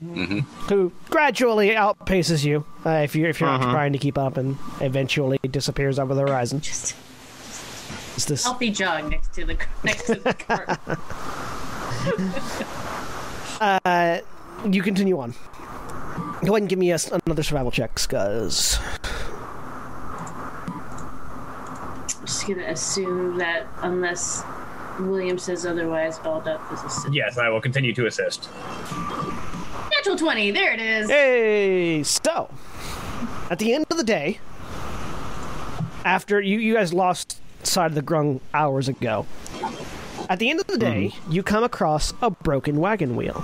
[0.04, 0.44] Mhm.
[0.70, 4.58] Who gradually outpaces you uh, if you're if you're not trying to keep up, and
[4.80, 6.62] eventually disappears over the horizon.
[6.62, 6.96] Just
[8.16, 10.80] It's this healthy jog next to the next to the cart.
[14.74, 15.34] you continue on.
[16.46, 19.39] Go ahead and give me a s another survival check, cause I'm
[22.30, 24.44] just gonna assume that unless
[25.00, 28.50] William says otherwise, Valdeth is a Yes, I will continue to assist.
[29.96, 30.52] natural twenty.
[30.52, 31.10] There it is.
[31.10, 32.54] Hey, so
[33.50, 34.40] at the end of the day,
[36.06, 39.26] after you, you guys lost sight of the grung hours ago,
[40.30, 41.08] at the end of the mm-hmm.
[41.10, 43.44] day, you come across a broken wagon wheel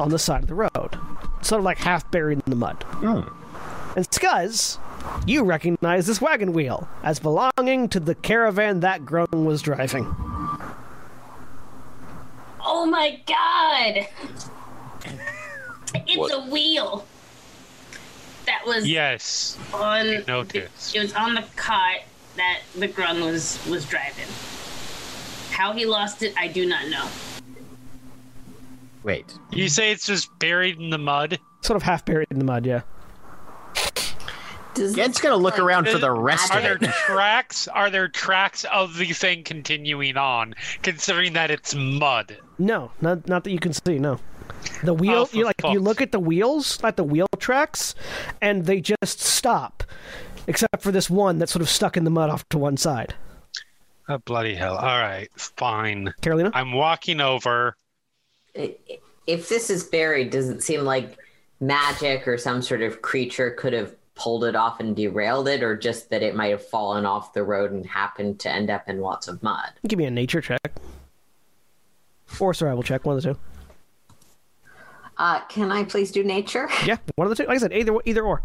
[0.00, 0.98] on the side of the road,
[1.42, 2.84] sort of like half buried in the mud.
[3.02, 3.32] Oh.
[3.94, 4.78] And Skuzz,
[5.26, 10.04] you recognize this wagon wheel as belonging to the caravan that grung was driving.
[12.64, 14.06] Oh my god!
[15.94, 16.32] It's What?
[16.32, 17.06] a wheel
[18.46, 19.58] that was Yes.
[19.72, 20.24] on.
[20.26, 20.94] noticed.
[20.94, 22.02] It was on the cart
[22.36, 24.26] that the grung was was driving.
[25.50, 27.06] How he lost it, I do not know.
[29.02, 29.32] Wait.
[29.50, 31.38] You say it's just buried in the mud?
[31.62, 32.82] Sort of half buried in the mud, yeah.
[34.74, 36.82] Does Ged's gonna look like, around for uh, the rest Are of there it.
[37.06, 37.68] tracks?
[37.68, 42.36] Are there tracks of the thing continuing on, considering that it's mud?
[42.58, 43.98] No, not not that you can see.
[43.98, 44.20] No,
[44.84, 45.28] the wheel.
[45.32, 47.94] Oh, you like you look at the wheels, at the wheel tracks,
[48.40, 49.82] and they just stop,
[50.46, 53.14] except for this one that's sort of stuck in the mud off to one side.
[54.08, 54.76] Oh bloody hell!
[54.76, 56.12] All right, fine.
[56.20, 57.76] Carolina, I'm walking over.
[58.54, 61.16] if this is buried, does it seem like
[61.60, 65.76] magic or some sort of creature could have pulled it off and derailed it, or
[65.76, 69.00] just that it might have fallen off the road and happened to end up in
[69.00, 69.70] lots of mud?
[69.88, 70.72] give me a nature check
[72.38, 73.38] or survival check, one of the two.
[75.16, 76.68] Uh, can I please do nature?
[76.84, 77.48] Yeah, one of the two.
[77.48, 78.42] Like I said, either either or.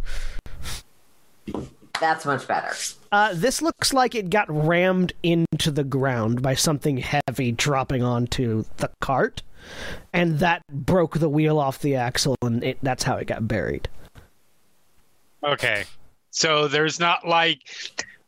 [2.02, 2.74] That's much better.
[3.12, 8.66] Uh, this looks like it got rammed into the ground by something heavy dropping onto
[8.78, 9.42] the cart,
[10.12, 13.88] and that broke the wheel off the axle, and it, that's how it got buried.
[15.46, 15.86] Okay,
[16.32, 17.60] so there's not like,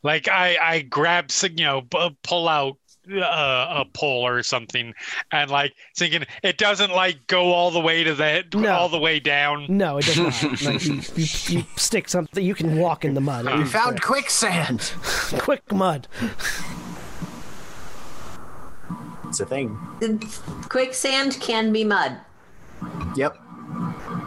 [0.04, 2.78] like I I grab some, you know, b- pull out
[3.12, 4.94] uh, a pole or something,
[5.32, 8.72] and like thinking it doesn't like go all the way to the No.
[8.74, 9.66] all the way down.
[9.70, 10.62] No, it does not.
[10.62, 13.46] like you, you, you stick something, you can walk in the mud.
[13.58, 14.92] We found quicksand.
[15.40, 16.08] quick mud.
[19.30, 19.78] It's a thing.
[20.70, 22.18] Quicksand can be mud.
[23.16, 23.38] Yep.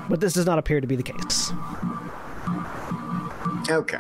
[0.09, 1.53] But this does not appear to be the case.
[3.71, 3.99] Okay.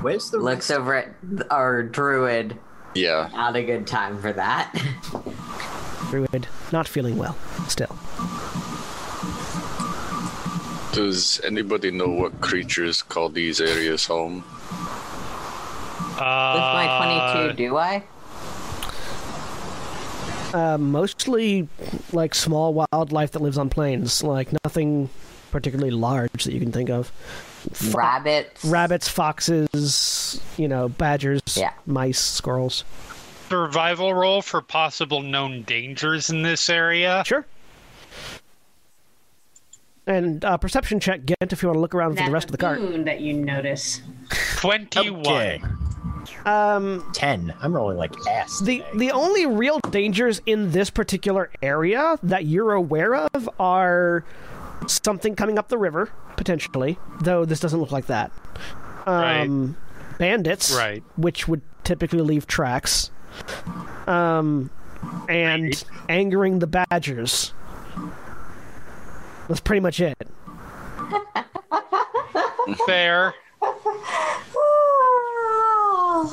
[0.00, 1.14] Where's the Looks over at
[1.50, 2.58] our druid.
[2.94, 3.30] Yeah.
[3.32, 4.74] Not a good time for that.
[6.10, 7.36] Druid, not feeling well.
[7.68, 7.96] Still.
[10.92, 14.44] Does anybody know what creatures call these areas home?
[16.14, 18.02] With my Uh, 22, do I?
[20.52, 21.68] Uh, mostly
[22.12, 24.24] like small wildlife that lives on plains.
[24.24, 25.10] Like nothing
[25.50, 27.10] particularly large that you can think of.
[27.94, 28.64] Rabbits.
[28.64, 31.72] Rabbits, foxes, you know, badgers, Yeah.
[31.86, 32.84] mice, squirrels.
[33.48, 37.22] survival roll for possible known dangers in this area.
[37.26, 37.44] Sure.
[40.06, 42.52] And uh, perception check, Gent, if you want to look around for the rest of
[42.52, 42.80] the cart.
[43.04, 44.00] that you notice.
[44.56, 45.24] Twenty-one.
[45.26, 45.62] Okay.
[46.46, 47.52] Um, Ten.
[47.60, 48.60] I'm rolling like ass.
[48.60, 48.90] the today.
[48.98, 54.24] the only real dangers in this particular area that you're aware of are
[54.86, 58.30] something coming up the river potentially, though this doesn't look like that.
[59.06, 59.76] Um,
[60.18, 61.02] Bandits, Right.
[61.16, 63.10] which would typically leave tracks,
[64.06, 64.70] um,
[65.28, 67.52] and angering the badgers.
[69.48, 70.16] That's pretty much it.
[72.86, 73.34] Fair.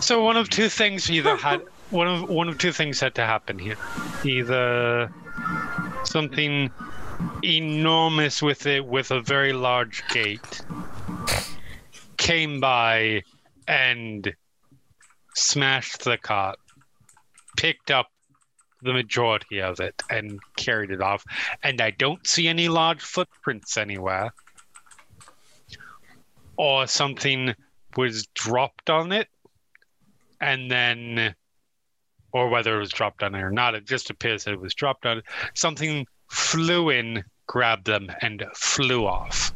[0.02, 1.62] So one of two things either had
[1.92, 3.78] one of one of two things had to happen here.
[4.26, 5.10] Either
[6.04, 6.70] something
[7.44, 10.62] enormous with it with a very large gait
[12.18, 13.22] came by
[13.68, 14.34] and
[15.36, 16.58] smashed the cart,
[17.56, 18.08] picked up
[18.82, 21.24] the majority of it and carried it off.
[21.64, 24.32] And I don't see any large footprints anywhere.
[26.58, 27.54] Or something
[27.96, 29.28] was dropped on it
[30.42, 31.36] and then
[32.32, 34.74] or whether it was dropped on it or not, it just appears that it was
[34.74, 35.26] dropped on it.
[35.54, 39.52] Something flew in, grabbed them, and flew off.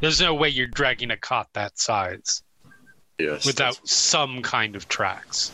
[0.00, 2.42] There's no way you're dragging a cot that size
[3.18, 3.46] Yes.
[3.46, 5.52] without some kind of tracks.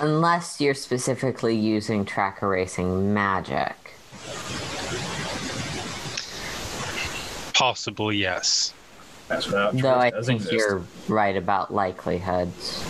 [0.00, 3.74] Unless you're specifically using track erasing magic.
[7.54, 8.74] Possible, yes.
[9.28, 10.52] That's what Though I think exist.
[10.52, 12.84] you're right about likelihoods.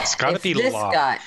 [0.00, 0.94] It's got to if be this locked.
[0.94, 1.18] guy.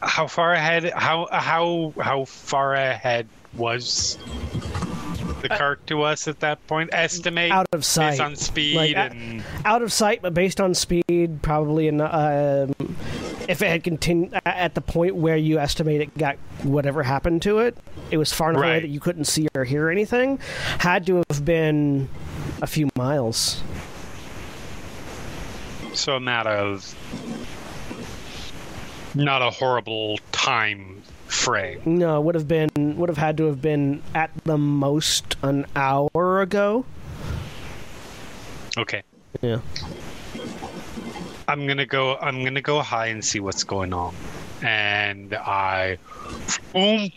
[0.00, 0.92] How far ahead?
[0.94, 4.18] How how how far ahead was
[5.42, 6.90] the cart to us at that point?
[6.92, 8.10] Estimate Out of sight.
[8.10, 12.00] based on speed Like, uh, and out of sight, but based on speed, probably in,
[12.00, 12.74] um,
[13.48, 17.58] if it had continued at the point where you estimate it got whatever happened to
[17.58, 17.76] it,
[18.10, 20.38] it was far enough away that you couldn't see or hear anything.
[20.78, 22.08] Had to have been
[22.60, 23.62] a few miles.
[25.94, 26.94] so a matter of
[29.14, 31.80] not a horrible time frame.
[31.84, 36.40] No, would have been would have had to have been at the most an hour
[36.42, 36.84] ago.
[38.76, 39.02] Okay.
[39.40, 39.58] Yeah.
[41.48, 42.16] I'm gonna go.
[42.16, 44.14] I'm gonna go high and see what's going on,
[44.62, 45.98] and I,
[46.72, 47.10] boom,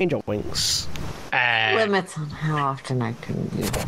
[0.00, 0.86] Angel wings.
[1.32, 3.84] and limits on how often I can use it.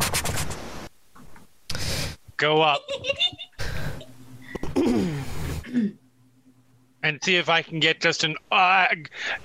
[2.37, 2.81] go up,
[7.03, 8.87] and see if I can get just an uh,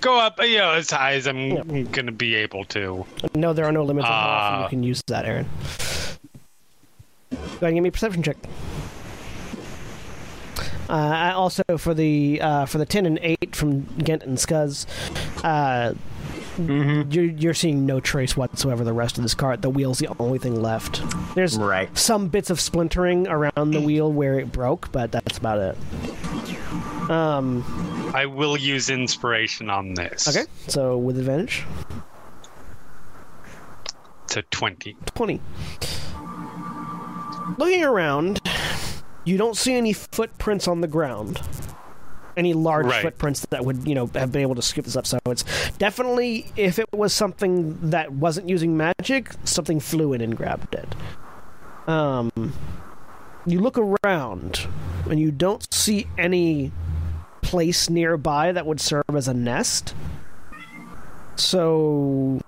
[0.01, 3.05] go up, you know, as high as I'm gonna be able to.
[3.35, 5.49] No, there are no limits on how often you can use that, Aaron.
[7.31, 8.37] Go ahead and give me a perception check.
[10.89, 14.85] Uh, also for the uh, for the ten and eight from Gent and Skuzz,
[15.43, 15.95] uh,
[17.11, 18.85] you're, you're seeing no trace whatsoever.
[18.85, 21.01] The rest of this cart, the wheel's the only thing left.
[21.35, 21.97] There's Right.
[21.97, 25.79] some bits of splintering around the wheel where it broke, but that's about it.
[27.11, 27.65] Um.
[28.15, 30.29] I will use inspiration on this.
[30.29, 30.49] Okay.
[30.69, 31.65] So with advantage,
[34.29, 34.97] To twenty.
[35.15, 35.41] 20.
[37.59, 38.41] Looking around,
[39.25, 41.41] you don't see any footprints on the ground.
[42.35, 43.03] Any large Right.
[43.03, 45.07] footprints that would, you know, have been able to scoop this up.
[45.07, 45.45] So it's
[45.77, 50.89] definitely, if it was something that wasn't using magic, something flew in and grabbed it.
[51.89, 52.31] Um,
[53.45, 54.67] you look around,
[55.11, 56.73] and you don't see any
[57.43, 59.95] place nearby that would serve as a nest.
[61.37, 62.41] So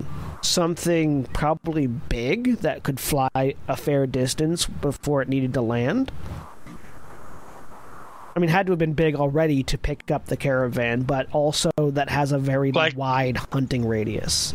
[0.43, 6.13] something probably big that could fly a fair distance before it needed to land.
[8.37, 11.71] I mean, had to have been big already to pick up the caravan, but also
[11.79, 14.53] that has a very Like- wide hunting radius.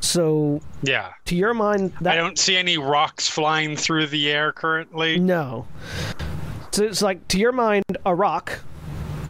[0.00, 1.08] So, Yeah.
[1.26, 5.18] to your mind, that I don't see any rocks flying through the air currently.
[5.18, 5.66] no.
[6.72, 8.60] So it's like to your mind, a roc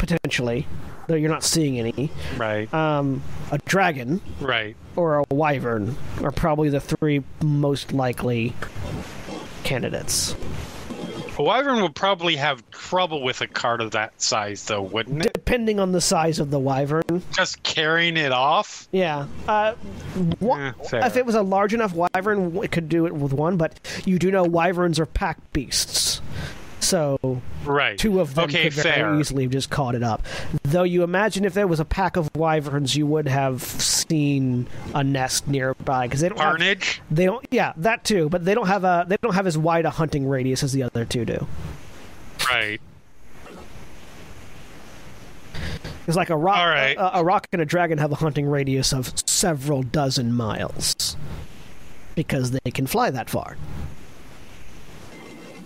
[0.03, 0.66] potentially,
[1.07, 2.11] though you're not seeing any.
[2.37, 2.73] Right.
[2.74, 3.23] Um,
[3.53, 4.74] a dragon, Right.
[4.97, 8.53] or a wyvern are probably the three most likely
[9.62, 10.35] candidates.
[11.39, 15.33] A wyvern would probably have trouble with a cart of that size, though, wouldn't it?
[15.33, 17.23] Depending on the size of the wyvern.
[17.33, 18.87] Just carrying it off.
[18.91, 19.27] Yeah.
[19.47, 19.74] Uh,
[20.91, 21.07] fair.
[21.07, 24.19] if it was a large enough wyvern, it could do it with one, but you
[24.19, 26.20] do know wyverns are pack beasts.
[26.82, 27.96] So Right.
[27.96, 29.14] two of them Okay, could very fair.
[29.20, 30.22] easily have just caught it up.
[30.64, 35.04] Though you imagine if there was a pack of wyverns, you would have seen a
[35.04, 37.00] nest nearby because they don't have Carnage.
[37.10, 37.46] They don't.
[37.52, 38.28] Yeah, that too.
[38.28, 39.04] But they don't have a.
[39.09, 41.46] They don't have as wide a hunting radius as the other two do.
[42.50, 42.80] Right.
[46.09, 46.56] It's like a roc.
[46.56, 46.96] Right.
[46.96, 51.16] A, a roc and a dragon have a hunting radius of several dozen miles
[52.16, 53.56] because they can fly that far.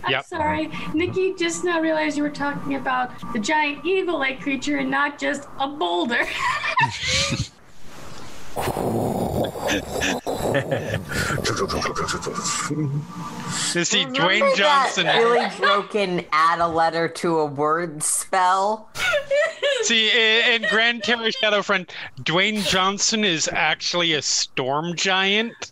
[0.07, 0.25] I'm Yep.
[0.25, 1.33] sorry, Nikki.
[1.33, 5.67] Just now realized you were talking about the giant eagle-like creature and not just a
[5.67, 6.25] boulder.
[13.73, 15.05] You see, Remember Dwayne Johnson.
[15.05, 18.89] That really broken add a letter to a word spell.
[19.83, 21.89] See, i- in Gran Terra Shadowfront,
[22.21, 25.71] Dwayne Johnson is actually a storm giant,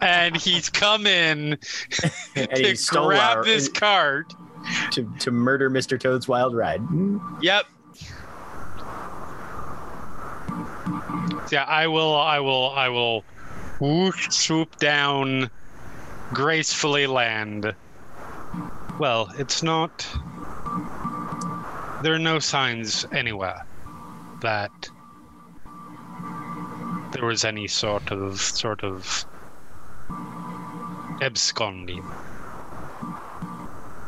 [0.00, 1.58] and he's come in
[2.36, 4.32] And to he grab our- this uh, cart.
[4.92, 5.98] to, to murder Mr.
[6.00, 6.82] Toad's Wild Ride.
[7.42, 7.64] Yep.
[11.50, 12.14] Yeah, I will.
[12.16, 12.70] I will.
[12.70, 13.24] I will.
[13.80, 15.50] Whoosh, swoop down,
[16.32, 17.74] gracefully land.
[18.98, 20.06] Well, it's not.
[22.02, 23.66] There are no signs anywhere
[24.40, 24.88] that
[27.12, 29.24] there was any sort of sort of
[31.20, 32.04] absconding.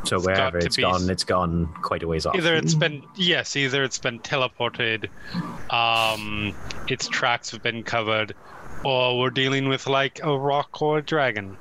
[0.04, 2.34] So It's wherever it's be- gone, it's gone quite a ways off.
[2.34, 5.08] Either it's been yes, either it's been teleported,
[5.70, 6.54] um,
[6.88, 8.34] its tracks have been covered,
[8.84, 11.56] or we're dealing with like a roc or a dragon.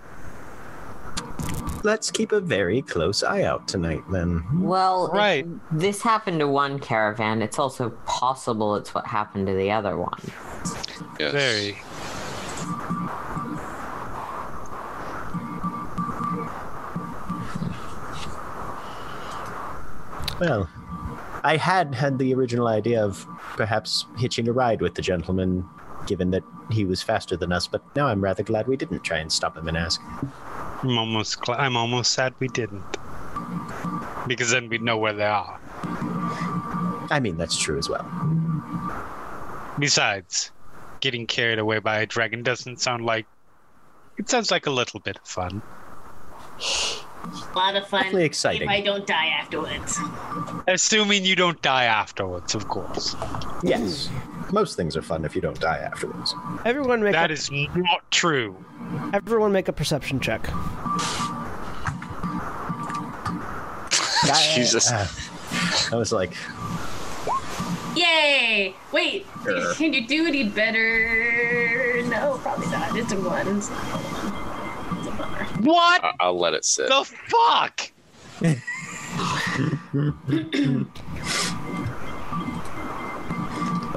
[1.84, 4.43] Let's keep a very close eye out tonight then.
[4.61, 5.45] Well, Right.
[5.72, 7.41] this happened to one caravan.
[7.41, 10.19] It's also possible it's what happened to the other one.
[11.19, 11.31] Yes.
[11.31, 11.77] Very.
[20.39, 20.68] Well,
[21.43, 25.68] I had had the original idea of perhaps hitching a ride with the gentleman,
[26.07, 29.18] given that he was faster than us, but now I'm rather glad we didn't try
[29.18, 30.02] and stop him and ask.
[30.84, 31.45] I'm almost.
[31.45, 32.84] Cl- I'm almost sad we didn't.
[34.28, 35.60] Because then we'd know where they are.
[37.10, 38.06] I mean, that's true as well.
[39.80, 40.52] Besides,
[40.99, 43.26] getting carried away by a dragon doesn't sound like.
[44.18, 45.62] It sounds like a little bit of fun.
[47.23, 48.02] A lot of fun.
[48.03, 48.64] Definitely exciting.
[48.64, 49.98] If I don't die afterwards.
[50.68, 53.15] Assuming you don't die afterwards, of course.
[53.64, 54.10] Yes.
[54.52, 56.34] Most things are fun if you don't die afterwards.
[56.65, 58.56] Everyone make That a, is not true.
[59.14, 60.41] everyone make a perception check.
[64.56, 64.91] Jesus.
[64.91, 65.07] Uh,
[65.91, 66.34] I was like,
[67.95, 68.73] Yay!
[68.93, 69.73] Wait, Sure.
[69.76, 72.02] can you do any better?
[72.07, 72.95] No, probably not.
[72.98, 73.48] It's a one.
[73.57, 74.61] It's not a one.
[75.62, 75.74] It's a bummer.
[75.78, 76.88] What I- I'll let it sit.
[76.90, 77.92] the fuck?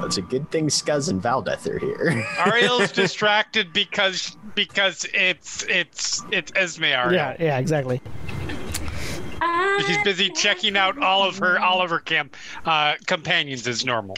[0.03, 2.25] it's a good thing Skuzz and Valdeth are here.
[2.45, 7.13] Ariel's distracted because because it's it's it's Esme Ariel.
[7.13, 8.01] Yeah, yeah, exactly.
[9.85, 12.35] She's busy checking out all of her all of her camp
[12.65, 14.17] uh, companions as normal.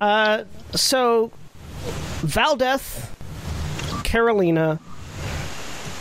[0.00, 1.30] Uh, so
[2.22, 3.08] Valdeth,
[4.04, 4.78] Carolina,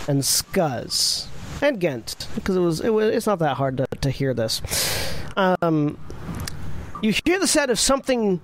[0.10, 1.27] and Skuzz
[1.61, 4.60] and Gent, because it was, it was it's not that hard to, to hear this.
[5.38, 5.99] Um,
[7.03, 8.41] you hear the sound of something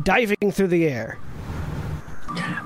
[0.00, 1.18] diving through the air.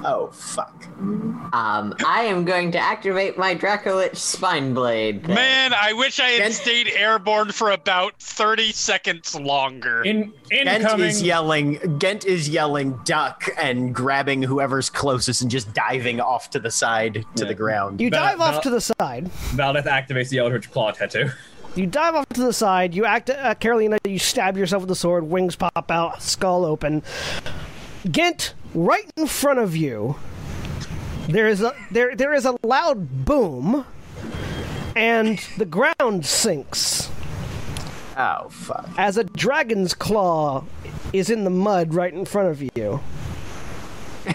[0.04, 0.84] Oh, fuck.
[0.98, 5.24] Um, I am going to activate my Dracolich Spine Blade.
[5.24, 5.34] thing.
[5.34, 10.02] Man, I wish I had Gent- stayed airborne for about thirty seconds longer.
[10.02, 11.06] In Gent incoming.
[11.06, 11.98] is yelling.
[11.98, 17.24] Gent is yelling "duck" and grabbing whoever's closest and just diving off to the side
[17.36, 17.48] to Yeah.
[17.48, 18.00] the ground.
[18.00, 19.30] You Val- dive off Val- to the side.
[19.52, 21.30] Valdeth activates the Eldritch Claw tattoo.
[21.74, 22.94] You dive off to the side.
[22.94, 23.98] You act, uh, Carolina.
[24.04, 25.24] You stab yourself with the sword.
[25.24, 26.22] Wings pop out.
[26.22, 27.02] Skull open.
[28.10, 30.16] Gent, right in front of you.
[31.28, 33.86] There is a there there is a loud boom,
[34.94, 37.08] and the ground sinks
[38.16, 38.88] Oh fuck!
[38.98, 40.64] as a dragon's claw
[41.14, 43.00] is in the mud right in front of you.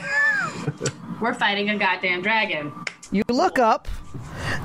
[1.21, 2.71] We're fighting a goddamn dragon.
[3.11, 3.87] You look up.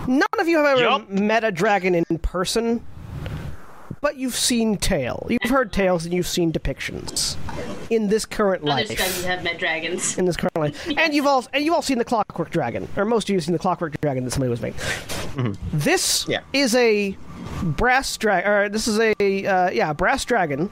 [0.07, 1.09] None of you have ever Yup.
[1.09, 2.85] met a dragon in person,
[4.05, 5.27] but you've seen tale.
[5.31, 7.37] You've heard tales and you've seen depictions
[7.89, 8.87] in this current Other life.
[8.91, 10.19] studies have met dragons.
[10.19, 10.87] in this current life.
[10.99, 13.45] And you've all and you've all seen the Clockwork Dragon, or most of you have
[13.45, 14.79] seen the Clockwork Dragon that somebody was making.
[15.73, 16.41] This Yeah.
[16.53, 17.17] is a
[17.63, 20.69] brass dragon, or this is a uh, yeah brass dragon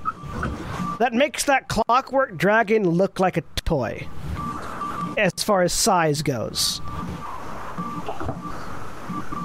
[0.99, 4.07] that makes that Clockwork Dragon look like a toy,
[5.17, 6.83] as far as size goes.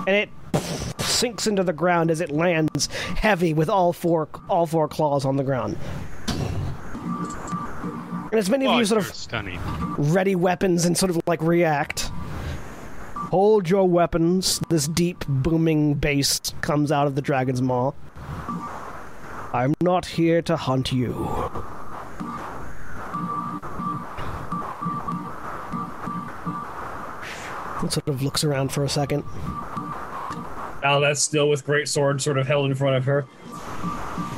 [0.06, 0.30] And it
[1.00, 5.38] sinks into the ground as it lands heavy with all four all four claws on
[5.38, 5.78] the ground.
[8.30, 9.60] And as many of Oh, you sort of stunning.
[9.98, 12.12] ready weapons and sort of like react.
[13.32, 14.60] Hold your weapons.
[14.70, 17.92] This deep booming bass comes out of the dragon's maw.
[19.54, 21.50] I'm not here to hunt you.
[27.84, 29.24] It sort of looks around for a second.
[30.88, 33.26] Valdeth still with great sword sort of held in front of her.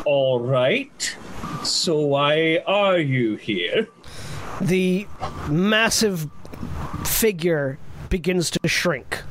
[0.05, 1.15] All right.
[1.63, 3.87] So why are you here?
[4.61, 5.07] the
[5.49, 6.29] massive
[7.05, 7.77] figure
[8.09, 9.21] begins to shrink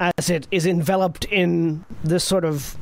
[0.00, 2.76] as it is enveloped in this sort of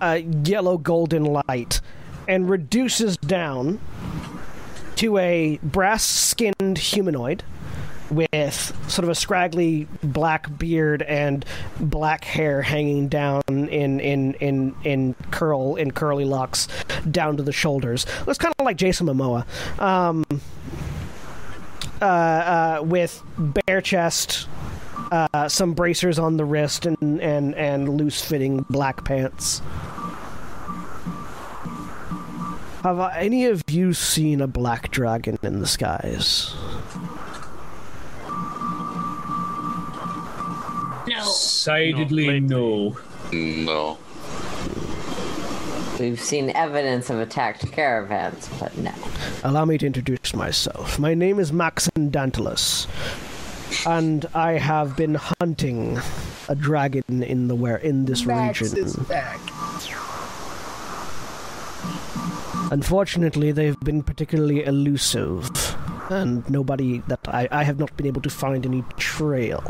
[0.00, 1.80] uh, yellow golden light
[2.26, 3.78] and reduces down
[4.94, 7.42] to a brass skinned humanoid
[8.10, 11.44] with sort of a scraggly black beard and
[11.80, 16.68] black hair hanging down in in in in curl in curly locks
[17.10, 18.06] down to the shoulders.
[18.26, 19.46] Looks kind of like Jason Momoa.
[19.80, 20.24] Um,
[22.00, 24.48] uh, uh, with bare chest,
[25.10, 29.62] uh, some bracers on the wrist, and and and loose fitting black pants.
[32.82, 36.54] Have any of you seen a black dragon in the skies?
[41.24, 42.96] Decidedly No, no.
[43.32, 43.98] No.
[45.98, 48.92] We've seen evidence of attacked caravans, but no.
[49.42, 50.98] Allow me to introduce myself.
[50.98, 52.86] My name is Maxon Dantalus,
[53.86, 55.98] and I have been hunting
[56.48, 58.74] a dragon in the where in this region.
[62.70, 65.48] Unfortunately, they've been particularly elusive,
[66.10, 69.62] and nobody that I, I have not been able to find any trail.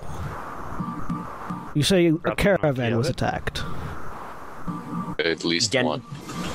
[1.77, 3.63] You say a caravan was attacked.
[5.19, 6.03] At least Gent, one.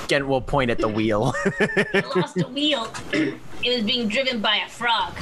[0.08, 1.36] Gent will point at the wheel.
[1.60, 2.92] It lost a wheel.
[3.14, 5.14] it was being driven by a frog.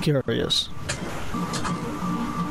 [0.00, 0.70] Curious.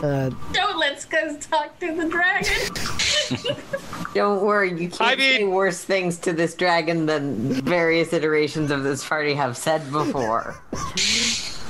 [0.04, 3.56] Uh, Don't let's go talk to the dragon.
[4.14, 8.70] Don't worry, you can't I mean- say worse things to this dragon than various iterations
[8.70, 10.62] of this party have said before.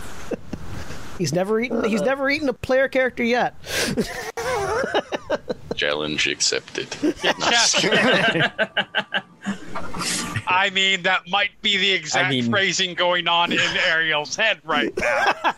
[1.18, 1.84] he's never eaten.
[1.84, 2.10] He's uh-huh.
[2.10, 3.56] never eaten a player character yet.
[5.76, 6.88] Challenge accepted.
[10.48, 14.94] I mean, that might be the exact mean- phrasing going on in Ariel's head right
[14.98, 15.34] now.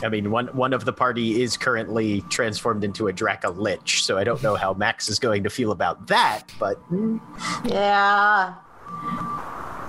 [0.00, 4.22] I mean, one one of the party is currently transformed into a Dracolich, so I
[4.22, 6.52] don't know how Max is going to feel about that.
[6.60, 7.20] But mm.
[7.64, 8.54] Yeah.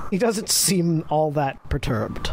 [0.09, 2.31] He doesn't seem all that perturbed.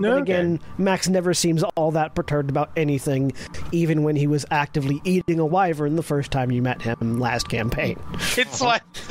[0.00, 3.32] No, And again, Max never seems all that perturbed about anything,
[3.72, 7.48] even when he was actively eating a wyvern the first time you met him last
[7.48, 7.98] campaign.
[8.36, 8.82] It's like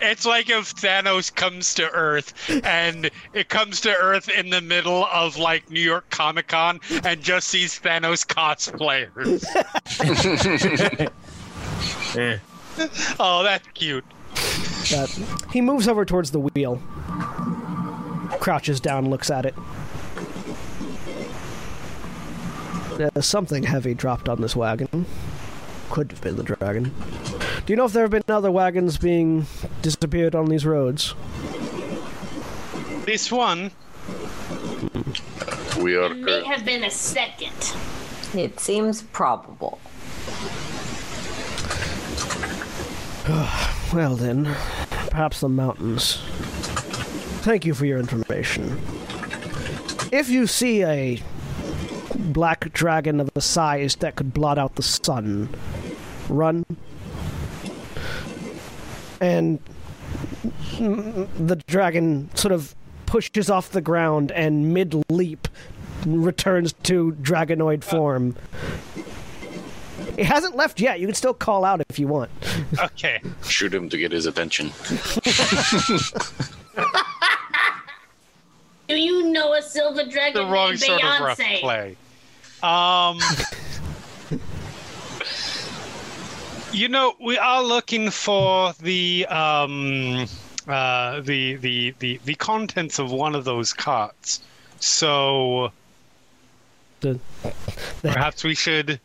[0.00, 2.32] it's like if Thanos comes to Earth
[2.64, 7.22] and it comes to Earth in the middle of like New York Comic Con and
[7.22, 9.44] just sees Thanos cosplayers.
[13.18, 14.04] Oh, that's cute.
[14.90, 15.08] But
[15.50, 16.76] he moves over towards the wheel,
[18.28, 19.54] crouches down, looks at it.
[22.98, 25.06] Uh, something heavy dropped on this wagon.
[25.90, 26.94] Could have been the dragon.
[27.64, 29.46] Do you know if there have been other wagons being
[29.82, 31.14] disappeared on these roads?
[33.04, 33.70] This one,
[35.78, 37.74] We are It May have been a second.
[38.34, 39.78] It seems probable.
[43.94, 44.56] Well then,
[45.10, 46.18] perhaps the mountains.
[47.46, 48.76] Thank you for your information.
[50.10, 51.22] If you see a
[52.16, 55.48] black dragon of a size that could blot out the sun,
[56.28, 56.66] run.
[59.20, 59.60] And
[60.80, 62.74] the dragon sort of
[63.06, 65.46] pushes off the ground and mid leap
[66.04, 67.86] returns to dragonoid uh.
[67.86, 68.34] form.
[70.16, 70.98] It hasn't left yet.
[70.98, 72.32] You can still call out if you want.
[72.80, 73.22] okay.
[73.44, 74.72] shoot him to get his attention.
[78.88, 81.96] Do you know a silver dragon The wrong named sort of rough play.
[82.62, 83.18] Um,
[86.72, 90.26] you know, we are looking for the um,
[90.68, 94.40] uh, the, the the the contents of one of those carts.
[94.80, 95.72] So
[97.00, 97.18] The-
[98.02, 99.00] perhaps we should.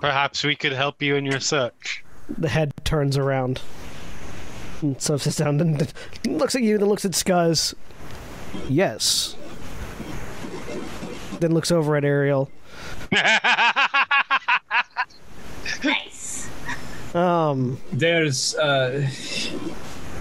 [0.00, 2.02] Perhaps we could help you in your search.
[2.38, 3.60] the head turns around.
[4.82, 5.92] And so sits down and
[6.26, 7.74] looks at you, then looks at Skuzz.
[8.68, 9.36] Yes.
[11.40, 12.50] Then looks over at Ariel.
[15.84, 16.48] Nice.
[17.14, 19.08] Um, There's uh,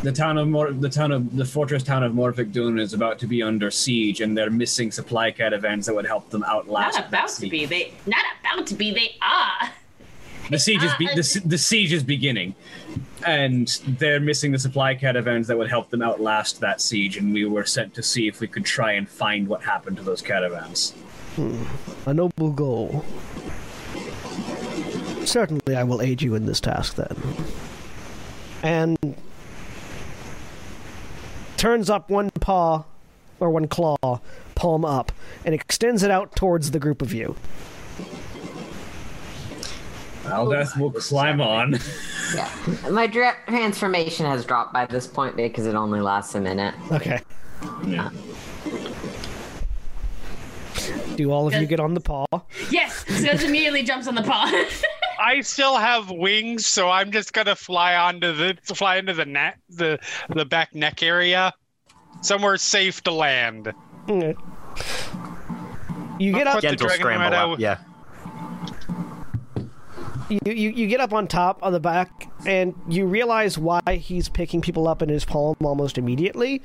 [0.03, 3.19] the town of Mor- the town of the fortress town of Morphic Dune is about
[3.19, 6.97] to be under siege, and they're missing supply caravans that would help them outlast.
[6.97, 7.65] Not about that to be.
[7.65, 8.91] They not about to be.
[8.91, 9.69] They are.
[10.49, 12.55] The siege is be- the, the siege is beginning,
[13.25, 17.17] and they're missing the supply caravans that would help them outlast that siege.
[17.17, 20.03] And we were sent to see if we could try and find what happened to
[20.03, 20.91] those caravans.
[21.35, 21.63] Hmm.
[22.07, 23.05] a noble goal.
[25.25, 27.15] Certainly, I will aid you in this task then.
[28.63, 29.15] And
[31.55, 32.83] turns up one paw,
[33.39, 33.97] or one claw,
[34.55, 35.11] palm up,
[35.45, 37.35] and extends it out towards the group of you.
[40.29, 41.79] Aldeth will oh climb on.
[42.33, 42.49] Yeah.
[42.89, 46.75] My dra- transformation has dropped by this point because it only lasts a minute.
[46.91, 47.19] Okay.
[47.85, 48.07] Yeah.
[48.07, 48.11] Uh,
[51.15, 52.25] do all of you get on the paw?
[52.71, 53.03] Yes.
[53.05, 54.49] Skuzz immediately jumps on the paw.
[55.19, 59.57] I still have wings, so I'm just gonna fly onto the fly into the net
[59.69, 59.99] the
[60.29, 61.53] the back neck area,
[62.21, 63.73] somewhere safe to land.
[64.07, 64.35] Okay.
[66.19, 66.61] You get up.
[66.61, 67.49] Put the dragon scramble right up.
[67.49, 67.59] out.
[67.59, 67.79] Yeah.
[70.29, 74.29] You, you you get up on top of the back, and you realize why he's
[74.29, 76.61] picking people up in his palm almost immediately.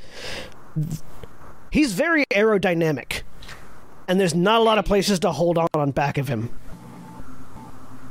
[1.71, 3.23] He's very aerodynamic,
[4.07, 6.51] and there's not a lot of places to hold on on back of him.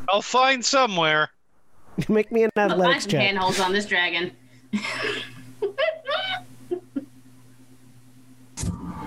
[0.09, 1.30] I'll find somewhere.
[2.09, 3.21] Make me an I'll find athletics check.
[3.21, 4.31] handholds on this dragon.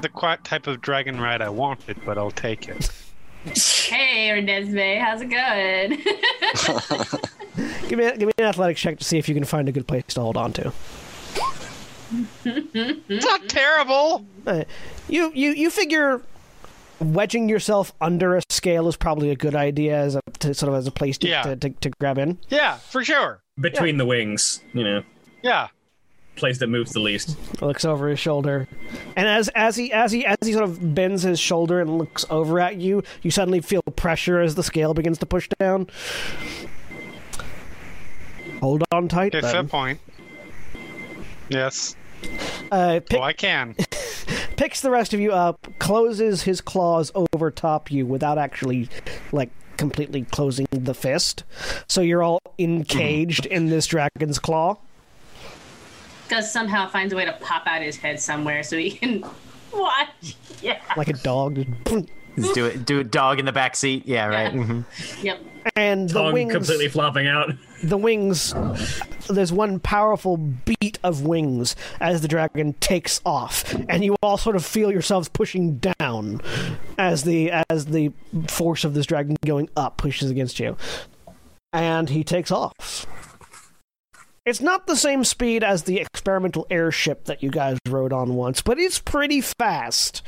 [0.01, 2.90] the quite type of dragon ride I wanted, but I'll take it.
[3.55, 6.02] Hey, Renesmee, how's it going?
[7.89, 9.86] Give me give me an athletics check to see if you can find a good
[9.86, 10.73] place to hold on to.
[12.44, 14.24] It's not terrible.
[14.47, 14.64] Uh,
[15.09, 16.20] you you you figure
[17.01, 20.78] wedging yourself under a scale is probably a good idea as a to, sort of
[20.78, 21.43] as a place to, Yeah.
[21.43, 22.39] to, to, to grab in.
[22.48, 23.43] Yeah, for sure.
[23.59, 25.02] Between the wings, you know,
[25.43, 25.68] Yeah.
[26.36, 27.36] Place that moves the least.
[27.62, 28.68] looks over his shoulder,
[29.16, 32.24] and as as he as he as he sort of bends his shoulder and looks
[32.30, 35.88] over at you, you suddenly feel pressure as the scale begins to push down.
[38.60, 39.32] Hold on tight.
[39.34, 39.66] Hit then.
[39.66, 40.00] that point.
[41.48, 41.96] Yes.
[42.72, 43.74] Uh, pick, Oh, I can.
[44.56, 48.88] picks the rest of you up, closes his claws over top you without actually
[49.32, 51.44] like completely closing the fist.
[51.86, 54.78] So you're all encaged in this dragon's claw.
[56.28, 59.24] Gus somehow finds a way to pop out his head somewhere so he can
[59.73, 60.36] watch.
[60.62, 60.81] Yeah.
[60.97, 61.65] like a dog.
[62.36, 62.85] Just do it.
[62.85, 63.11] Do it.
[63.11, 64.07] Dog in the back seat.
[64.07, 64.53] Yeah, right.
[64.55, 64.61] Yeah.
[64.61, 64.85] mhm.
[65.23, 65.40] Yep.
[65.74, 67.51] And the Tongue wings, completely flopping out.
[67.82, 68.55] the wings.
[69.28, 74.55] There's one powerful beat of wings as the dragon takes off, and you all sort
[74.55, 76.40] of feel yourselves pushing down
[76.98, 78.12] as the as the
[78.48, 80.77] force of this dragon going up pushes against you,
[81.73, 83.07] and he takes off.
[84.47, 88.62] It's not the same speed as the experimental airship that you guys rode on once,
[88.62, 90.23] but it's pretty fast.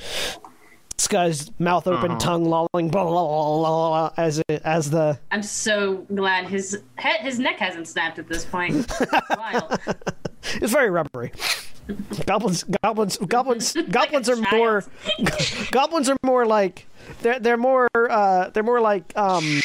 [0.97, 5.20] This guy's mouth open, tongue lolling, blah, blah, blah, blah, blah, as it, as the
[5.31, 8.90] I'm so glad his head, his neck hasn't snapped at this point.
[9.39, 9.78] Wild.
[10.55, 11.31] It's very rubbery.
[12.27, 14.53] Goblins, goblins, goblins, goblins are child.
[14.57, 14.85] more.
[15.70, 16.86] goblins are more like
[17.23, 19.62] they're they're more uh they're more like um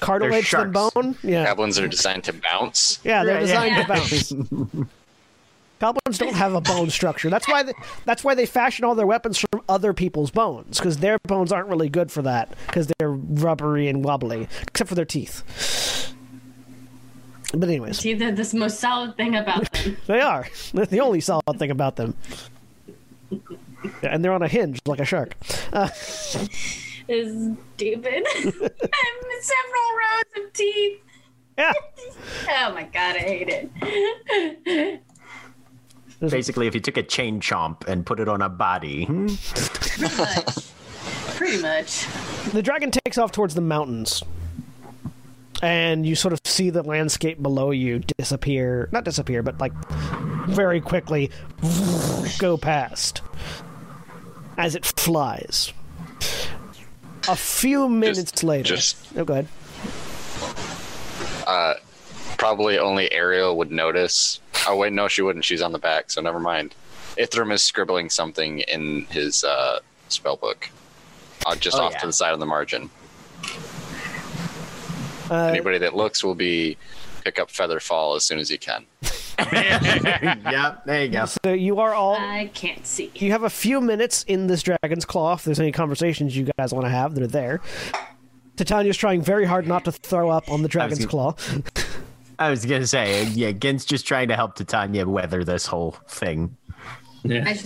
[0.00, 1.16] cartilage than bone.
[1.22, 2.98] Yeah, Goblins are designed to bounce.
[3.04, 3.82] yeah, they're designed yeah.
[3.82, 4.32] to bounce.
[5.80, 7.30] Goblins don't have a bone structure.
[7.30, 7.72] That's why they,
[8.04, 11.68] that's why they fashion all their weapons from other people's bones because their bones aren't
[11.68, 15.42] really good for that because they're rubbery and wobbly, except for their teeth.
[17.52, 19.96] But anyways, See, the, this most solid thing about them.
[20.06, 20.46] They are.
[20.72, 22.14] They're the only solid thing about them.
[23.30, 23.38] Yeah,
[24.02, 25.34] and they're on a hinge like a shark.
[25.72, 25.88] Uh,
[27.10, 28.26] is stupid.
[28.34, 31.00] Several rows of teeth.
[31.58, 31.72] yeah.
[32.62, 35.02] Oh my god, I hate it.
[36.20, 40.16] Basically, if you took a chain chomp and put it on a body, hmm, Pretty
[40.16, 40.66] much.
[41.36, 42.06] Pretty much.
[42.52, 44.22] The dragon takes off towards the mountains.
[45.62, 48.88] And you sort of see the landscape below you disappear.
[48.92, 49.72] Not disappear, but like
[50.48, 51.30] very quickly
[52.38, 53.20] go past
[54.58, 55.72] as it flies.
[57.30, 58.64] A few minutes later.
[58.76, 59.46] just- oh, go ahead.
[62.38, 64.40] Probably only Ariel would notice.
[64.66, 65.44] Oh wait, no, she wouldn't.
[65.44, 66.74] She's on the back, so never mind.
[67.18, 70.70] Ithrim is scribbling something in his uh, spell book,
[71.44, 71.98] uh, just Oh, off yeah.
[71.98, 72.88] to the side of the margin.
[75.30, 76.78] Uh, Anybody that looks will be
[77.24, 78.86] pick up Featherfall as soon as you can.
[79.52, 81.24] yeah, there you go.
[81.26, 83.10] so you are all I can't see.
[83.14, 86.72] you have a few minutes in this dragon's claw if there's any conversations you guys
[86.72, 87.60] want to have that are there.
[88.56, 91.34] Titania's trying very hard not to throw up on the dragon's gonna- claw.
[92.38, 96.56] I was gonna say, yeah, Gent's just trying to help Titania weather this whole thing.
[97.24, 97.64] I just,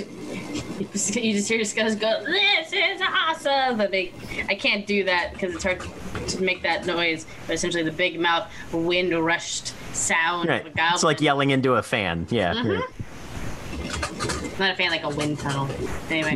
[0.80, 4.12] you just- you just hear Skuzz go, "This is awesome!" But they,
[4.48, 5.80] I can't do that because it's hard
[6.28, 7.26] to make that noise.
[7.46, 10.60] But essentially, the big mouth, wind rushed sound Right.
[10.62, 10.94] of a goblin.
[10.94, 12.26] It's like yelling into a fan.
[12.30, 12.54] Yeah.
[12.54, 12.70] Mm-hmm.
[12.70, 14.58] right.
[14.58, 15.68] not a fan like a wind tunnel.
[16.10, 16.32] Anyway,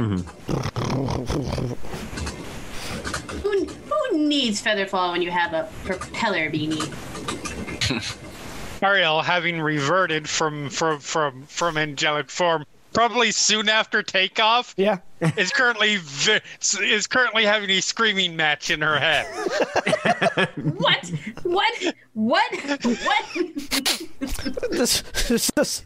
[3.42, 6.88] who, who needs Featherfall when you have a propeller beanie?
[8.82, 14.98] Ariel, having reverted from from from from angelic form, probably soon after takeoff, Yeah.
[15.36, 16.40] is currently vi-
[16.80, 19.26] is currently having a screaming match in her head.
[20.78, 21.12] What?
[21.42, 21.94] What?
[22.14, 22.54] What?
[22.84, 24.02] What?
[24.70, 25.84] This, this, this,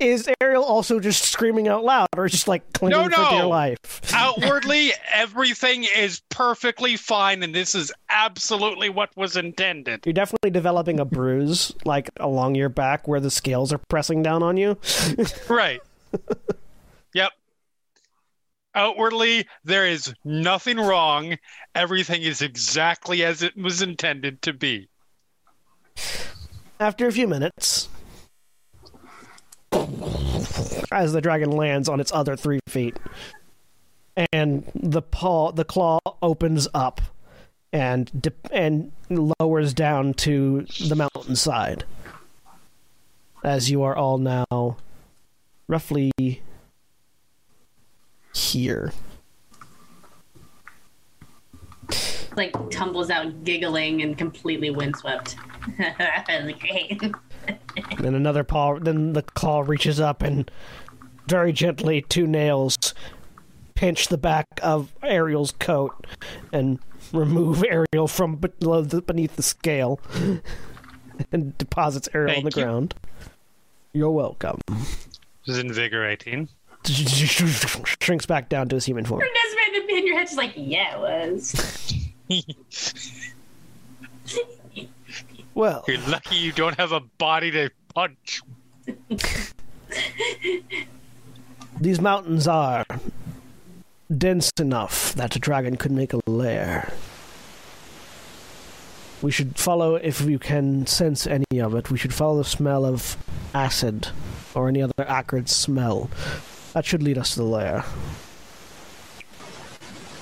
[0.00, 3.48] is Ariel also just screaming out loud or just like clinging No, for dear no.
[3.48, 3.78] life?
[4.12, 10.00] Outwardly, everything is perfectly fine, and this is absolutely what was intended.
[10.04, 14.42] You're definitely developing a bruise like along your back where the scales are pressing down
[14.42, 14.76] on you.
[15.48, 15.80] Right.
[17.14, 17.32] yep.
[18.74, 21.36] Outwardly, there is nothing wrong.
[21.74, 24.88] Everything is exactly as it was intended to be.
[26.78, 27.88] After a few minutes,
[30.92, 32.96] as the dragon lands on its other three feet,
[34.32, 37.00] and the paw, the claw opens up
[37.72, 41.84] and dip, and lowers down to the mountainside.
[43.42, 44.76] As you are all now
[45.70, 46.10] roughly
[48.34, 48.92] here.
[52.36, 55.36] Like tumbles out giggling and completely windswept.
[56.36, 57.00] Great.
[57.98, 58.78] Then another paw.
[58.78, 60.50] Then the claw reaches up and
[61.28, 62.92] very gently, two nails
[63.74, 66.06] pinch the back of Ariel's coat
[66.52, 66.78] and
[67.12, 70.00] remove Ariel from below the, beneath the scale
[71.32, 72.62] and deposits Ariel on the you.
[72.62, 72.94] ground.
[73.94, 74.60] You're welcome.
[75.50, 76.48] This is invigorating.
[76.86, 79.20] Shrinks back down to his human form.
[79.20, 81.96] Desmond in your head's just like, yeah, it was.
[85.52, 88.40] Well, You're lucky you don't have a body to punch.
[91.80, 92.86] these mountains are
[94.16, 96.92] dense enough that a dragon could make a lair.
[99.20, 102.86] We should follow, if you can sense any of it, we should follow the smell
[102.86, 103.16] of
[103.52, 104.08] acid
[104.54, 106.10] or any other acrid smell.
[106.74, 107.84] That should lead us to the lair.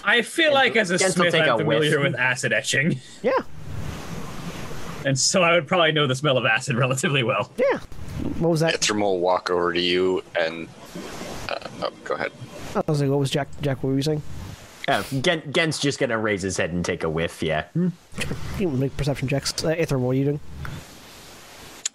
[0.05, 2.13] I feel like as a Gens will smith, take I'm a familiar whiff.
[2.13, 3.33] with acid etching, Yeah,
[5.05, 7.53] and so I would probably know the smell of acid relatively well.
[7.57, 7.79] yeah.
[8.39, 8.75] What was that?
[8.81, 10.69] Ithrim will walk over to you and.
[11.49, 12.33] Uh, oh, go ahead.
[12.75, 13.49] I was like, what was Jack?
[13.63, 14.23] Jack, what were you saying?
[14.89, 17.43] Oh, Gen- Gent's just gonna raise his head and take a whiff.
[17.43, 17.67] Yeah.
[17.77, 17.93] You
[18.59, 19.63] can make perception checks.
[19.63, 20.41] Uh, Aether, what are you doing?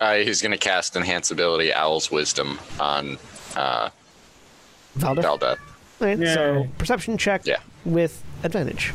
[0.03, 3.17] Uh, he's going to cast Enhance Ability Owl's Wisdom on
[3.55, 3.89] uh,
[4.97, 5.21] Valda?
[5.23, 5.57] Valdeth.
[6.01, 7.59] Alright, so perception check Yeah.
[7.85, 8.91] with advantage.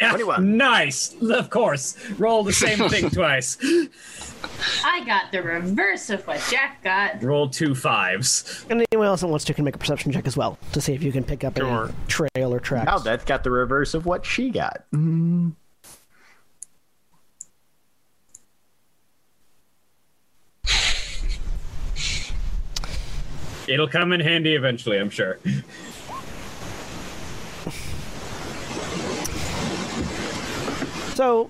[0.00, 0.56] 21.
[0.56, 1.96] Nice, of course.
[2.18, 3.56] Roll the same thing twice.
[4.84, 7.22] I got the reverse of what Jack got.
[7.22, 8.66] Roll two fives.
[8.68, 10.92] And anyone else that wants to can make a perception check as well to see
[10.92, 11.84] if you can pick up Sure.
[11.84, 12.86] any trail or tracks.
[12.86, 14.82] Now that's got the reverse of what she got.
[23.66, 25.38] It'll come in handy eventually, I'm sure.
[31.14, 31.48] So,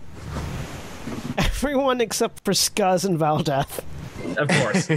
[1.38, 3.80] everyone except for Skuzz and Valdeth.
[4.36, 4.90] Of course.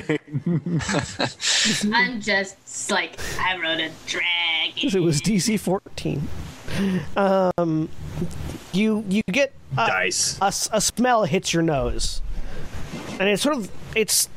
[1.93, 4.73] I'm just like, I wrote a dragon.
[4.75, 6.27] It was DC 14.
[7.15, 7.89] Um,
[8.73, 10.37] you you get a, Dice.
[10.41, 12.21] a, s- a smell hits your nose,
[13.19, 14.27] and it's sort of it's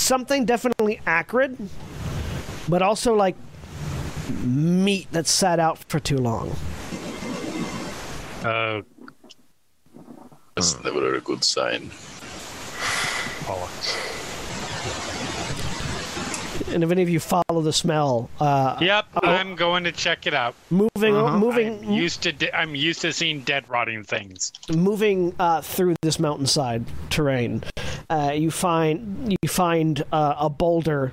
[0.00, 1.56] something definitely acrid,
[2.68, 3.36] but also like
[4.44, 6.50] meat that's sat out for too long.
[8.44, 8.82] Uh,
[10.54, 11.90] That's never a good sign.
[13.44, 14.19] bollocks.
[16.72, 20.34] And if any of you follow the smell, uh, Yep, I'm going to check it
[20.34, 20.54] out.
[20.70, 24.52] moving I'm moving used to de- I'm used to seeing dead rotting things.
[24.72, 27.64] moving uh, through this mountainside terrain,
[28.08, 31.12] uh, you find you find uh, a boulder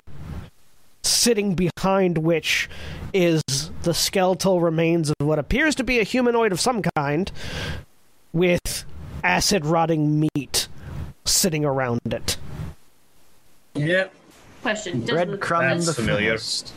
[1.04, 2.70] sitting behind which
[3.14, 3.42] is
[3.84, 7.32] the skeletal remains of what appears to be a humanoid of some kind,
[8.34, 8.84] with
[9.24, 10.68] acid rotting meat
[11.26, 12.38] sitting around it.
[13.76, 14.14] Yep.
[14.62, 16.32] Question: Does the, Breadcrumb the familiar.
[16.34, 16.74] first.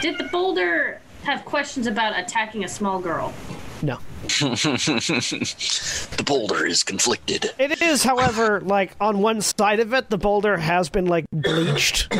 [0.00, 3.32] Did the boulder have questions about attacking a small girl?
[3.82, 3.98] No,
[6.16, 7.52] The boulder is conflicted.
[7.58, 12.12] it is, however, like on one side of it, the boulder has been like bleached.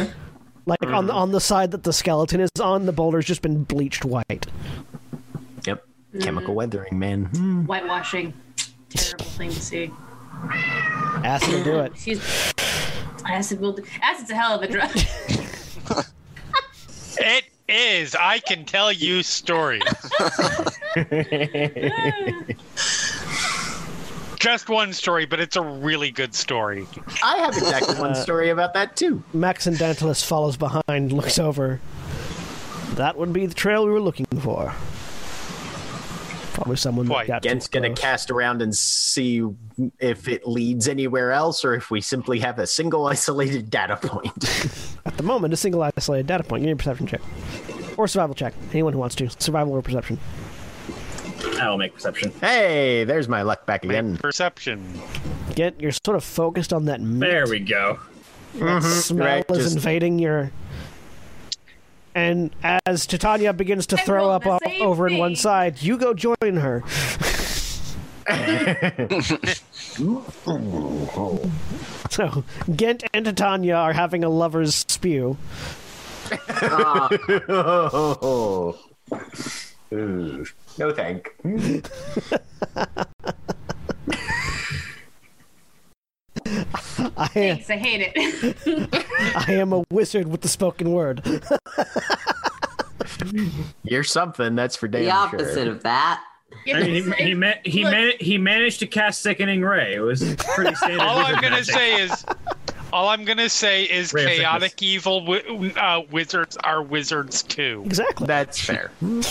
[0.66, 3.64] Like on the, on the side that the skeleton is on, the boulder's just been
[3.64, 4.46] bleached white.
[5.66, 5.84] Yep.
[6.20, 7.24] Chemical weathering, man.
[7.24, 7.64] Hmm.
[7.64, 8.34] Whitewashing.
[8.90, 9.90] Terrible thing to see.
[11.24, 11.92] Acid to do it.
[11.96, 12.20] She's
[13.28, 13.72] acid will.
[13.72, 14.90] Do, acid's a hell of a drug.
[17.20, 18.14] It is.
[18.14, 19.82] I can tell you stories.
[24.38, 26.86] Just one story, but it's a really good story.
[27.24, 29.20] I have exactly one uh, story about that too.
[29.34, 31.80] Max and Dantalus follows behind, looks over.
[32.90, 34.72] That would be the trail we were looking for.
[36.58, 37.26] Probably someone that Quite.
[37.28, 39.44] got Gent's gonna cast around and see
[40.00, 44.44] if it leads anywhere else, or if we simply have a single isolated data point.
[45.06, 46.62] At the moment, a single isolated data point.
[46.62, 47.20] You need a perception check.
[47.96, 48.54] Or survival check.
[48.72, 49.30] Anyone who wants to.
[49.40, 50.18] Survival or perception.
[51.60, 52.32] I will make perception.
[52.40, 54.16] hey, there's my luck back again.
[54.16, 55.00] Perception.
[55.54, 57.20] Get you're sort of focused on that meat.
[57.20, 58.00] There we go.
[58.54, 58.88] That mm-hmm.
[58.88, 60.50] smell right, is just- invading your.
[62.18, 62.50] And
[62.84, 66.14] as Titania begins to throw up the o- same over in one side, you go
[66.14, 66.82] join her.
[72.10, 75.36] so Gent and Titania are having a lover's spew.
[76.60, 78.76] Oh.
[79.90, 81.34] No thank.
[87.16, 89.04] I Thanks, I hate it.
[89.48, 91.22] I am a wizard with the spoken word.
[93.82, 95.72] You're something, that's for damn The opposite sure.
[95.72, 96.22] of that.
[96.66, 99.94] I mean, he he, ma- he, man- he managed to cast Sickening Ray.
[99.94, 101.00] It was pretty standard.
[101.00, 102.24] All I'm gonna say is,
[102.92, 107.82] all I'm gonna say is, Ray of chaotic evil wi- uh, wizards are wizards too.
[107.86, 108.26] Exactly.
[108.26, 108.90] That's fair.
[109.00, 109.22] you-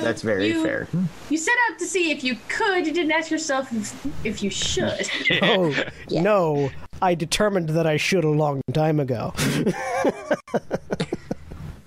[0.00, 0.88] That's very you- fair.
[1.30, 2.86] You set out to see if you could.
[2.86, 5.08] You didn't ask yourself if, if you should.
[5.42, 5.74] Oh,
[6.10, 6.70] no.
[7.02, 9.34] I determined that I should a long time ago.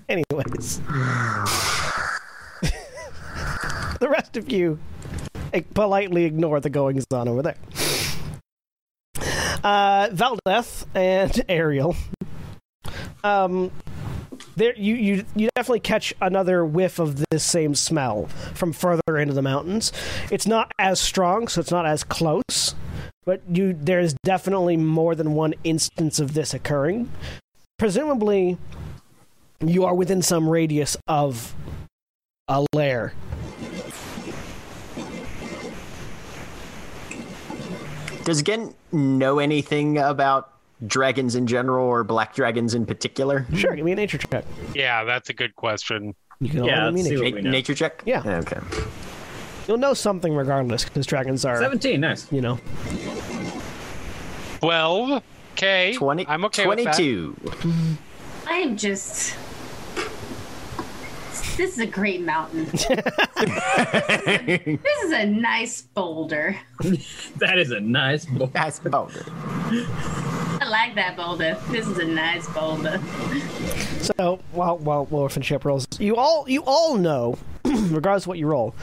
[0.10, 0.80] Anyways.
[4.00, 4.80] the rest of you
[5.54, 7.56] eh, politely ignore the goings on over there.
[9.64, 11.96] Uh, Valdeth and Ariel.
[13.24, 13.72] Um,
[14.56, 19.34] there you, you you definitely catch another whiff of this same smell from further into
[19.34, 19.92] the mountains.
[20.32, 22.76] It's not as strong, so it's not as close,
[23.26, 27.12] but you there's definitely more than one instance of this occurring.
[27.78, 28.58] Presumably,
[29.60, 31.54] you are within some radius of
[32.48, 33.14] a lair.
[38.28, 40.52] Does Gent know anything about
[40.86, 43.46] dragons in general or black dragons in particular?
[43.56, 44.44] Sure, give me a nature check.
[44.76, 46.14] Yeah, that's a good question.
[46.42, 47.24] You can Yeah, all me let's see nature.
[47.24, 47.52] what Na- we know.
[47.52, 48.04] nature check?
[48.06, 48.22] Yeah.
[48.26, 48.60] Okay.
[49.66, 52.30] You'll know something regardless, because dragons are, 17, nice.
[52.30, 52.60] you know.
[54.60, 55.24] Twelve.
[55.54, 55.94] Okay.
[55.96, 57.34] 20, I'm okay 22.
[58.46, 59.36] I am just.
[61.58, 62.66] This is a great mountain.
[62.72, 63.00] this
[65.04, 66.56] is a nice boulder.
[67.38, 68.46] That is a nice boy.
[68.54, 69.26] That's boulder.
[69.28, 71.58] I like that boulder.
[71.70, 73.02] This is a nice boulder.
[74.02, 78.76] So while while Wolfenship rolls, you all you all know, regardless of what you roll,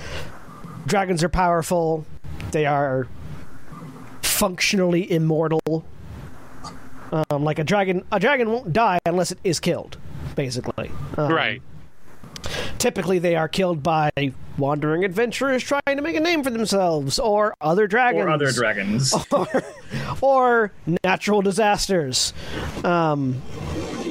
[0.86, 2.04] dragons are powerful.
[2.50, 3.06] They are
[4.22, 5.84] functionally immortal.
[7.12, 9.96] Um, like a dragon, a dragon won't die unless it is killed.
[10.34, 11.32] Basically, um.
[11.32, 11.62] Right.
[12.78, 14.10] Typically, they are killed by
[14.58, 19.14] wandering adventurers trying to make a name for themselves, or other dragons, Or other dragons.
[19.32, 19.48] or,
[20.20, 20.72] or
[21.02, 22.32] natural disasters.
[22.84, 23.42] Um,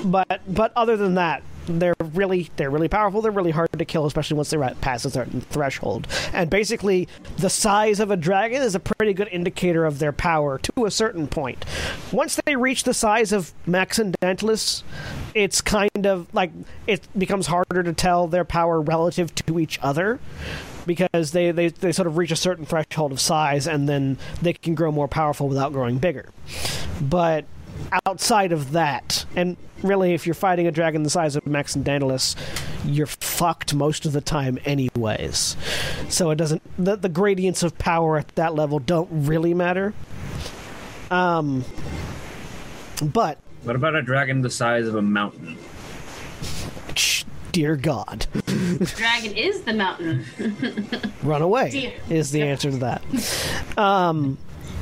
[0.05, 3.21] but but other than that, they're really they're really powerful.
[3.21, 6.07] They're really hard to kill, especially once they're at past a certain threshold.
[6.33, 7.07] And basically,
[7.37, 10.91] the size of a dragon is a pretty good indicator of their power to a
[10.91, 11.65] certain point.
[12.11, 14.83] Once they reach the size of Max and Dantalus,
[15.33, 16.51] it's kind of like
[16.87, 20.19] it becomes harder to tell their power relative to each other
[20.85, 24.53] because they, they, they sort of reach a certain threshold of size and then they
[24.53, 26.29] can grow more powerful without growing bigger.
[27.01, 27.45] But
[28.05, 31.83] outside of that, and really, if you're fighting a dragon the size of Max and
[31.85, 32.35] Daedalus,
[32.85, 35.55] you're fucked most of the time, anyways.
[36.09, 36.61] So it doesn't.
[36.83, 39.93] The, the gradients of power at that level don't really matter.
[41.11, 41.63] Um,
[43.03, 45.57] but What about a dragon the size of a mountain?
[47.51, 48.25] dear God,
[48.95, 50.25] Dragon is the mountain.
[51.21, 51.93] run away Dear.
[52.09, 53.03] is the answer to that.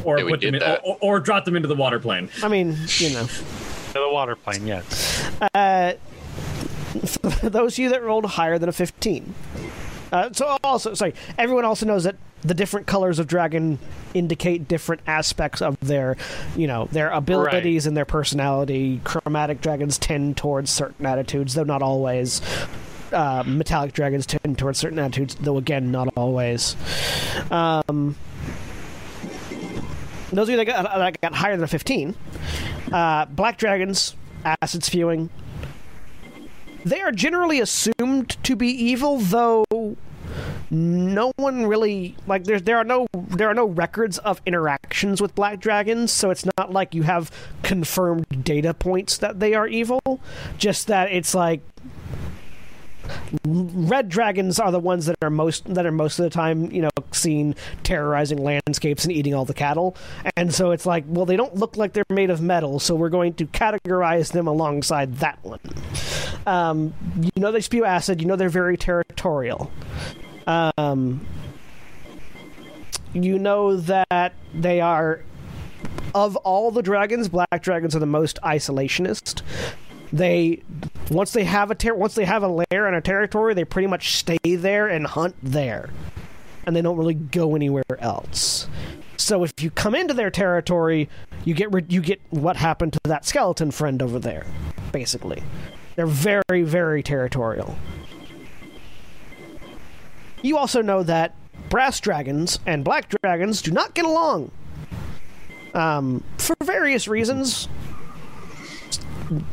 [0.03, 0.81] Or Yeah, put them in, that.
[0.83, 2.29] or, or drop them into the water plane.
[2.43, 3.25] I mean, you know.
[3.25, 5.29] To the water plane, yes.
[7.41, 9.33] those of you that rolled higher than a 15.
[10.11, 13.79] Uh, so also, sorry, everyone also knows that the different colors of dragon
[14.13, 16.17] indicate different aspects of their,
[16.55, 18.99] you know, their abilities and their personality.
[19.03, 22.41] Chromatic dragons tend towards certain attitudes, though not always.
[23.13, 26.75] Uh, metallic dragons tend towards certain attitudes, though again, not always.
[27.51, 28.15] Um,
[30.37, 32.15] those of you that got, that got higher than a 15,
[32.91, 34.15] uh, black dragons,
[34.61, 35.29] acid spewing,
[36.85, 39.65] they are generally assumed to be evil, though
[40.69, 45.35] no one really like there's there are no there are no records of interactions with
[45.35, 47.29] black dragons, so it's not like you have
[47.61, 49.99] confirmed data points that they are evil.
[50.57, 51.61] Just that it's like
[53.45, 56.81] red dragons are the ones that are most that are most of the time you
[56.81, 59.95] know seen terrorizing landscapes and eating all the cattle.
[60.35, 63.09] And so it's like well they don't look like they're made of metal so we're
[63.09, 65.59] going to categorize them alongside that one.
[66.45, 68.21] Um, you know they spew acid.
[68.21, 69.71] You know they're very territorial.
[70.47, 71.25] Um,
[73.13, 75.23] you know that they are
[76.13, 79.41] of all the dragons black dragons are the most isolationist
[80.13, 80.63] they
[81.09, 83.88] once they have a ter- once they have a lair and a territory, they pretty
[83.88, 85.89] much stay there and hunt there,
[86.65, 88.67] and they don't really go anywhere else.
[89.17, 91.07] So if you come into their territory,
[91.45, 94.45] you get rid- you get what happened to that skeleton friend over there,
[94.91, 95.43] basically.
[95.95, 97.75] They're very very territorial.
[100.41, 101.35] You also know that
[101.69, 104.51] brass dragons and black dragons do not get along.
[105.73, 107.69] Um, for various reasons.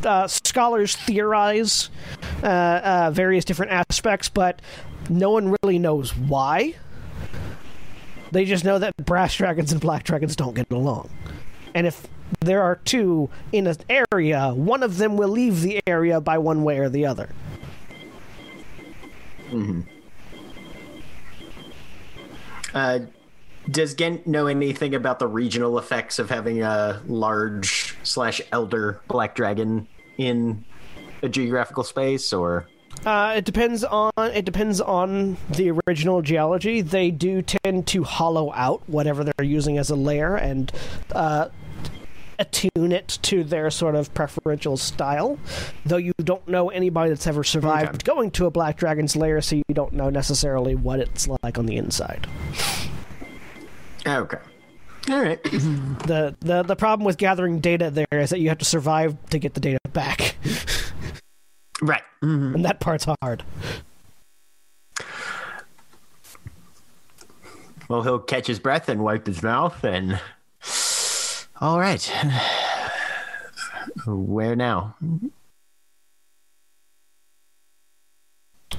[0.05, 1.91] Uh, scholars theorize
[2.43, 4.61] uh, uh, various different aspects, but
[5.09, 6.75] no one really knows why.
[8.33, 11.11] They just know that brass dragons and black dragons don't get along.
[11.75, 12.07] And if
[12.41, 16.65] there are two in an area, one of them will leave the area by one
[16.65, 17.29] way or the other.
[19.49, 19.83] Hmm.
[22.75, 23.01] Uh,
[23.71, 29.35] does Gent know anything about the regional effects of having a large slash elder black
[29.35, 29.87] dragon
[30.17, 30.65] in
[31.23, 32.67] a geographical space, or
[33.05, 36.81] Uh, it depends on it depends on the original geology.
[36.81, 40.73] They do tend to hollow out whatever they're using as a layer and
[41.13, 41.49] uh,
[42.41, 45.39] attune it to their sort of preferential style.
[45.85, 47.99] Though you don't know anybody that's ever survived Okay.
[48.05, 51.67] going to a black dragon's lair, so you don't know necessarily what it's like on
[51.67, 52.27] the inside.
[54.09, 54.39] Okay,
[55.11, 58.65] all right, the the the problem with gathering data there is that you have to
[58.65, 60.37] survive to get the data back,
[61.83, 62.03] right.
[62.23, 62.55] Mhm.
[62.57, 63.45] and that part's hard.
[67.89, 70.21] Well, he'll catch his breath and wipe his mouth, and
[71.61, 72.05] all right.
[74.07, 74.95] Where now?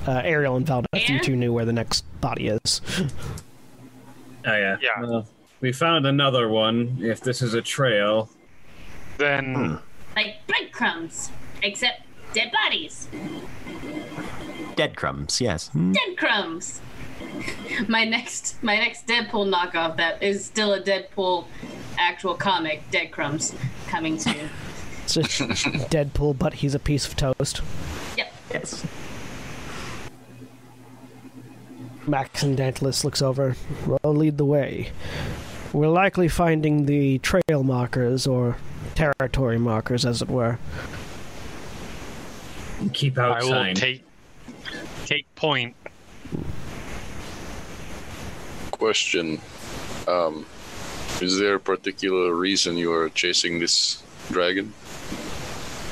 [0.07, 2.81] Uh, Ariel and Valdeth, you two knew where the next body is.
[4.45, 4.77] Oh yeah.
[4.81, 5.01] Yeah.
[5.01, 5.27] Well,
[5.61, 6.97] we found another one.
[7.01, 8.29] If this is a trail,
[9.17, 9.79] Then
[10.15, 12.03] Like breadcrumbs, except
[12.33, 13.09] dead bodies.
[14.75, 15.41] Dead crumbs.
[15.41, 15.67] Yes.
[15.69, 15.91] Hmm.
[15.91, 16.81] Dead crumbs.
[17.87, 21.45] My next, my next Deadpool knockoff that is still a Deadpool
[21.97, 23.53] actual comic, Dead Crumbs,
[23.87, 24.49] coming soon.
[25.03, 25.37] It's just
[25.91, 27.61] Deadpool, but he's a piece of toast.
[28.17, 28.33] Yep.
[28.53, 28.85] Yes.
[32.09, 33.55] Max and Dantalus looks over.
[33.85, 34.91] will lead the way.
[35.71, 38.57] We're likely finding the trail markers, or
[38.95, 40.57] territory markers, as it were.
[42.93, 44.03] keep out I will take
[45.05, 45.75] take point.
[48.71, 49.39] Question:
[50.07, 50.45] um,
[51.21, 54.73] Is there a particular reason you are chasing this dragon?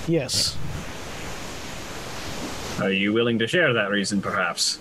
[0.08, 0.58] Yes.
[2.80, 4.80] Are you willing to share that reason, perhaps?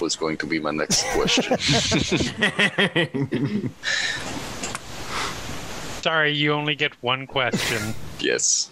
[0.00, 1.56] Was going to be my next question.
[6.02, 7.94] Sorry, you only get one question.
[8.18, 8.68] yes.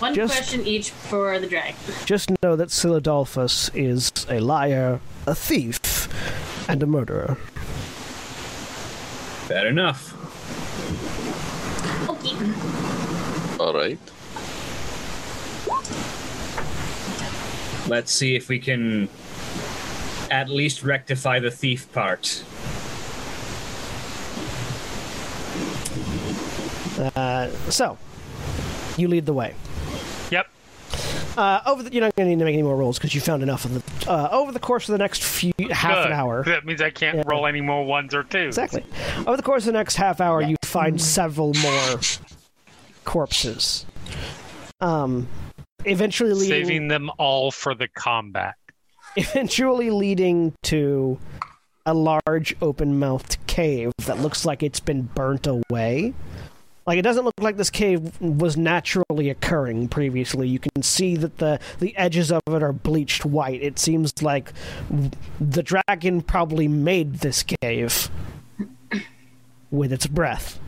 [0.00, 1.76] One Just- question each for the dragon.
[2.04, 6.08] Just know that Siladolphus is a liar, a thief,
[6.68, 7.36] and a murderer.
[9.46, 10.12] Fair enough.
[12.10, 12.36] Okay.
[13.62, 13.98] All right.
[17.88, 19.08] Let's see if we can
[20.30, 22.42] at least rectify the thief part.
[27.16, 27.98] Uh, so,
[28.96, 29.54] you lead the way.
[30.30, 30.46] Yep.
[31.36, 33.20] Uh, over the, you're not going to need to make any more rolls because you
[33.20, 34.10] found enough of the.
[34.10, 36.06] Uh, over the course of the next few half Good.
[36.06, 37.22] an hour, That means I can't Yeah.
[37.26, 38.56] roll any more ones or twos.
[38.56, 38.84] exactly.
[39.26, 41.98] Over the course of the next half hour, you find several more
[43.04, 43.86] corpses.
[44.80, 45.26] Um,
[45.84, 48.54] eventually leading, Saving them all for the combat.
[49.16, 51.18] Eventually leading to
[51.86, 56.14] a large open-mouthed cave that looks like it's been burnt away.
[56.86, 60.48] Like it doesn't look like this cave was naturally occurring previously.
[60.48, 63.62] You can see that the the edges of it are bleached white.
[63.62, 64.52] It seems like
[65.40, 68.10] the dragon probably made this cave
[69.70, 70.60] with its breath.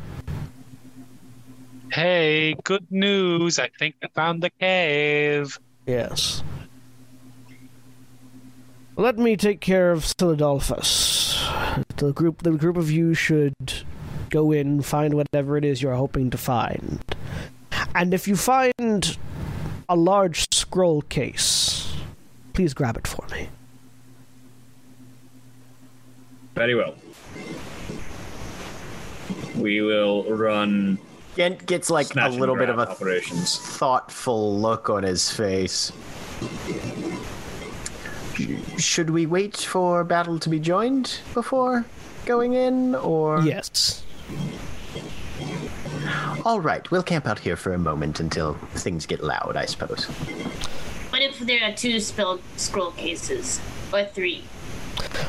[1.92, 3.58] Hey, good news!
[3.58, 5.58] I think I found the cave.
[5.86, 6.42] Yes.
[8.98, 11.36] Let me take care of Silodolphus.
[11.96, 13.54] The group, the group of you should
[14.30, 17.04] go in, find whatever it is you're hoping to find.
[17.94, 19.18] And if you find
[19.86, 21.94] a large scroll case,
[22.54, 23.50] please grab it for me.
[26.54, 26.94] Very well.
[29.56, 30.98] We will run
[31.36, 33.58] Gent gets like a little bit of a operations.
[33.58, 35.92] thoughtful look on his face.
[38.78, 41.84] Should we wait for battle to be joined before
[42.26, 44.02] going in, or Yes.
[46.44, 50.04] All right, we'll camp out here for a moment until things get loud, I suppose.
[51.10, 53.60] What if there are two spelled scroll cases?
[53.92, 54.44] Or three?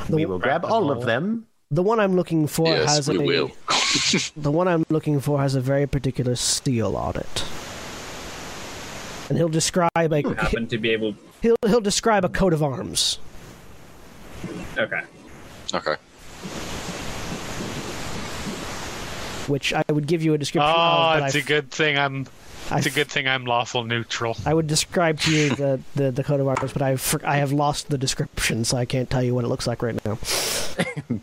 [0.09, 1.47] We will grab all of them.
[1.71, 3.51] The one I'm looking for yes, has we a will.
[4.37, 7.45] the one I'm looking for has a very particular seal on it.
[9.29, 11.15] And he'll describe a Happen to be able.
[11.41, 13.19] He'll he'll describe a coat of arms.
[14.77, 15.01] Okay.
[15.73, 15.95] okay.
[19.47, 21.19] which I would give you a description Oh, of.
[21.19, 22.27] but it's I a good thing I'm.
[22.69, 24.35] I It's a f- good thing I'm lawful neutral.
[24.45, 27.53] I would describe to you the, the, the coat of arms, but I've I have
[27.53, 30.17] lost the description, so I can't tell you what it looks like right now.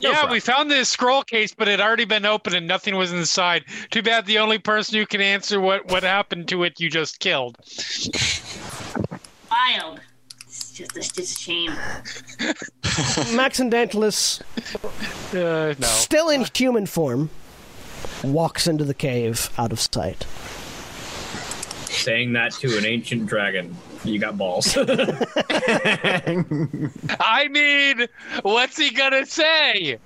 [0.00, 0.32] yeah, problem.
[0.32, 3.64] we found this scroll case, but it had already been opened and nothing was inside.
[3.90, 7.20] Too bad the only person who can answer what what happened to it you just
[7.20, 7.56] killed.
[9.50, 10.00] Wild.
[10.46, 11.72] It's just, it's just a shame.
[13.36, 14.40] Max and Dantalus,
[15.34, 15.86] Uh, no.
[15.86, 17.28] still in human form,
[18.24, 20.24] walks into the cave out of sight.
[21.90, 24.76] Saying that to an ancient dragon, you got balls.
[27.20, 28.06] I mean,
[28.42, 29.98] what's he gonna say?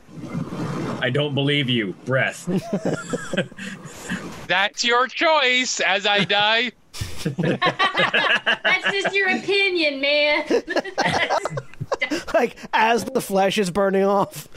[1.03, 1.95] I don't believe you.
[2.05, 2.47] Breath.
[4.47, 5.81] That's your choice.
[5.81, 6.73] As I die.
[7.25, 10.45] That's just your opinion, man.
[12.33, 14.49] Like as the flesh is burning off.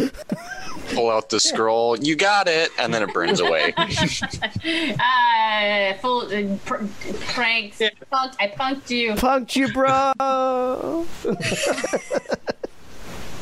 [0.94, 1.98] Pull out the scroll.
[1.98, 3.74] You got it, and then it burns away.
[3.78, 3.88] uh,
[5.96, 6.86] full uh, pr-
[7.34, 7.80] pranks.
[7.80, 8.36] Punked.
[8.40, 9.14] I punked you.
[9.14, 11.06] Punked you, bro.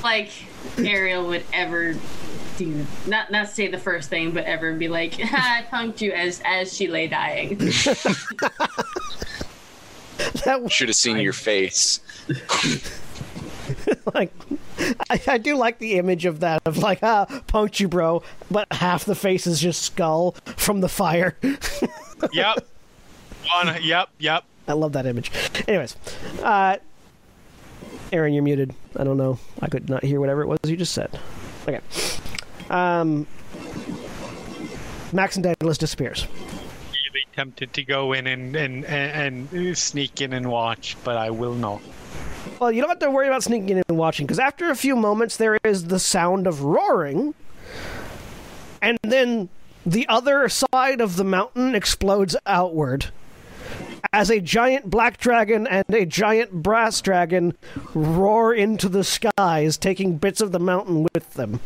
[0.04, 0.32] Like
[0.80, 1.96] Ariel would ever
[2.66, 2.86] do.
[3.08, 6.74] Not not say the first thing, but ever be like, I punked you as as
[6.76, 7.58] she lay dying.
[10.46, 12.00] That was Should have seen your face.
[14.14, 14.32] like,
[15.10, 18.72] I, I do like the image of that of like, ah, punked you, bro, but
[18.72, 21.38] half the face is just skull from the fire.
[22.34, 22.68] Yep.
[23.52, 23.82] One.
[23.82, 24.10] Yep.
[24.20, 24.44] Yep.
[24.68, 25.32] I love that image.
[25.68, 25.96] Anyways,
[26.44, 26.78] uh,
[28.12, 28.74] Erin, you're muted.
[28.96, 29.40] I don't know.
[29.60, 31.20] I could not hear whatever it was you just said.
[31.68, 31.80] Okay.
[32.72, 33.28] Um,
[35.14, 36.26] Max and Dantalus disappears.
[36.92, 41.32] Really tempted to go in and, and, and, and sneak in and watch, but I
[41.32, 41.82] will not.
[42.60, 44.96] Well, you don't have to worry about sneaking in and watching because after a few
[44.96, 47.34] moments, there is the sound of roaring,
[48.82, 49.50] and then
[49.86, 53.08] the other side of the mountain explodes outward
[54.14, 57.58] as a giant black dragon and a giant brass dragon
[57.94, 61.60] roar into the skies, taking bits of the mountain with them.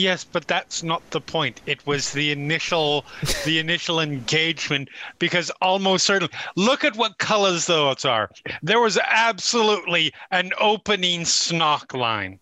[0.00, 1.60] Yes, but that's not the point.
[1.66, 3.04] It was the initial,
[3.44, 6.32] the initial engagement because almost certainly.
[6.56, 8.30] Look at what colors those are.
[8.62, 12.38] There was absolutely an opening snock line.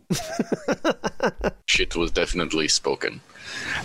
[1.66, 3.20] Shit was definitely spoken.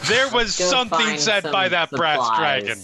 [0.05, 2.79] There was Go something find said by some that brass dragon.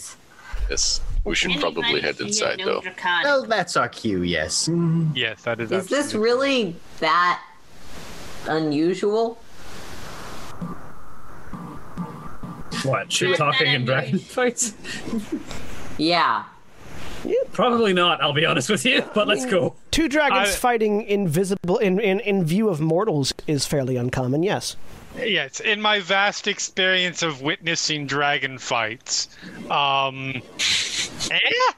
[0.72, 2.82] Yes, we should probably head inside though.
[2.82, 3.26] draconic?
[3.26, 4.68] Well, that's our cue, yes.
[5.14, 5.72] Yes, that is.
[5.72, 7.44] Is this absolutely- really that
[8.48, 9.40] unusual?
[12.84, 13.12] What?
[13.12, 14.74] Shit talking and dragon fights?
[15.98, 16.46] Yeah.
[17.52, 19.76] Probably not, I'll be honest with you, but let's go.
[19.92, 24.76] Two dragons I- fighting invisible in, in, in view of mortals is fairly uncommon, yes.
[25.18, 29.28] Yes, in my vast experience of witnessing dragon fights,
[29.70, 30.36] um,
[31.32, 31.74] eh?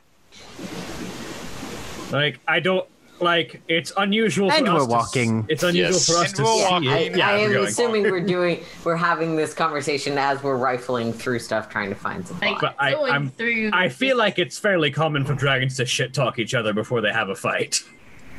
[2.11, 2.87] Like, I don't.
[3.21, 5.45] Like, it's unusual for And us we're to s- walking.
[5.47, 6.07] it's unusual Yes.
[6.09, 6.89] for us And to we're see walking.
[6.91, 7.15] it.
[7.15, 11.39] Yeah, I we're am assuming we're doing we're having this conversation as we're rifling through
[11.39, 12.53] stuff trying to find something.
[12.53, 13.69] Like But I, I'm, through.
[13.73, 17.11] I feel like it's fairly common for dragons to shit talk each other before they
[17.13, 17.79] have a fight.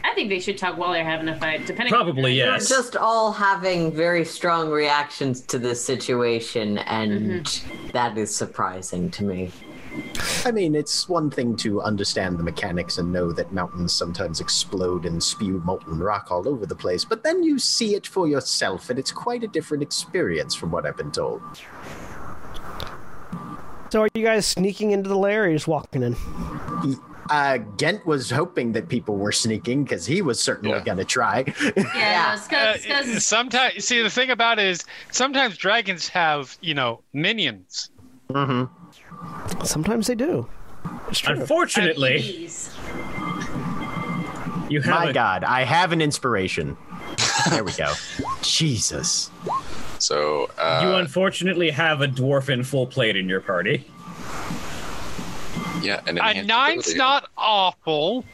[0.05, 1.65] I think they should talk while they're having a fight.
[1.65, 1.93] Depending.
[1.93, 2.69] Probably, on yes.
[2.69, 7.89] We're just all having very strong reactions to this situation, and mm-hmm.
[7.93, 9.53] that is surprising to me.
[10.45, 15.05] I mean, it's one thing to understand the mechanics and know that mountains sometimes explode
[15.07, 18.91] and spew molten rock all over the place, but then you see it for yourself,
[18.91, 21.41] and it's quite a different experience from what I've been told.
[23.91, 26.17] So are you guys sneaking into the lair or are you just walking in?
[27.31, 30.85] Uh, Gent was hoping that people were sneaking because he was certainly Yeah.
[30.85, 31.45] going to try.
[31.95, 37.03] Yeah, Uh, because sometimes, see, the thing about it is sometimes dragons have, you know,
[37.13, 37.91] minions.
[39.65, 40.49] Sometimes they do.
[41.09, 41.37] It's true.
[41.41, 42.49] Unfortunately,
[44.69, 46.77] you have My a, God, I have an inspiration.
[47.51, 47.93] There we go.
[48.43, 49.31] Jesus.
[49.99, 53.85] So, you uh, unfortunately have a dwarf in full plate in your party.
[55.83, 56.99] yeah, and A nine's ability.
[56.99, 58.25] not awful.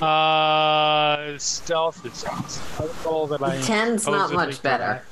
[0.00, 5.02] Uh, stealth is a roll that I Ten's not much better.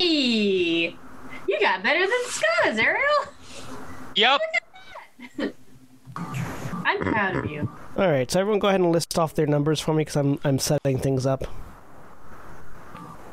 [0.00, 0.96] E,
[1.48, 3.02] you got better than Skuzz, Ariel.
[4.16, 4.40] Yep.
[6.86, 7.68] I'm proud of you.
[7.96, 10.38] All right, so everyone go ahead and list off their numbers for me because I'm
[10.44, 11.44] I'm setting things up.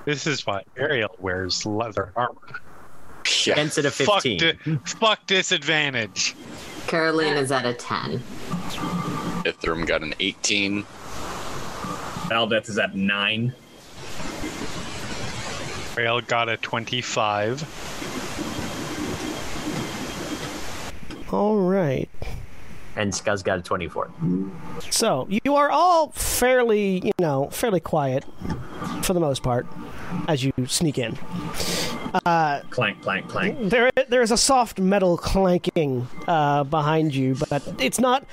[0.05, 2.37] This is why Ariel wears leather armor.
[3.45, 3.55] Yeah.
[3.55, 4.37] Gent's at a Fuck, 15.
[4.39, 6.35] di- fuck disadvantage.
[6.87, 8.19] Carolina is at a 10.
[9.45, 10.83] Ithrim got an 18.
[12.29, 13.53] Valdeth is at nine.
[16.01, 17.61] Trail got a 25.
[21.31, 22.09] All right.
[22.95, 24.09] And Skuzz got a 24.
[24.89, 28.25] So you are all fairly, you know, fairly quiet
[29.03, 29.67] for the most part
[30.27, 31.19] as you sneak in.
[32.69, 33.57] Clank, clank, clank.
[33.69, 38.25] There, there is a soft metal clanking uh, behind you, but it's not.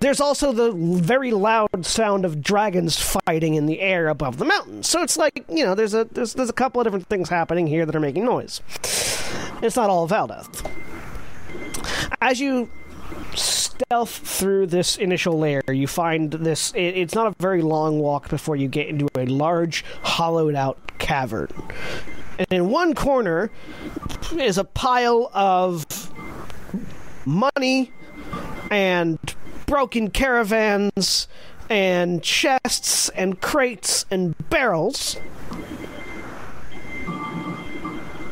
[0.00, 4.88] There's also the very loud sound of dragons fighting in the air above the mountains.
[4.88, 7.66] So it's like you know, there's a there's there's a couple of different things happening
[7.66, 8.60] here that are making noise.
[9.62, 10.68] It's not all Valdeth.
[12.20, 12.70] As you
[13.34, 16.72] stealth through this initial layer, you find this.
[16.72, 20.98] It, it's not a very long walk before you get into a large, hollowed out
[20.98, 21.50] cavern.
[22.40, 23.50] And in one corner
[24.34, 25.84] is a pile of
[27.26, 27.92] money
[28.70, 29.18] and
[29.66, 31.28] broken caravans
[31.68, 35.18] and chests and crates and barrels.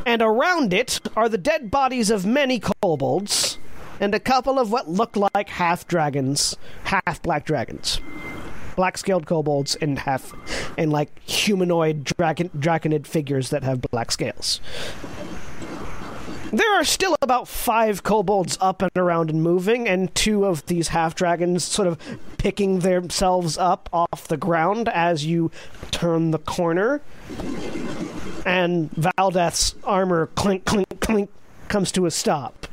[0.06, 3.58] And around it are the dead bodies of many kobolds
[4.00, 8.00] and a couple of what look like half dragons, half black dragons.
[8.78, 10.32] Black scaled kobolds and half
[10.78, 14.60] and like humanoid dragon draconid figures that have black scales.
[16.52, 20.88] There are still about five kobolds up and around and moving, and two of these
[20.88, 21.98] half dragons sort of
[22.38, 25.50] picking themselves up off the ground as you
[25.90, 27.02] turn the corner.
[28.46, 31.30] And Valdeth's armor clink, clink, clink
[31.66, 32.68] comes to a stop.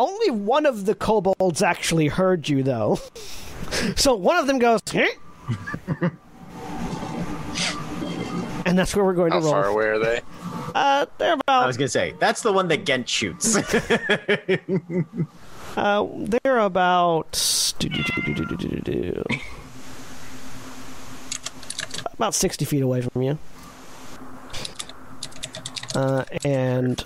[0.00, 2.98] Only one of the kobolds actually heard you, though.
[3.96, 4.80] So one of them goes,
[8.64, 9.52] and that's where we're going How to roll.
[9.52, 10.20] far away are they?
[10.74, 11.64] Uh, they're about.
[11.64, 13.56] I was going to say, that's the one that Gent shoots.
[15.76, 17.32] Uh, they're about
[17.78, 19.24] do, do, do, do, do, do, do, do.
[22.14, 23.38] about sixty feet away from you,
[25.94, 27.04] uh, and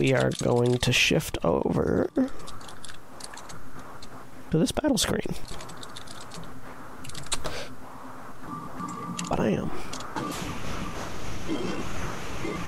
[0.00, 2.10] we are going to shift over
[4.50, 5.36] to this battle screen.
[9.32, 9.70] But I am.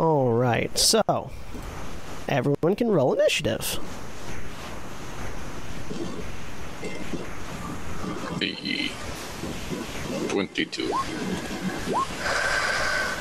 [0.00, 1.30] All right, so
[2.26, 3.78] everyone can roll initiative.
[8.38, 8.90] The
[10.28, 10.90] 22.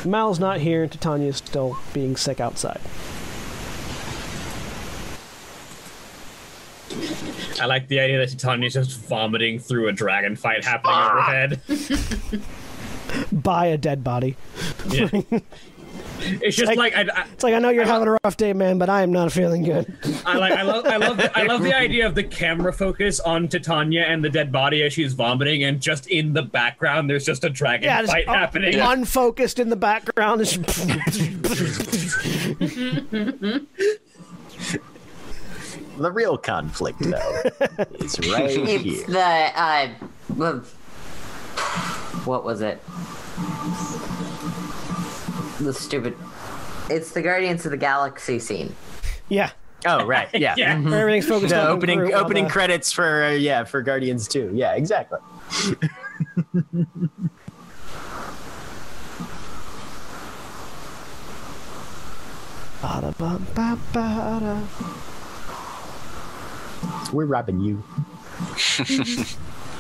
[0.06, 2.80] Mal's not here, and Titania's still being sick outside.
[7.60, 11.12] I like the idea that Titania's just vomiting through a dragon fight happening ah!
[11.12, 11.62] overhead.
[13.32, 14.36] By a dead body.
[14.90, 15.10] Yeah.
[16.26, 18.54] It's just like, Like- I, I, It's like I know you're having a rough day,
[18.54, 19.94] man, but I am not feeling good.
[20.26, 23.20] I like I love I love the, I love the idea of the camera focus
[23.20, 27.26] on Titania and the dead body as she's vomiting, and just in the background there's
[27.26, 28.76] just a dragon Yeah, fight un- happening.
[28.80, 30.40] unfocused in the background.
[30.42, 30.58] It's-
[35.98, 37.42] the real conflict, though,
[38.00, 39.06] is right It's here.
[39.08, 39.20] the
[39.56, 39.90] uh,
[40.30, 40.66] the-
[42.26, 42.80] what was it?
[45.64, 46.16] The stupid.
[46.90, 48.76] It's the Guardians of the Galaxy scene.
[49.30, 49.52] yeah,
[49.86, 50.30] Oh, right.
[50.34, 50.56] Yeah.
[50.58, 50.76] Yeah.
[50.78, 50.94] Mhm.
[50.94, 54.52] everything's focused The on opening Groot opening the- credits for uh, yeah for Guardians 2.
[54.54, 55.20] Yeah, exactly.
[67.12, 67.84] We're robbing you.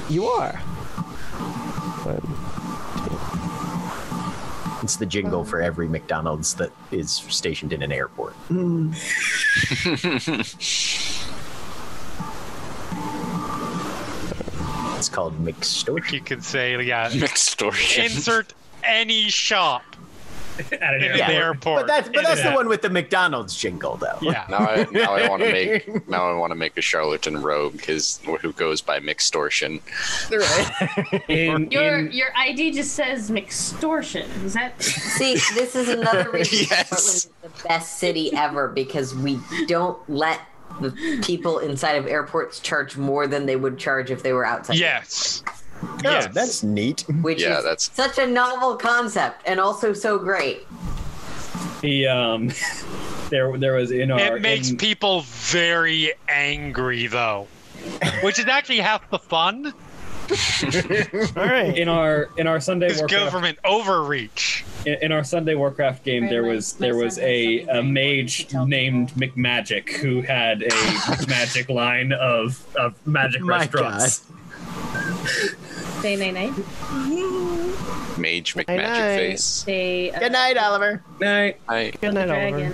[0.09, 0.59] You are.
[2.03, 2.23] But-
[4.83, 8.35] It's the jingle for every McDonald's that is stationed in an airport.
[14.97, 16.11] It's called McStorch.
[16.11, 18.05] You could say, yeah, Extortion.
[18.05, 18.53] insert
[18.83, 19.83] any shop
[20.71, 21.17] At an in airport.
[21.27, 21.81] the airport.
[21.81, 24.17] But that's but that's the one with the McDonald's jingle, though.
[24.21, 24.45] yeah.
[24.49, 27.73] Now I now I want to make now I want to make a charlatan rogue
[27.73, 29.81] because who goes by Mixtortion.
[31.29, 34.27] In, Your in, your ID just says McStortion.
[34.43, 36.89] Is that See, this is another reason Yes.
[36.89, 37.29] Portland is
[37.63, 40.39] the best city ever because we don't let
[40.81, 40.91] the
[41.23, 44.77] people inside of airports charge more than they would charge if they were outside.
[44.77, 45.43] Yes.
[46.03, 46.27] Yes.
[46.33, 47.05] that's neat.
[47.21, 50.65] Which Yeah, is that's- such a novel concept and also so great.
[51.81, 52.51] the um,
[53.29, 57.47] there there was in our It makes in, people very angry, though,
[58.21, 59.73] which is actually half the fun.
[61.35, 61.77] All right.
[61.77, 64.63] in our in our Sunday Is Warcraft government overreach.
[64.85, 68.45] in, in our Sunday Warcraft game, there was there was a, a mage important to
[68.47, 74.21] tell named McMagic who had a magic line of of magic restaurants.
[76.03, 76.49] Say nay nay?
[78.17, 78.67] Mage night.
[78.67, 79.43] McMagic face.
[79.43, 81.01] Say uh, Good night, Oliver.
[81.21, 81.61] Night.
[81.69, 82.73] I, Good night, dragon.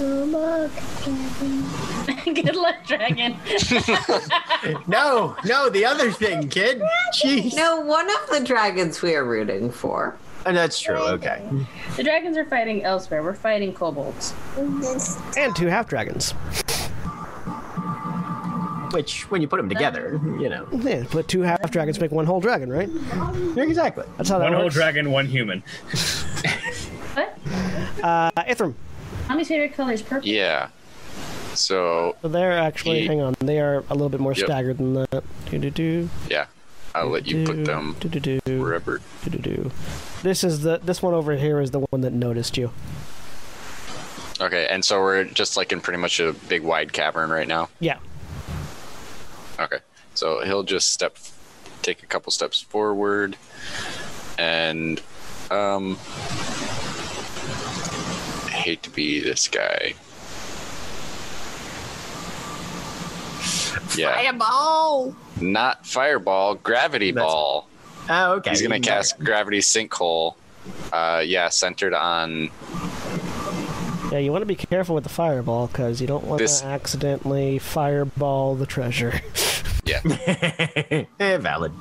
[0.00, 0.70] Oliver.
[2.24, 3.36] Good luck, dragon.
[4.86, 6.80] No, no, the other thing, kid.
[7.14, 7.54] Jeez.
[7.54, 10.16] No, one of the dragons we are rooting for.
[10.46, 10.96] And that's true.
[10.96, 11.42] Okay.
[11.96, 13.22] the dragons are fighting elsewhere.
[13.22, 14.32] We're fighting kobolds.
[14.56, 16.32] And two half dragons.
[18.92, 20.66] Which, when you put them together, you know.
[20.72, 22.88] Yeah, put two half dragons make one whole dragon, right?
[23.56, 24.04] Exactly.
[24.16, 25.62] That's how that One whole dragon, one human.
[27.14, 27.38] What?
[28.02, 28.74] Uh, Ithrim.
[29.28, 30.28] Mommy's favorite color is purple.
[30.28, 30.68] yeah.
[31.54, 34.46] So So they're actually, Ye- hang on, they are a little bit more Yep.
[34.46, 35.22] staggered than that.
[35.50, 36.08] Do do do.
[36.30, 36.46] yeah,
[36.94, 38.60] I'll let you put them Do do do.
[38.62, 39.00] wherever.
[39.24, 39.70] Do do do.
[40.22, 42.70] This is the this one over here is the one that noticed you.
[44.40, 47.68] Okay, and so we're just like in pretty much a big wide cavern right now.
[47.80, 47.98] Yeah.
[49.60, 49.78] Okay,
[50.14, 51.16] so he'll just step,
[51.82, 53.36] take a couple steps forward,
[54.38, 55.00] and
[55.50, 55.98] um,
[58.46, 59.94] I hate to be this guy.
[63.96, 65.14] Yeah, Fireball.
[65.40, 67.68] not fireball, gravity That's- ball.
[68.08, 68.50] Oh, okay.
[68.50, 70.34] He's gonna cast gravity sinkhole.
[70.92, 72.48] Uh, yeah, centered on
[74.12, 76.66] Yeah, you want to be careful with the fireball because you don't want This- to
[76.66, 79.22] accidentally fireball the treasure.
[79.86, 80.00] yeah
[81.18, 81.72] eh, valid.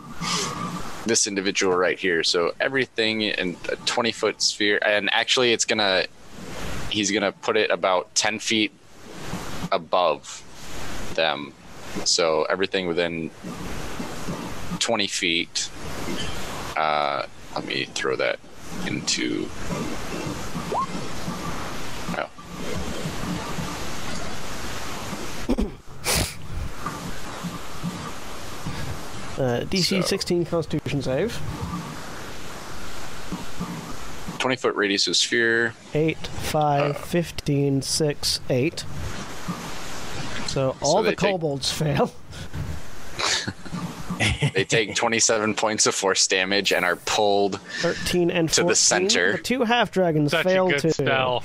[1.06, 2.24] this individual right here.
[2.24, 6.06] So everything in a 20 foot sphere, and actually, it's gonna
[6.90, 8.72] he's gonna put it about 10 feet
[9.70, 10.42] above
[11.16, 11.52] them.
[12.06, 13.30] So everything within
[14.80, 15.70] 20 feet.
[16.78, 17.26] Uh,
[17.56, 18.40] let me throw that
[18.88, 19.50] into.
[29.42, 31.40] Uh, DC So- 16 Constitution save.
[34.38, 35.74] 20 foot radius of sphere.
[35.96, 38.86] 8, 5, 15, 6, 8.
[40.48, 42.12] So all they the take- kobolds fail.
[44.54, 48.64] They take 27 points of force damage and are pulled 13 and 14.
[48.66, 49.32] To the center.
[49.34, 50.92] The two half dragons Such fail a good too.
[50.92, 51.44] spell.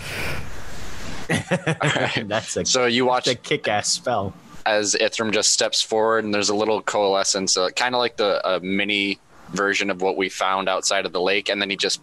[1.28, 4.35] That's a, So you watch that's a kick-ass spell.
[4.67, 8.45] As Ithrim just steps forward, and there's a little coalescence, uh, kind of like the
[8.45, 9.21] uh, mini
[9.51, 12.01] version of what we found outside of the lake, and then he just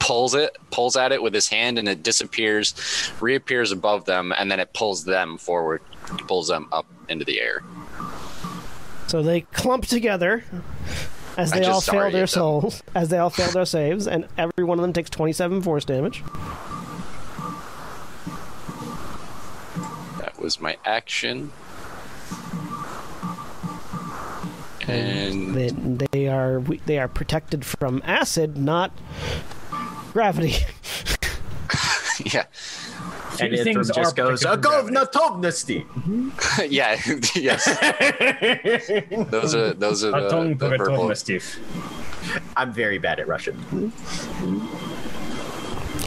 [0.00, 2.74] pulls it, pulls at it with his hand, and it disappears,
[3.20, 5.80] reappears above them, and then it pulls them forward,
[6.26, 7.62] pulls them up into the air.
[9.06, 10.42] So they clump together
[11.36, 14.78] as they all fail their souls, as they all fail their saves, and every one
[14.78, 16.24] of them takes 27 force damage.
[20.42, 21.52] Was my action.
[24.88, 25.70] And They,
[26.10, 28.90] they are they are protected from acid, not
[30.12, 30.54] gravity.
[32.24, 32.44] yeah,
[33.40, 33.64] And Few it
[33.94, 34.96] just goes, protected from gravity.
[34.96, 35.86] Agovnatovnosti.
[36.70, 37.00] yeah,
[37.36, 37.64] yes.
[39.30, 41.12] Those are those are the, Atom the verbal.
[42.56, 43.56] I'm very bad at Russian.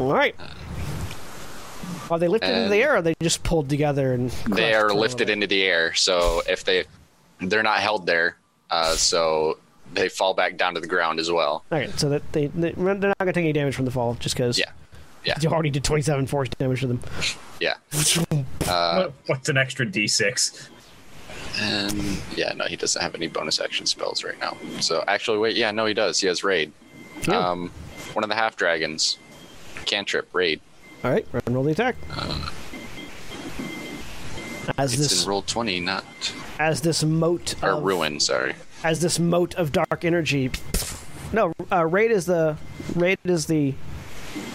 [0.02, 0.36] All right.
[0.38, 0.48] Uh,
[2.10, 2.94] Are they lifted into the air?
[2.94, 4.30] Or are they just pulled together and?
[4.48, 5.94] they are lifted into the air.
[5.94, 6.86] So if they
[7.40, 8.38] they're not held there,
[8.70, 9.58] uh, so
[9.94, 11.64] they fall back down to the ground as well.
[11.72, 14.36] Okay, so that they, they they're not gonna take any damage from the fall, just
[14.36, 14.58] because.
[14.60, 14.72] Yeah.
[15.24, 15.34] Yeah.
[15.42, 17.00] You already did 27 force damage to them.
[17.60, 17.76] Yeah.
[18.68, 20.70] Uh, What's an extra D6?
[21.60, 24.58] and yeah, no, he doesn't have any bonus action spells right now.
[24.82, 26.20] So actually, wait, yeah, no, he does.
[26.20, 26.72] He has raid.
[27.28, 27.38] Yeah.
[27.38, 27.72] Um,
[28.14, 29.18] one of the half dragons,
[29.86, 30.62] cantrip raid.
[31.06, 31.96] All right, run roll the attack.
[34.76, 36.04] As It's this in roll twenty, not
[36.58, 38.20] as this mote or of, ruin.
[38.20, 38.56] Sorry.
[38.84, 40.50] as this mote of dark energy.
[41.32, 42.58] No, uh, raid is the
[42.96, 43.76] raid is the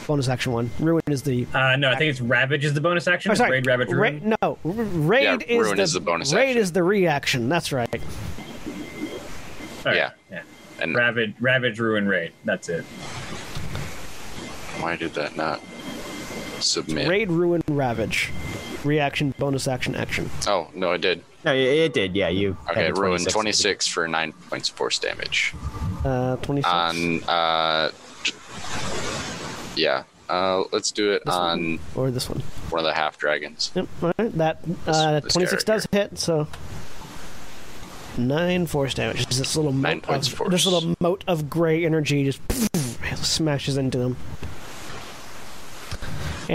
[0.08, 0.72] bonus action one.
[0.80, 3.30] Ruin is the Uh, no, I think it's Ravage is the bonus action.
[3.30, 3.52] Oh, sorry.
[3.52, 4.34] Raid, Ravage, Ra- Ruin.
[4.42, 6.58] no, r- raid Yeah, is, ruin the, is the bonus Raid action.
[6.62, 7.48] is the reaction.
[7.48, 7.88] That's right.
[7.94, 8.00] All
[9.84, 10.10] right, Yeah.
[10.32, 10.42] yeah.
[10.80, 12.32] And Ravage, Ravage, Ruin, Raid.
[12.44, 12.84] That's it.
[14.80, 15.60] why did that not
[16.60, 17.08] submit?
[17.08, 18.30] Raid, ruin, ravage.
[18.84, 20.30] Reaction, bonus action, action.
[20.46, 21.22] Oh no, it did.
[21.44, 22.14] No, it, it did.
[22.16, 22.56] Yeah, you.
[22.66, 23.86] had Okay, a ruin 26.
[23.86, 25.54] for nine points of force damage.
[26.04, 26.66] Uh, 26.
[26.72, 27.90] on uh
[29.76, 31.50] yeah uh let's do it This one?
[31.50, 32.40] on or this one.
[32.70, 34.32] one of the half dragons Yep, all right.
[34.38, 36.46] That uh, 26 does hit, so.
[38.18, 39.18] Nine force damage.
[39.18, 40.50] Just this little Nine points of, force.
[40.50, 42.40] This little mote of gray energy just
[43.24, 44.16] smashes into them.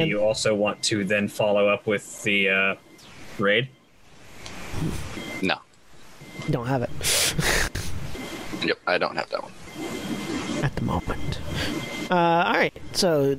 [0.04, 2.76] Do you also want to then follow up with the uh,
[3.40, 3.70] Raid?
[5.42, 5.58] no
[6.50, 6.90] don't have it.
[8.66, 9.52] yep i don't have that one
[10.64, 11.40] at the moment.
[12.10, 13.38] Uh, all right, so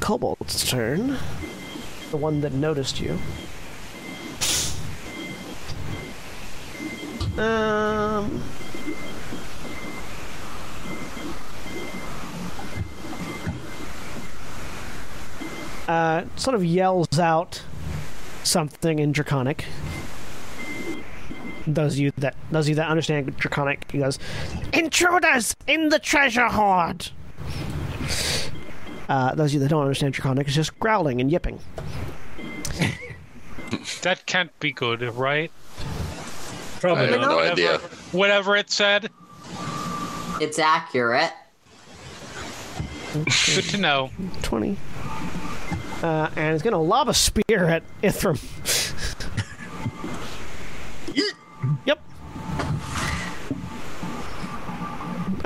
[0.00, 1.18] Kobold's turn.
[2.10, 3.18] The one that noticed you.
[7.42, 8.42] Um.
[15.88, 17.62] Uh, sort of yells out
[18.42, 19.64] something in Draconic.
[21.66, 24.18] Those of you that those of you that understand Draconic, he goes,
[24.72, 27.08] "Intruders in the treasure hoard."
[29.08, 31.58] Uh, those of you that don't understand Draconic is just growling and yipping.
[34.02, 35.50] That can't be good, right?
[36.80, 37.28] Probably I have not.
[37.30, 37.78] no Whatever- idea.
[38.12, 39.10] Whatever it said,
[40.40, 41.32] It's accurate.
[43.14, 44.10] good to know.
[44.42, 44.76] 20.
[46.04, 48.38] Uh, and he's going to lob a spear at Ithrim.
[51.86, 51.98] yep.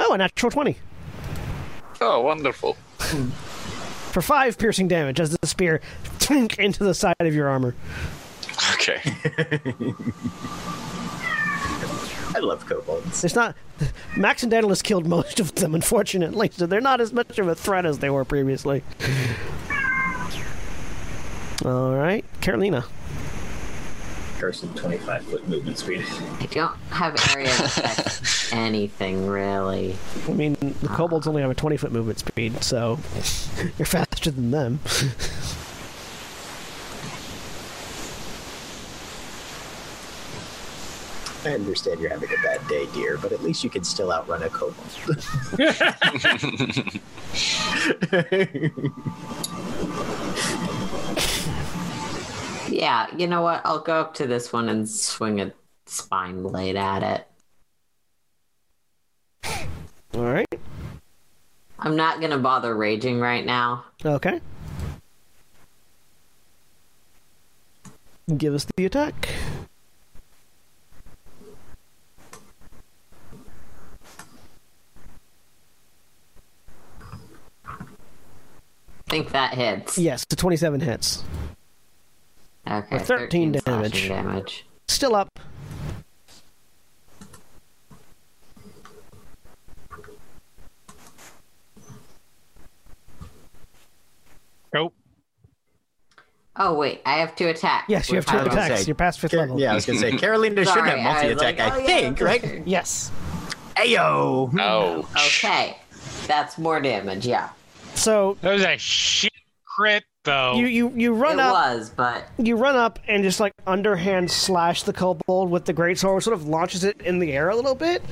[0.01, 0.76] Oh, a natural 20.
[2.01, 2.72] Oh, wonderful.
[4.10, 5.80] For 5 piercing damage as the spear
[6.18, 7.76] tink into the side of your armor.
[8.74, 9.01] Okay.
[12.35, 13.22] I love kobolds.
[13.22, 13.55] It's not.
[14.16, 17.55] Max and Dantalus killed most of them, unfortunately, so they're not as much of a
[17.55, 18.82] threat as they were previously.
[21.64, 22.85] All right, Carolina.
[24.39, 26.05] Cursed 25 foot movement speed.
[26.39, 29.97] I don't have area of effect anything really.
[30.28, 33.01] I mean, the kobolds only have a 20 foot movement speed, so
[33.76, 34.78] you're faster than them.
[41.44, 44.44] I understand you're having a bad day, dear, but at least you can still outrun
[44.44, 44.76] a kobold.
[52.70, 53.62] Yeah, you know what?
[53.65, 55.53] I'll go up to this one and swing a
[55.86, 57.27] spine blade at it.
[60.15, 60.47] All right.
[61.78, 63.85] I'm not gonna bother raging right now.
[64.05, 64.40] Okay.
[68.36, 69.28] Give us the attack.
[79.09, 79.99] think that hits.
[79.99, 81.24] Yes, the 27 hits.
[82.70, 84.09] Okay, Or 13 slashing damage.
[84.09, 84.66] damage.
[84.89, 85.28] Still up.
[94.74, 94.95] Nope.
[96.57, 97.86] Oh wait, I have two attacks.
[97.89, 98.81] Yes, you have two I was how- gonna attacks.
[98.82, 99.61] say, You're past fifth Car- level.
[99.61, 101.78] yeah, I was gonna say Carolina should Sorry, have multi was attack, like, I oh,
[101.78, 102.62] yeah, think, that's right?
[102.67, 103.10] Yes.
[103.76, 104.52] Ayo!
[104.60, 105.09] Oh.
[105.26, 105.76] Okay,
[106.26, 107.25] that's more damage.
[107.26, 107.51] Yeah,
[107.94, 109.33] So That was a shit
[109.65, 110.55] crit, though.
[110.55, 111.52] you you you run it up.
[111.52, 116.23] was, but you run up and just like underhand slash the kobold with the greatsword,
[116.23, 118.02] sort of launches it in the air a little bit,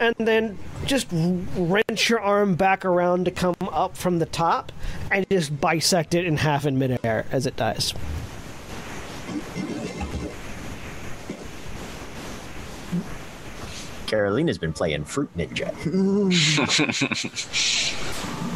[0.00, 4.72] and then just wrench your arm back around to come up from the top
[5.10, 7.94] and just bisect it in half in midair as it dies.
[14.06, 15.74] Carolina's been playing Fruit Ninja.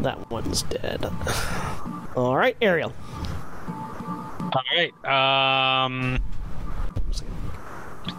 [0.00, 1.10] That one's dead.
[2.16, 2.92] All right, Ariel.
[4.52, 5.84] All right.
[5.84, 6.20] Um,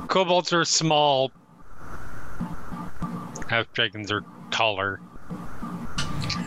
[0.08, 1.32] kobolds are small.
[3.48, 5.00] Half dragons are taller.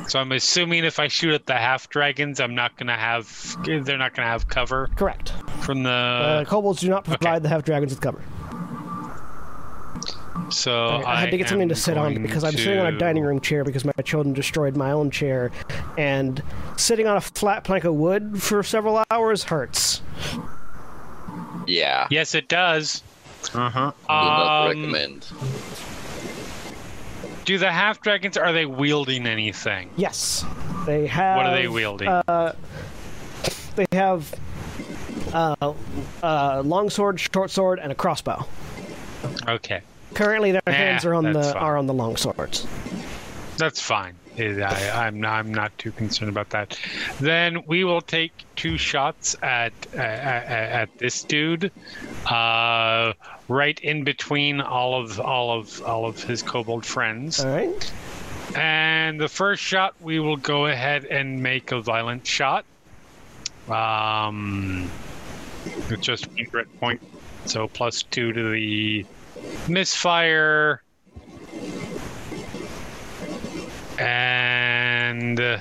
[0.09, 3.57] So I'm assuming if I shoot at the half dragons, I'm not gonna have.
[3.65, 5.33] They're not gonna have cover Correct.
[5.61, 5.91] from the.
[5.91, 8.23] Uh, kobolds do not provide the half dragons with cover.
[10.51, 12.99] So I, I had to get something to sit on because I'm sitting on a
[12.99, 15.51] dining room chair because my children destroyed my own chair,
[15.97, 16.43] and
[16.77, 20.03] sitting on a flat plank of wood for several hours hurts.
[21.67, 22.07] Yeah.
[22.11, 23.03] Yes, it does.
[23.55, 23.93] Uh huh.
[24.09, 25.27] Do not Um, recommend.
[27.45, 29.91] Do the half dragons are they wielding anything?
[29.97, 30.45] Yes,
[30.87, 31.37] they have.
[31.37, 32.09] What are they wielding?
[32.09, 32.53] Uh,
[33.77, 34.35] they have
[35.33, 35.73] uh,
[36.23, 38.45] uh, long sword, short sword, and a crossbow.
[39.47, 39.81] okay,
[40.15, 41.57] Currently, their Nah, hands are on the fine.
[41.57, 42.67] are on the long swords.
[43.57, 44.15] that's fine.
[44.41, 46.79] I, I'm not, I'm not too concerned about that.
[47.19, 50.45] Then we will take two shots at uh, at,
[50.83, 51.73] at this dude,
[52.27, 53.15] uh,
[53.49, 57.41] right in between all of all of all of his kobold friends.
[57.45, 57.93] All right.
[58.57, 62.65] And the first shot, we will go ahead and make a violent shot.
[63.69, 64.89] Um,
[65.91, 67.03] with just one grit point,
[67.45, 69.05] so plus two to the
[69.69, 70.83] misfire.
[73.99, 75.59] And uh,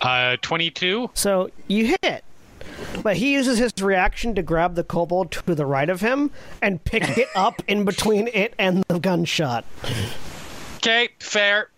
[0.00, 1.10] uh, 22.
[1.14, 2.24] So you hit,
[3.02, 6.30] but he uses his reaction to grab the kobold to the right of him
[6.62, 9.64] and pick it up in between it and the gunshot.
[10.78, 11.70] Okay, fair.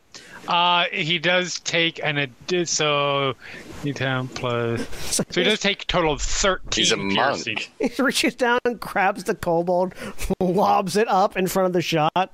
[0.51, 3.35] Uh, he does take an adi- so
[3.83, 4.85] D10 plus.
[5.15, 6.83] So he does take a total of thirteen.
[6.83, 7.55] He's a piercing.
[7.55, 7.70] monk.
[7.97, 9.95] He reaches down and grabs the kobold,
[10.41, 12.33] lobs it up in front of the shot.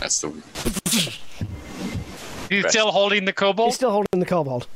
[0.00, 0.28] That's the
[2.50, 3.68] He's still holding the kobold.
[3.68, 4.66] He's still holding the kobold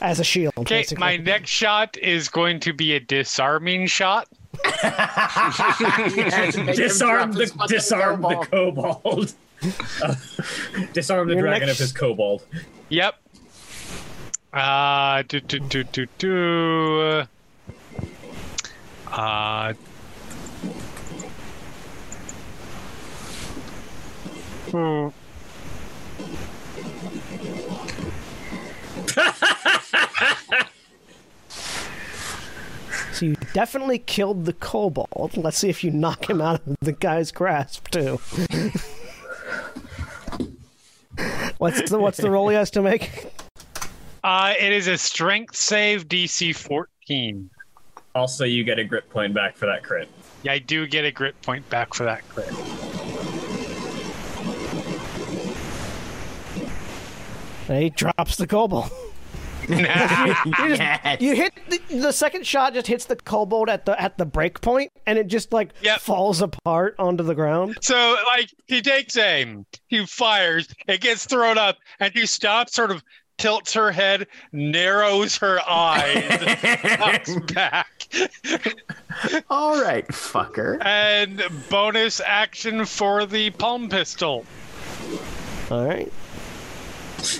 [0.00, 0.54] as a shield.
[0.56, 1.00] Okay, basically.
[1.00, 4.26] my next shot is going to be a disarming shot.
[6.74, 9.34] Disarm the disarm the kobold.
[10.02, 10.14] Uh,
[10.92, 12.44] disarm the Your dragon next- of his kobold.
[12.88, 13.14] Yep.
[14.52, 17.24] Uh, do do do do do.
[19.10, 19.72] Uh.
[24.70, 25.08] Hmm.
[33.12, 35.36] So you definitely killed the kobold.
[35.36, 38.20] Let's see if you knock him out of the guy's grasp too.
[41.62, 43.26] What's the what's the roll he has to make?
[44.24, 47.48] Uh, it is a strength save DC 14.
[48.14, 50.08] Also, you get a grit point back for that crit.
[50.42, 52.48] Yeah, I do get a grit point back for that crit.
[57.68, 58.90] And he drops the kobold.
[59.68, 61.20] You, just- Yes.
[61.20, 64.60] you hit the, the second shot just hits the kobold at the at the break
[64.60, 66.00] point and it just like Yep.
[66.00, 67.76] falls apart onto the ground.
[67.80, 72.90] So, like, he takes aim, he fires, it gets thrown up, and she stops, sort
[72.90, 73.02] of
[73.38, 76.40] tilts her head, narrows her eyes,
[76.98, 78.08] knocks back.
[79.50, 80.78] All right, fucker.
[80.84, 84.44] And bonus action for the palm pistol.
[85.70, 86.12] All right.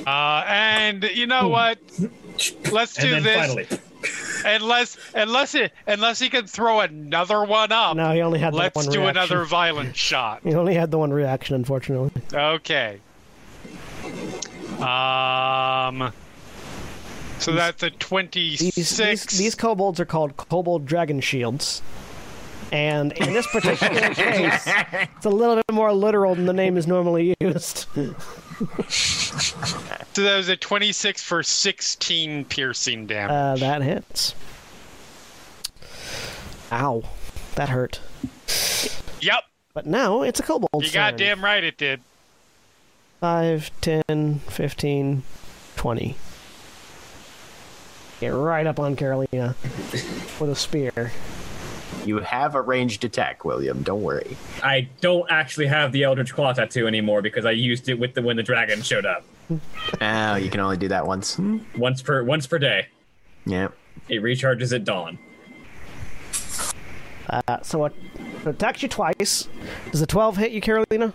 [0.07, 1.79] Uh, and you know what?
[2.71, 3.67] Let's do and then this.
[3.67, 3.67] finally,
[4.45, 7.97] Unless, unless it, unless he can throw another one up.
[7.97, 9.17] No, he only had the Let's one do reaction.
[9.17, 10.41] another violent shot.
[10.43, 12.11] He only had the one reaction, unfortunately.
[12.33, 12.99] Okay.
[14.81, 16.13] Um.
[17.39, 18.75] So that's a twenty-six.
[18.75, 21.83] These, these, these kobolds are called kobold dragon shields.
[22.73, 24.65] And in this particular case,
[25.17, 27.87] it's a little bit more literal than the name is normally used.
[28.91, 33.31] So that was a twenty-six for sixteen piercing damage.
[33.31, 34.35] Uh, that hits.
[36.71, 37.03] Ow.
[37.55, 38.01] That hurt.
[39.21, 39.45] yep.
[39.75, 40.85] But now it's a kobold.
[40.85, 42.01] You goddamn right it did.
[43.21, 45.23] 5, 10, 15,
[45.77, 46.17] 20.
[48.21, 49.55] Get right up on Carolina
[50.41, 51.13] with a spear.
[52.05, 53.83] You have a ranged attack, William.
[53.83, 54.37] Don't worry.
[54.63, 58.23] I don't actually have the Eldritch Claw tattoo anymore because I used it with the
[58.23, 59.25] when the dragon showed up.
[60.01, 61.39] Oh, you can only do that once.
[61.77, 62.89] Once per once per day.
[63.47, 63.69] Yeah.
[64.09, 65.19] It recharges at dawn.
[67.29, 67.95] Uh, so what?
[68.45, 69.49] It attacks you twice.
[69.91, 71.15] Does the 12 hit you, Carolina?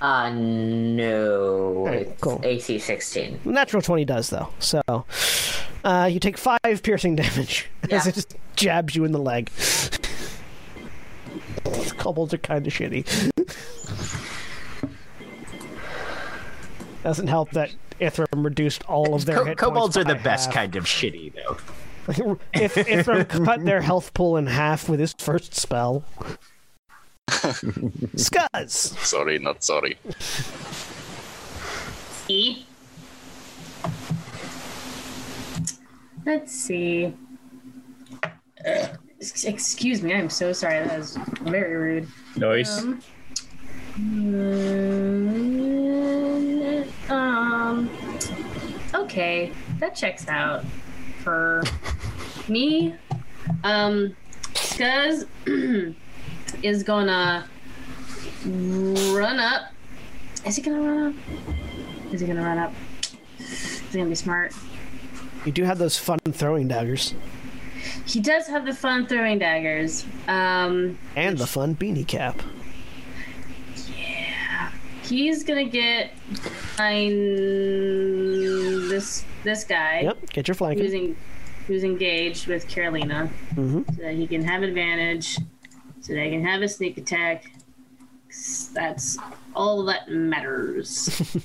[0.00, 1.76] Uh, no.
[1.78, 2.40] Alright, it's cool.
[2.44, 3.40] AC 16.
[3.44, 4.48] Natural 20 does, though.
[4.58, 4.82] So
[5.84, 9.50] uh, you take 5 piercing damage as it just jabs you in the leg.
[11.96, 13.30] Kobolds are kind of shitty.
[17.02, 20.76] Doesn't help that Ithrim reduced all of their Co- hit kobolds are the best kind
[20.76, 21.56] of shitty, though.
[22.52, 26.04] if Ithrim cut their health pool in half with his first spell.
[28.16, 28.96] Skuzz!
[29.04, 29.98] sorry, not sorry.
[32.28, 32.64] E.
[36.24, 37.14] Let's see.
[38.66, 40.84] Ugh, excuse me, I'm so sorry.
[40.86, 42.08] That was very rude.
[42.36, 42.78] Noise.
[42.78, 43.02] Um,
[43.98, 44.70] mm,
[47.10, 47.90] um.
[48.94, 50.64] Okay, that checks out
[51.22, 51.62] for
[52.48, 52.94] me.
[53.62, 54.16] Um,
[54.54, 55.26] Skuzz
[56.66, 57.46] is gonna
[58.44, 59.72] run up.
[60.44, 61.14] Is he gonna run up?
[62.12, 62.72] Is he gonna run up?
[63.38, 64.52] Is he gonna be smart?
[65.44, 67.14] You do have those fun throwing daggers.
[68.04, 70.04] He does have the fun throwing daggers.
[70.28, 72.40] Um, And the fun beanie cap.
[73.96, 74.70] Yeah.
[75.02, 76.10] He's gonna get
[76.76, 77.12] behind
[78.90, 80.94] this this guy Yep, get your who's flanking.
[80.94, 81.16] en-
[81.68, 83.84] who's engaged with Carolina, Mhm.
[83.96, 85.38] so that he can have advantage,
[86.06, 87.50] so they can have a sneak attack.
[88.72, 89.18] That's
[89.56, 91.08] all that matters.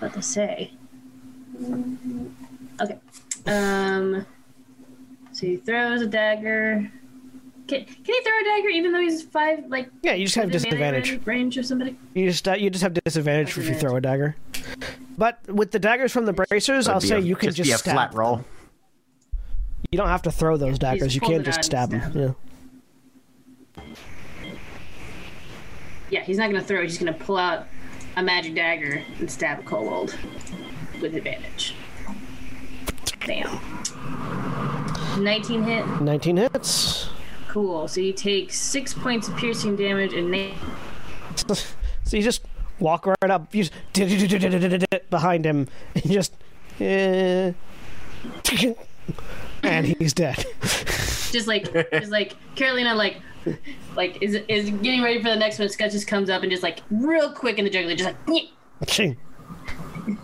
[0.00, 0.72] what to say?
[2.80, 2.98] Okay.
[3.46, 4.26] Um.
[5.30, 6.90] So he throws a dagger.
[7.68, 9.64] Can, can he throw a dagger even though he's five?
[9.68, 11.10] Like Yeah, you just have disadvantage.
[11.12, 11.96] range, range of somebody.
[12.14, 14.34] You just uh, you just have disadvantage if you throw a dagger.
[15.16, 17.72] but with the daggers from the bracers, I'll say a- you can just, just, be
[17.74, 17.94] a stab.
[17.94, 18.44] flat roll.
[19.90, 21.14] You don't have to throw those daggers.
[21.14, 22.36] You can it just stab them.
[23.76, 23.82] Yeah.
[26.10, 26.82] Yeah, he's not gonna throw.
[26.82, 27.66] He's gonna pull out
[28.16, 30.16] a magic dagger and stab a kobold
[31.00, 31.74] with advantage.
[33.26, 33.60] Damn.
[35.22, 35.86] 19 hit.
[36.00, 37.08] 19 hits.
[37.48, 37.88] Cool.
[37.88, 40.54] So you take six points of piercing damage and na-
[42.04, 42.42] So you just
[42.78, 43.72] walk right up, you just
[45.10, 46.32] behind him, and just,
[46.80, 47.52] eh,
[49.62, 50.44] and he's dead.
[51.32, 53.16] just like just like Carolina like
[53.96, 55.68] like is is getting ready for the next one.
[55.68, 59.16] Skuzz just comes up and just like real quick in the jugular, just like "Nyeh."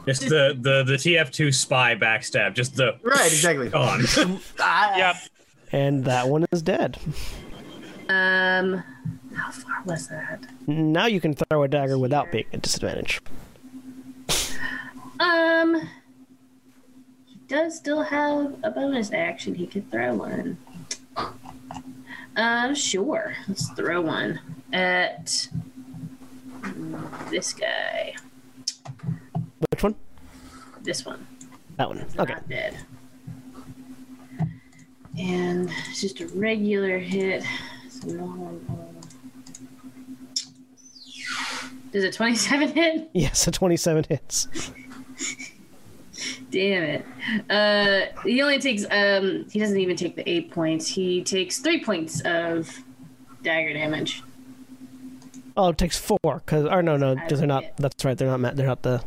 [0.06, 2.54] Just the the the TF2 spy backstab.
[2.54, 3.68] Just the Right, exactly.
[3.68, 4.02] gone.
[4.58, 5.16] Yep.
[5.72, 6.98] And that one is dead.
[8.08, 8.82] um
[9.34, 10.44] how far was that?
[10.66, 13.20] Now you can throw a dagger without being at disadvantage.
[15.20, 15.88] Um he
[17.48, 19.54] does still have a bonus action.
[19.54, 20.58] He could throw one.
[22.36, 23.34] Um sure.
[23.48, 24.40] Let's throw one
[24.72, 25.48] at
[27.30, 28.14] this guy.
[29.70, 29.94] Which one?
[30.82, 31.26] This one.
[31.76, 32.06] That one.
[32.18, 32.32] Okay.
[32.34, 32.76] Not dead.
[35.16, 37.44] And it's just a regular hit.
[41.92, 43.10] Does a 27 hit?
[43.14, 44.48] Yes, a 27 hits.
[46.50, 47.06] Damn it.
[47.50, 50.86] Uh, he only takes, um, he doesn't even take the eight points.
[50.88, 52.70] He takes three points of
[53.42, 54.22] dagger damage.
[55.56, 56.42] Oh, it takes four.
[56.46, 57.64] Cause, or no, no, because they're not.
[57.76, 58.16] That's right.
[58.18, 58.40] They're not.
[58.40, 59.02] ma- They're not the.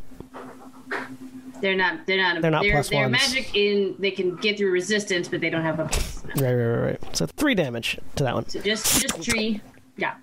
[1.60, 3.11] They're not, they're not, They're not they're, plus they're ones.
[3.14, 6.86] magic in, they can get through resistance, but they don't have a, Right, right, right,
[7.02, 7.16] right.
[7.16, 8.48] So three damage to that one.
[8.48, 9.60] so just, just three.
[9.98, 10.14] Yeah.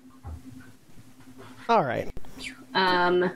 [1.67, 2.09] All right.
[2.73, 3.31] Um,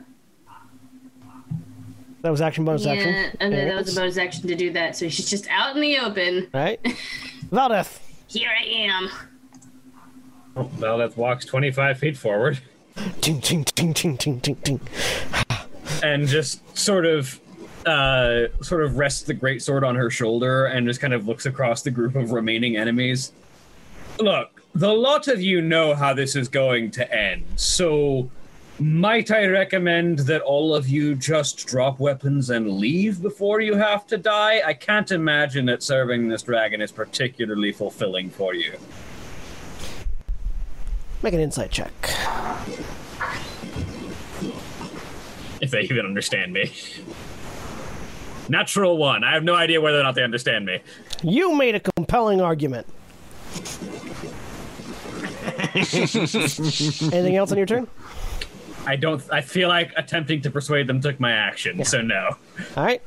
[2.22, 3.38] That was action bonus yeah, action.
[3.40, 4.96] and then that was a bonus action to do that.
[4.96, 6.48] So she's just out in the open.
[6.54, 6.82] Right.
[7.52, 8.00] Valdeth.
[8.28, 9.10] Here I am.
[10.80, 12.60] well, that walks 25 feet forward
[13.22, 14.82] Ting, ting, ting, ting, ting, ting, ting.
[16.04, 17.40] and just sort of
[17.86, 21.46] uh sort of rests the great sword on her shoulder and just kind of looks
[21.46, 23.32] across the group of remaining enemies.
[24.20, 27.46] Look, the lot of you know how this is going to end.
[27.56, 28.30] So
[28.80, 34.08] might I recommend that all of you just drop weapons and leave before you have
[34.08, 34.62] to die?
[34.66, 38.78] I can't imagine that serving this dragon is particularly fulfilling for you.
[41.22, 41.92] Make an insight check.
[45.62, 46.72] if they even understand me.
[48.48, 49.24] Natural one.
[49.24, 50.80] I have no idea whether or not they understand me.
[51.22, 52.88] You made a compelling argument.
[55.76, 57.88] Anything else on your turn?
[58.86, 59.22] I don't.
[59.32, 62.36] I feel like attempting to persuade them took my action, so no.
[62.78, 63.02] All right.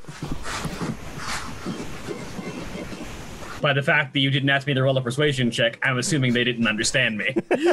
[3.61, 6.33] By the fact that you didn't ask me to roll a persuasion check, I'm assuming
[6.33, 7.35] they didn't understand me.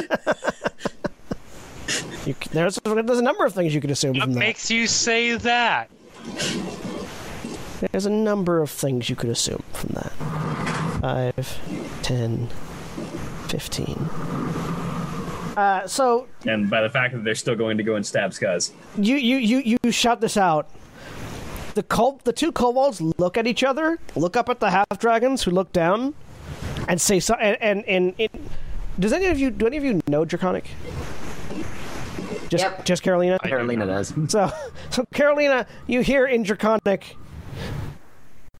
[2.26, 4.38] You, there's, there's a number of things you could assume What from that.
[4.38, 5.90] makes you say that?
[7.90, 10.12] There's a number of things you could assume from that.
[11.00, 12.48] 5, 10,
[13.48, 14.08] 15.
[15.60, 18.72] Uh, so and by the fact that they're still going to go and stab Skuzz.
[18.96, 20.70] you, you, you, you shout this out.
[21.74, 25.42] The col- the two kobolds look at each other, look up at the half dragons
[25.42, 26.14] who look down,
[26.88, 27.34] and say so.
[27.34, 28.32] And, and, and it,
[28.98, 30.70] does any of you do any of you know Draconic?
[32.48, 32.84] Just Yep.
[32.86, 33.38] just Carolina.
[33.40, 34.14] Carolina does.
[34.28, 34.50] So,
[34.88, 37.16] so Carolina, you hear in Draconic,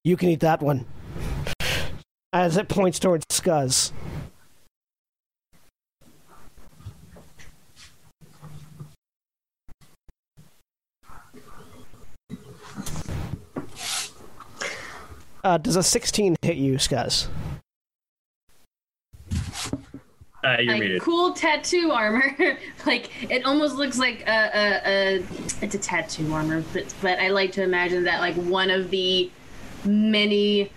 [0.04, 0.84] you can eat that one.
[2.34, 3.90] As it points towards Skuzz.
[15.42, 17.28] Uh, does a 16 hit you, Skuzz?
[20.42, 21.02] Uh, you're like muted.
[21.02, 22.34] cool tattoo armor.
[22.86, 25.24] like it almost looks like a, a, a
[25.60, 29.30] it's a tattoo armor, but but I like to imagine that like one of the
[29.84, 30.70] many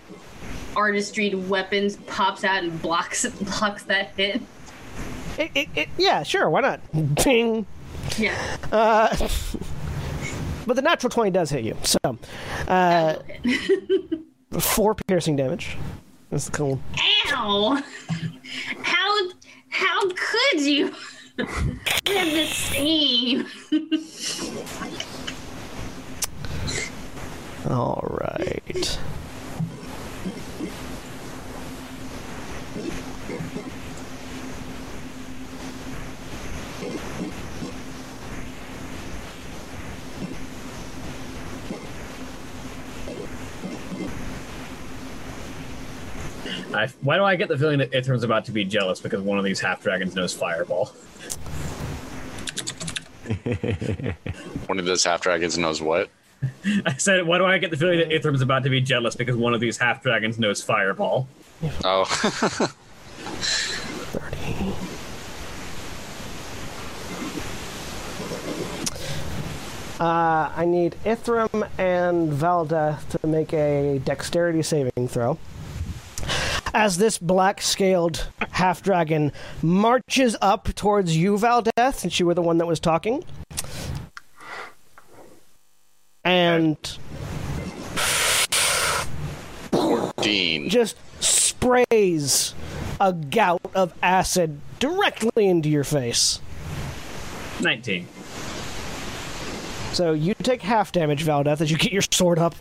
[0.75, 3.25] artistry weapons pops out and blocks
[3.59, 4.41] blocks that hit.
[5.37, 6.81] It, it, it, yeah, sure, why not?
[7.15, 7.65] Ping.
[8.17, 9.15] Yeah, Uh,
[10.67, 11.75] but the natural 20 does hit you.
[11.83, 12.17] So, uh,
[12.67, 14.19] that'll hit.
[14.59, 15.77] Four piercing damage.
[16.29, 16.79] That's cool.
[17.27, 17.81] Ow!
[18.81, 19.29] How
[19.69, 20.93] how could you?
[21.37, 23.47] They're the same.
[27.69, 28.99] All right.
[46.73, 49.37] I, why do I get the feeling that Ithrim's about to be jealous because one
[49.37, 50.91] of these half dragons knows fireball?
[54.67, 56.09] One of those half dragons knows what.
[56.85, 59.37] I said, why do I get the feeling that Ithrim's about to be jealous because
[59.37, 61.27] one of these half dragons knows fireball?
[61.85, 62.73] Oh, 30.
[69.99, 75.37] Uh, I need Ithrim and Valdeth to make a dexterity saving throw.
[76.73, 82.41] As this black scaled half dragon marches up towards you, Valdeth, since you were the
[82.41, 83.23] one that was talking.
[86.23, 86.77] And
[90.21, 90.69] Dean.
[90.69, 92.55] just sprays
[92.99, 96.39] a gout of acid directly into your face.
[97.61, 98.07] 19.
[99.91, 102.55] So you take half damage, Valdeth, as you get your sword up.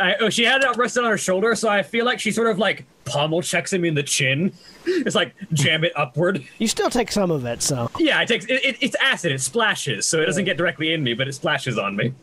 [0.00, 2.48] I, oh, she had it rested on her shoulder, so I feel like she sort
[2.48, 4.52] of like pommel checks him in the chin.
[4.86, 6.44] It's like jam it upward.
[6.58, 9.32] You still take some of it, so Yeah, it takes it, it, it's acid.
[9.32, 12.14] It splashes, so it doesn't get directly in me, but it splashes on me.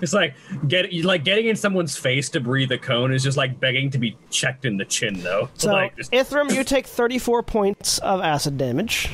[0.00, 0.34] It's like
[0.68, 3.98] get like getting in someone's face to breathe a cone is just like begging to
[3.98, 5.48] be checked in the chin, though.
[5.54, 9.10] so like, just, Ithrim, you take thirty-four points of acid damage,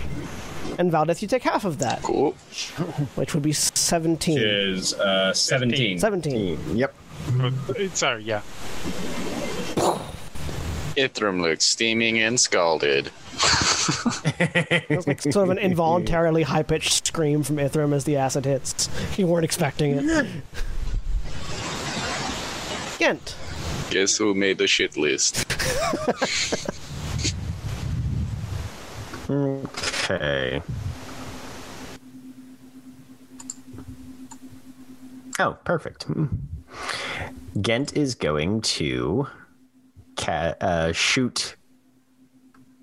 [0.79, 2.33] and Valdeth, you take half of that, Cool.
[3.17, 4.39] which would be seventeen.
[4.41, 5.99] is uh, seventeen.
[5.99, 6.59] Seventeen.
[6.77, 6.95] Yep.
[7.95, 8.43] Sorry, yeah.
[10.97, 13.11] Ithrim looks steaming and scalded.
[14.91, 18.89] It's like sort of an involuntarily high-pitched scream from Ithrim as the acid hits.
[19.17, 20.05] You weren't expecting it.
[22.99, 23.37] Gent.
[23.91, 25.47] Guess who made the shit list?
[30.11, 30.63] Okay.
[35.39, 36.05] Oh, perfect.
[36.05, 36.27] Hmm.
[37.61, 39.27] Gent is going to
[40.17, 41.57] ca- uh, shoot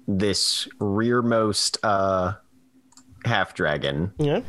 [0.08, 2.34] this rearmost uh,
[3.26, 4.42] half dragon Yeah.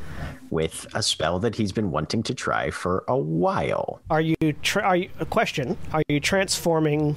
[0.51, 4.01] with a spell that he's been wanting to try for a while.
[4.11, 4.37] Are you?
[4.63, 5.09] Tra- are you?
[5.19, 5.77] A question.
[5.93, 7.17] Are you transforming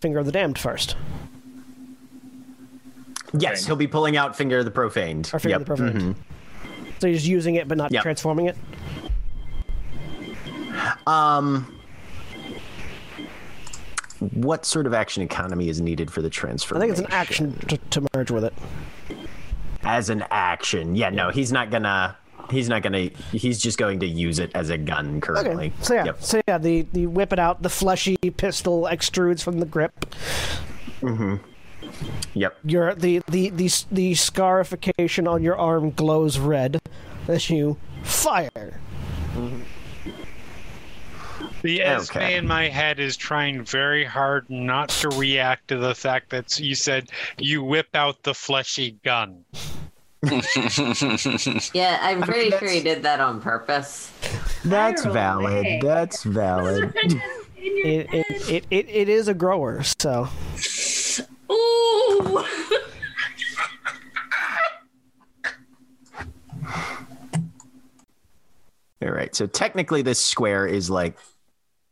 [0.00, 0.96] Finger of the Damned first,
[3.38, 5.30] Yes, he'll be pulling out Finger of the Profaned.
[5.32, 5.60] or Finger Yep.
[5.60, 6.14] of the Profaned?
[7.00, 8.02] So you're just using it, but not Yep.
[8.02, 8.56] transforming it.
[11.06, 11.76] Um,
[14.32, 16.76] what sort of action economy is needed for the transfer?
[16.76, 18.54] I think it's an action to, to merge with it.
[19.82, 20.94] as an action.
[20.94, 22.16] Yeah, no, he's not gonna.
[22.50, 23.10] He's not gonna.
[23.32, 25.66] He's just going to use it as a gun currently.
[25.68, 25.72] Okay.
[25.82, 26.22] So yeah, Yep.
[26.22, 29.92] so yeah, the the whip it out, the fleshy pistol extrudes from the grip.
[32.34, 32.58] Yep.
[32.64, 36.80] Your the the the the scarification on your arm glows red
[37.28, 38.80] as you fire.
[41.62, 42.36] The Esme Okay.
[42.36, 46.74] in my head is trying very hard not to react to the fact that you
[46.74, 49.44] said you whip out the fleshy gun.
[51.72, 54.12] Yeah, I'm pretty sure that's- he did that on purpose.
[54.64, 55.44] That's valid.
[55.66, 55.80] away.
[55.82, 56.92] That's valid.
[57.56, 60.28] It it, it, it it is a grower, so
[61.50, 62.44] Ooh.
[69.02, 69.34] All right.
[69.34, 71.16] So technically, this square is like,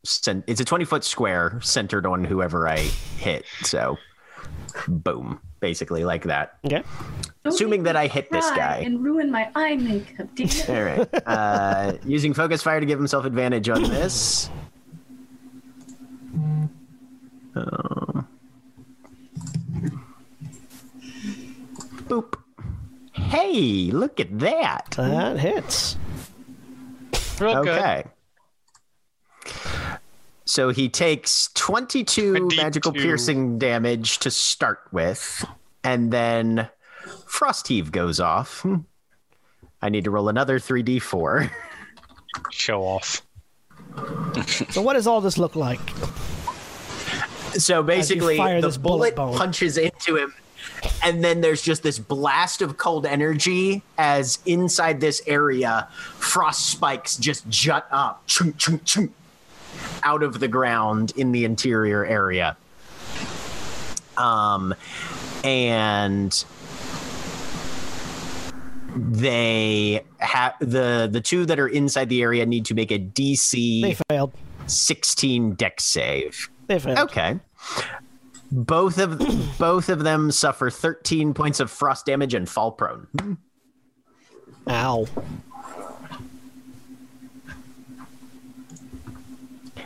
[0.05, 3.45] it's a twenty foot square centered on whoever I hit.
[3.63, 3.97] So,
[4.87, 6.59] boom, basically like that.
[6.67, 6.83] okay.
[7.45, 8.83] Assuming that I hit this guy.
[8.85, 10.29] and ruin my eye makeup.
[10.35, 10.69] Damn it.
[10.69, 11.09] All right.
[11.27, 14.51] Uh, using focus fire to give himself advantage on this.
[17.55, 18.29] Um,
[22.09, 22.35] boop.
[23.13, 24.95] Hey, look at that.
[24.97, 25.97] That hits.
[27.41, 27.79] Real good.
[27.79, 28.05] Okay.
[30.45, 32.57] So he takes 22 22.
[32.57, 35.45] magical piercing damage to start with,
[35.85, 36.69] and then
[37.27, 38.65] Frost Heave goes off.
[39.83, 41.51] I need to roll another 3d4.
[42.51, 43.23] Show off.
[44.71, 45.81] So what does all this look like?
[47.55, 50.35] So basically, the bullet bullet, punches into him,
[51.03, 57.17] and then there's just this blast of cold energy as inside this area, frost spikes
[57.17, 59.13] just jut up, chunk, chunk, chunk,
[60.03, 62.57] out of the ground in the interior area.
[64.17, 64.75] Um,
[65.45, 66.45] and
[68.97, 73.83] they have the the two that are inside the area need to make a DC.
[73.83, 74.33] They failed.
[74.67, 76.51] 16 deck save.
[76.67, 76.99] They failed.
[76.99, 77.39] Okay.
[78.51, 79.19] Both of
[79.59, 83.07] both of them suffer 13 points of frost damage and fall prone.
[84.69, 85.07] Ow.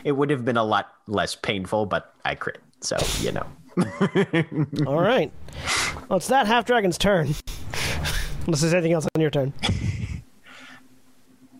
[0.03, 3.45] It would have been a lot less painful, but I crit, so you know.
[4.87, 5.31] All right.
[6.09, 7.33] Well, it's that half dragon's turn.
[8.45, 9.53] Unless there's anything else on your turn.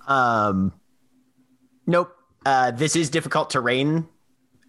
[0.07, 0.73] Um,
[1.87, 2.13] nope.
[2.45, 4.07] Uh, this is difficult terrain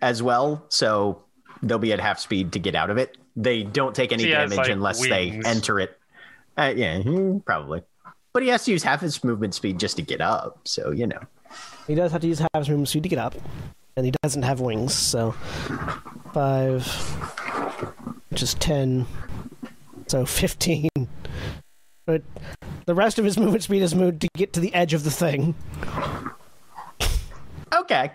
[0.01, 1.24] as well, so
[1.69, 3.17] they'll be at half speed to get out of it.
[3.37, 5.11] They don't take any He damage like, unless wings.
[5.11, 5.99] they enter it.
[6.57, 7.83] Uh, yeah, hmm, probably.
[8.33, 11.07] But he has to use half his movement speed just to get up, so you
[11.07, 11.21] know.
[11.87, 13.35] He does have to use half his movement speed to get up,
[13.97, 15.33] and he doesn't have wings, so
[16.33, 16.87] five,
[18.31, 19.07] which is ten,
[20.09, 20.89] so fifteen.
[22.07, 22.23] But
[22.87, 25.11] the rest of his movement speed is moved to get to the edge of the
[25.11, 25.55] thing.
[27.73, 28.13] Okay.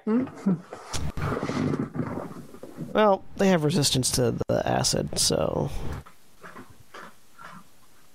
[2.93, 5.69] Well, they have resistance to the acid, so.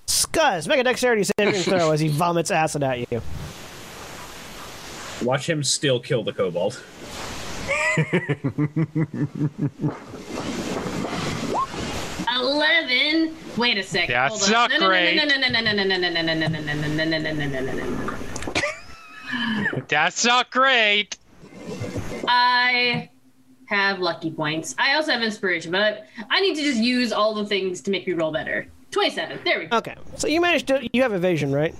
[0.07, 3.21] Skuzz, make a dexterity saving throw as he vomits acid at you.
[5.23, 6.81] Watch him still kill the kobold.
[12.35, 13.35] Eleven.
[13.55, 14.13] Wait a second.
[14.13, 15.21] That's not great.
[19.87, 21.17] That's not great.
[22.27, 23.09] I
[23.67, 24.75] have lucky points.
[24.77, 27.91] I also have inspiration, but I, I need to just use all the things to
[27.91, 28.67] make me roll better.
[28.91, 29.39] Twenty-seven.
[29.43, 29.77] There we go.
[29.77, 30.87] Okay, so you managed to.
[30.93, 31.75] You have evasion, right?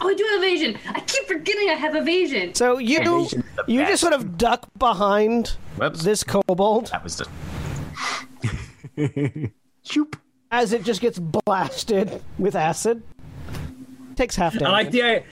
[0.00, 0.78] Oh, I do have evasion.
[0.94, 2.54] I keep forgetting I have evasion.
[2.54, 6.02] So you Evasion's the you just sort of duck behind Whoops.
[6.04, 7.26] this kobold That was the.
[9.84, 10.16] Shoop.
[10.50, 13.02] as it just gets blasted with acid.
[14.16, 14.66] Takes half damage.
[14.68, 15.22] I like the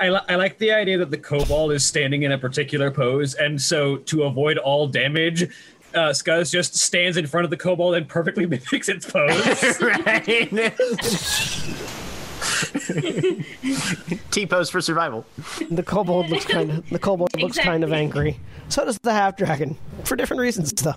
[0.00, 2.90] I, I, li- I like the idea that the kobold is standing in a particular
[2.90, 5.42] pose, and so to avoid all damage,
[5.94, 9.80] uh, Skuzz just stands in front of the kobold and perfectly mimics its pose.
[9.80, 10.24] right.
[14.30, 15.24] T pose for survival.
[15.70, 18.38] The kobold looks kind of the kobold looks kind of angry.
[18.68, 20.94] So does the half dragon, for different reasons though.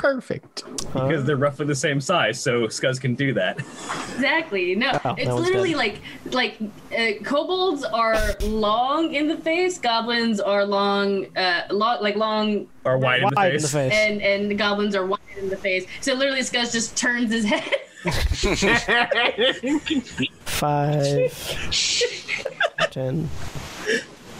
[0.00, 0.64] Perfect.
[0.94, 3.58] because they're roughly the same size, so Skuzz can do that.
[3.58, 4.74] Exactly.
[4.74, 5.78] No, Oh, it's literally dead.
[5.78, 6.00] like
[6.32, 6.56] like
[6.96, 12.96] uh, kobolds are long in the face, goblins are long, uh, long like long, Or
[12.96, 13.92] wide, Wide in the face.
[13.92, 15.84] and and the goblins are wide in the face.
[16.00, 17.70] So literally, Skuzz just turns his head.
[20.44, 21.70] Five,
[22.90, 23.28] ten,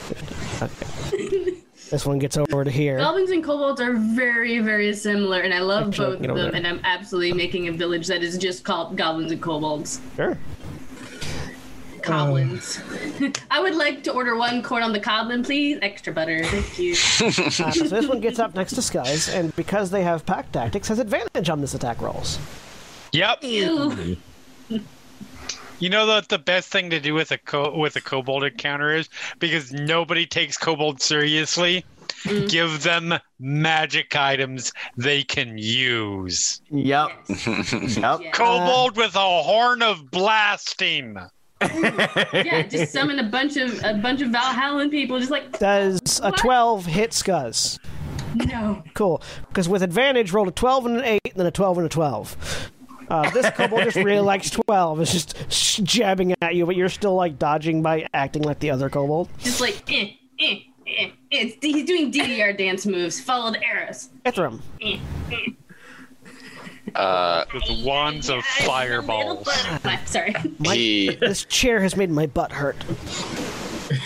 [0.08, 0.38] fifteen.
[0.62, 1.56] Okay.
[1.90, 2.98] This one gets over to here.
[2.98, 6.36] Goblins and kobolds are very, very similar, and I love Actually, both of them.
[6.36, 6.54] there.
[6.54, 10.00] And I'm absolutely making a village that is just called goblins and kobolds.
[10.14, 10.38] Sure.
[12.02, 12.80] Goblins.
[13.50, 15.78] I would like to order one corn on the coblin, please.
[15.82, 16.92] Extra butter, thank you.
[17.20, 20.88] Uh, so this one gets up next to Skuzz, and because they have pack tactics,
[20.88, 22.38] has advantage on this attack rolls.
[23.12, 23.42] Yep.
[23.42, 24.16] Ew.
[25.80, 28.94] You know what the best thing to do with a co- with a kobold encounter
[28.94, 31.84] is because nobody takes kobold seriously.
[32.24, 32.46] Mm-hmm.
[32.48, 36.60] Give them magic items they can use.
[36.70, 37.10] Yep.
[37.28, 37.46] Yes.
[37.96, 38.20] Yep.
[38.20, 38.30] Yeah.
[38.32, 41.16] Kobold with a horn of blasting.
[41.62, 46.30] yeah, just summon a bunch of a bunch of Valhallan people, just like Does a
[46.32, 47.78] 12 hit Skuzz?
[48.34, 48.82] no.
[48.94, 49.22] Cool.
[49.48, 51.88] Because with advantage, roll a 12 and an 8, and then a 12 and a
[51.90, 52.70] 12.
[53.10, 55.00] Uh, this kobold just really likes 12.
[55.00, 58.88] It's just jabbing at you, but you're still like dodging by acting like the other
[58.88, 59.28] kobold.
[59.38, 61.10] Just like eh, eh, eh.
[61.32, 64.10] It's he's doing DDR dance moves, followed arrows.
[64.24, 64.60] Ithrim.
[64.80, 64.98] Eh,
[65.32, 65.36] eh.
[66.94, 69.26] Uh, With wands of Yes, fireballs.
[69.26, 69.96] little butterfly.
[70.06, 70.34] Sorry.
[70.64, 72.76] he This chair has made my butt hurt.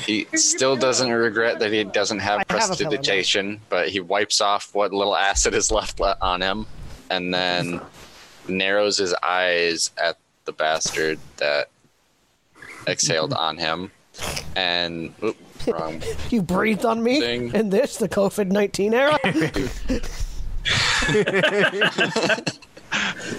[0.07, 3.89] he still doesn't regret that he doesn't have I have a feeling that- prestidigitation, but
[3.89, 6.67] he wipes off what little acid is left on him,
[7.11, 7.81] and then
[8.49, 11.69] narrows his eyes at the bastard that
[12.87, 13.41] exhaled mm-hmm.
[13.41, 13.91] on him,
[14.57, 16.03] and oop, wrong.
[16.31, 17.55] You breathed on me Thing.
[17.55, 19.19] in this, the COVID 19 era?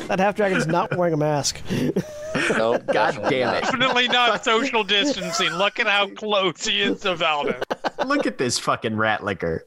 [0.07, 1.61] that half dragon's not wearing a mask.
[1.71, 3.61] Nope, God damn it.
[3.63, 5.51] Definitely not social distancing.
[5.51, 7.63] Look at how close he is to Valdeth.
[8.05, 9.65] Look at this fucking rat liquor.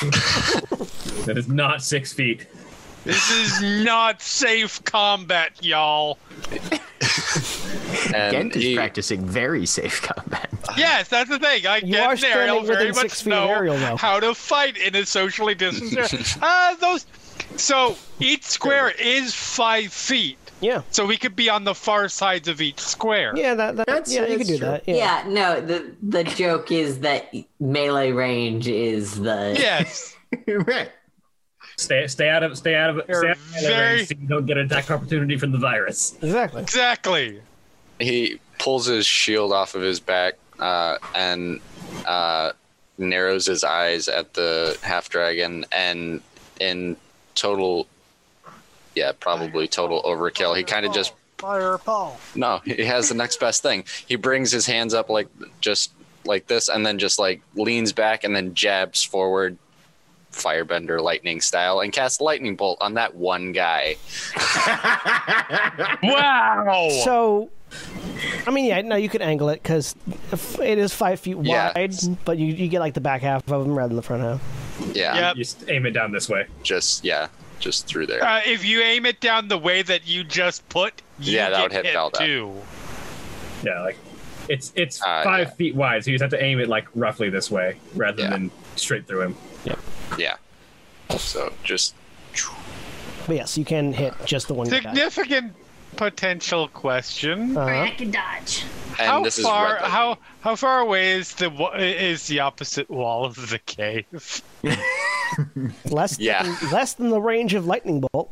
[0.00, 2.46] That is not six feet.
[3.04, 6.18] This is not safe combat, y'all.
[8.14, 10.48] And Gent is he, practicing very safe combat.
[10.76, 11.66] Yes, that's the thing.
[11.66, 13.96] I You get are and standing Ariel very six much know Ariel, though.
[13.96, 16.24] how to fight in a socially distanced area.
[16.42, 17.06] uh, those.
[17.56, 20.38] So each square is five feet.
[20.60, 20.82] Yeah.
[20.90, 23.32] So we could be on the far sides of each square.
[23.36, 24.66] Yeah, that, that That's- yeah, you can that's do true.
[24.66, 24.84] that.
[24.86, 24.94] Yeah.
[24.96, 25.24] Yeah.
[25.28, 30.16] no, the the joke is that melee range is the Yes.
[30.46, 30.90] right.
[31.80, 34.14] Stay, stay out of, stay out of, You're stay out of melee very- range so
[34.20, 36.16] you don't get an attack opportunity from the virus.
[36.22, 36.62] Exactly.
[36.62, 37.40] Exactly.
[37.98, 41.60] he pulls his shield off of his back uh, and
[42.06, 42.52] uh,
[42.98, 46.20] narrows his eyes at the half dragon, and
[46.60, 46.96] in
[47.34, 47.86] total,
[48.94, 50.54] yeah, probably total overkill.
[50.56, 52.18] He kind of just Fireball.
[52.34, 53.84] no, he has the next best thing.
[54.06, 55.28] He brings his hands up like
[55.62, 55.92] just
[56.26, 59.56] like this, and then just like leans back and then jabs forward,
[60.32, 63.96] firebender lightning style, and cast lightning bolt on that one guy.
[66.02, 66.88] Wow.
[67.04, 67.50] So,
[68.46, 69.94] I mean, yeah, no, you could angle it because
[70.60, 71.72] it is five feet Yeah.
[71.74, 71.94] wide,
[72.24, 74.40] but you, you get like the back half of them rather than the front half.
[74.94, 75.36] Yeah, Yep.
[75.36, 76.46] You just aim it down this way.
[76.62, 77.28] just yeah,
[77.58, 78.24] just through there.
[78.24, 81.70] Uh, if you aim it down the way that you just put, you Yeah, that
[81.70, 82.18] get would hit Velda.
[82.18, 82.54] too.
[83.62, 83.98] Yeah, like
[84.48, 85.54] it's it's Uh, five yeah.
[85.54, 88.30] feet wide, so you just have to aim it like roughly this way rather Yeah.
[88.30, 89.36] than straight through him.
[89.64, 89.74] yeah.
[91.18, 91.94] So just
[93.26, 94.76] But yes, you can hit just the one guy.
[94.80, 95.52] Significant
[95.96, 97.56] potential question.
[97.56, 97.60] Uh-huh.
[97.60, 98.64] Alright, I can dodge.
[98.98, 99.76] and how far?
[99.78, 104.42] how how far away is the is the opposite wall of the cave?
[105.90, 106.42] Less, Yeah.
[106.42, 108.30] than, less than the range of lightning bolt.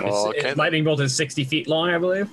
[0.00, 0.54] Well, It's- okay.
[0.54, 2.28] lightning bolt is sixty feet long, I believe.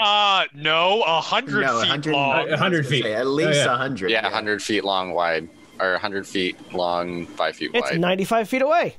[0.00, 2.28] Uh no, a hundred No, feet 100 long.
[2.30, 3.02] 100 I was gonna feet.
[3.04, 3.66] say, At Oh, least a yeah.
[3.70, 4.10] 100.
[4.10, 5.48] yeah, 100 feet long wide,
[5.80, 8.00] or 100 feet long, 5 feet It's wide.
[8.00, 8.96] 95 feet away.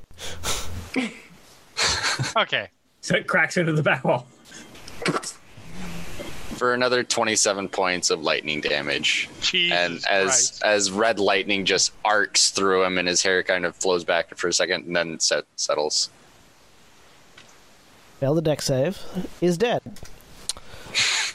[2.36, 2.68] Okay.
[3.00, 4.26] So it cracks into the back wall.
[6.56, 9.28] For another 27 points of lightning damage.
[9.40, 10.62] Jesus and as Christ.
[10.62, 14.48] as red lightning just arcs through him and his hair kind of flows back for
[14.48, 16.10] a second and then set, settles.
[18.18, 19.00] Fail the deck save.
[19.40, 19.80] Is dead.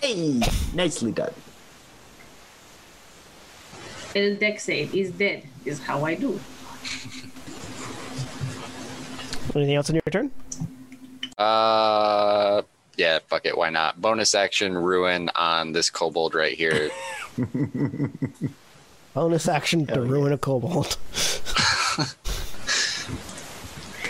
[0.02, 0.40] Hey,
[0.76, 1.34] nicely done.
[4.16, 6.40] His deck save is dead, is how I do.
[9.54, 10.32] Anything else on your turn?
[11.38, 12.62] Uh,
[12.96, 14.02] yeah, fuck it, why not?
[14.02, 16.92] Bonus action ruin on this kobold right here.
[19.14, 20.98] Bonus action to ruin a kobold.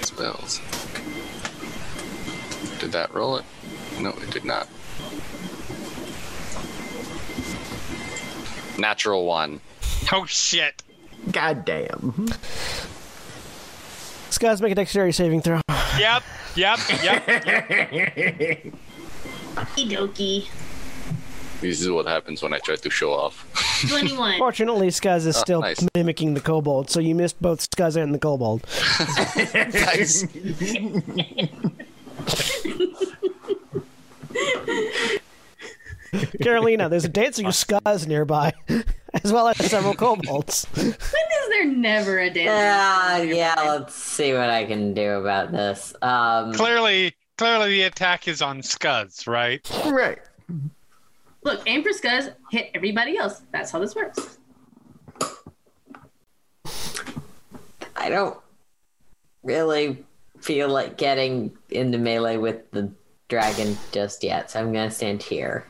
[0.04, 0.62] Spells.
[2.80, 3.46] Did that roll it?
[4.00, 4.68] No, it did not.
[8.78, 9.62] Natural one.
[10.12, 10.84] Oh shit.
[11.32, 11.88] God damn.
[11.88, 12.26] Mm-hmm.
[14.28, 15.62] This guy's make a dexterity saving throw.
[15.98, 16.24] Yep.
[16.56, 16.80] Yep.
[17.04, 17.26] Yep.
[19.56, 20.48] Okie
[21.62, 23.48] This is what happens when I try to show off.
[23.90, 24.38] 21.
[24.38, 25.88] Fortunately, Skuzz is Oh, still nice.
[25.96, 28.66] mimicking the kobold, so you missed both Skuzz and the kobold.
[29.74, 30.26] Nice.
[36.42, 38.54] Carolina, there's a dancing Skuzz nearby,
[39.24, 40.68] as well as several kobolds.
[40.76, 42.50] When is there never a dance?
[42.52, 45.94] Ah, yeah, let's see what I can do about this.
[46.02, 49.68] Um, clearly, clearly the attack is on Skuzz, right?
[49.86, 50.20] Right.
[51.44, 53.42] Look, aim for Skuzz, hit everybody else.
[53.52, 54.38] That's how this works.
[57.96, 58.38] I don't
[59.44, 60.04] really
[60.40, 62.92] feel like getting into melee with the
[63.30, 65.66] dragon just yet, so I'm gonna stand here.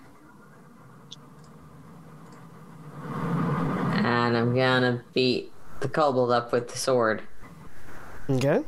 [4.36, 5.50] And I'm gonna beat
[5.80, 7.22] the kobold up with the sword.
[8.30, 8.66] Okay.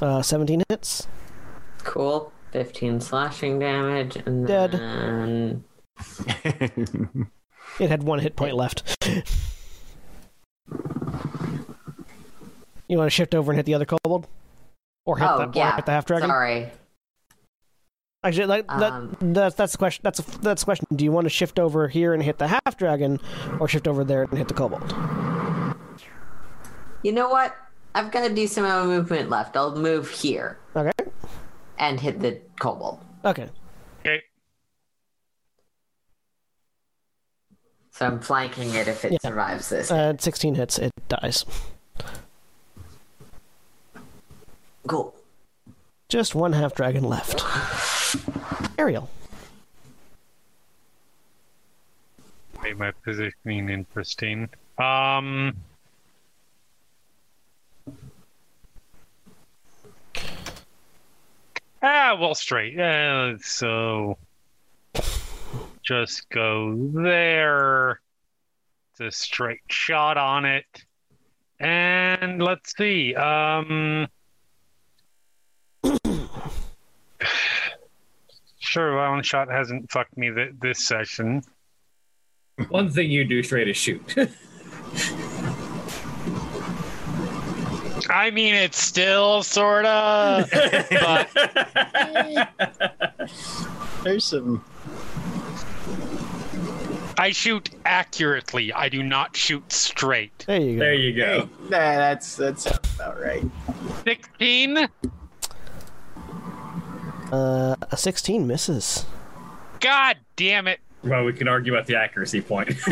[0.00, 1.06] Uh, 17 hits.
[1.84, 2.32] Cool.
[2.52, 4.72] 15 slashing damage, and Dead.
[4.72, 5.64] then
[7.80, 8.96] It had one hit point left.
[12.88, 14.26] you want to shift over and hit the other kobold?
[15.04, 16.28] Or hit, oh the, or hit the half dragon?
[16.28, 16.70] sorry.
[18.24, 20.00] Actually, like, that, Um, that's that's the question.
[20.02, 20.86] That's that's the question.
[20.94, 23.20] Do you want to shift over here and hit the half dragon,
[23.60, 24.92] or shift over there and hit the kobold?
[27.02, 27.54] You know what?
[27.94, 29.56] I've got a decent amount of movement left.
[29.56, 30.90] I'll move here Okay.
[31.78, 33.00] and hit the kobold.
[33.24, 33.48] Okay.
[37.98, 39.18] So I'm flanking it if it Yeah.
[39.20, 39.90] survives this.
[39.90, 40.78] Uh, 16 hits.
[40.78, 41.44] It dies.
[44.86, 45.14] cool.
[46.08, 47.42] Just one half dragon left.
[48.78, 49.10] Ariel.
[52.62, 54.48] Made my positioning interesting.
[54.78, 55.56] Um.
[61.82, 62.78] Ah, well, straight.
[62.78, 64.16] Uh, so
[65.88, 68.00] just go there.
[68.92, 70.66] It's a straight shot on it.
[71.58, 73.14] And let's see.
[73.14, 74.06] Um.
[78.60, 81.42] Sure, one shot hasn't fucked me th- this session.
[82.68, 84.14] One thing you do straight is shoot.
[88.10, 90.46] I mean, it's still sorta,
[91.00, 91.30] but
[94.04, 94.62] There's some.
[97.18, 98.72] I shoot accurately.
[98.72, 100.44] I do not shoot straight.
[100.46, 100.78] There you go.
[100.78, 101.48] there you go.
[101.64, 103.44] Nah, that's that sounds about right.
[104.04, 104.88] 16?
[107.32, 109.04] Uh, a 16 misses.
[109.80, 110.78] God damn it.
[111.02, 112.68] Well, we can argue about the accuracy point.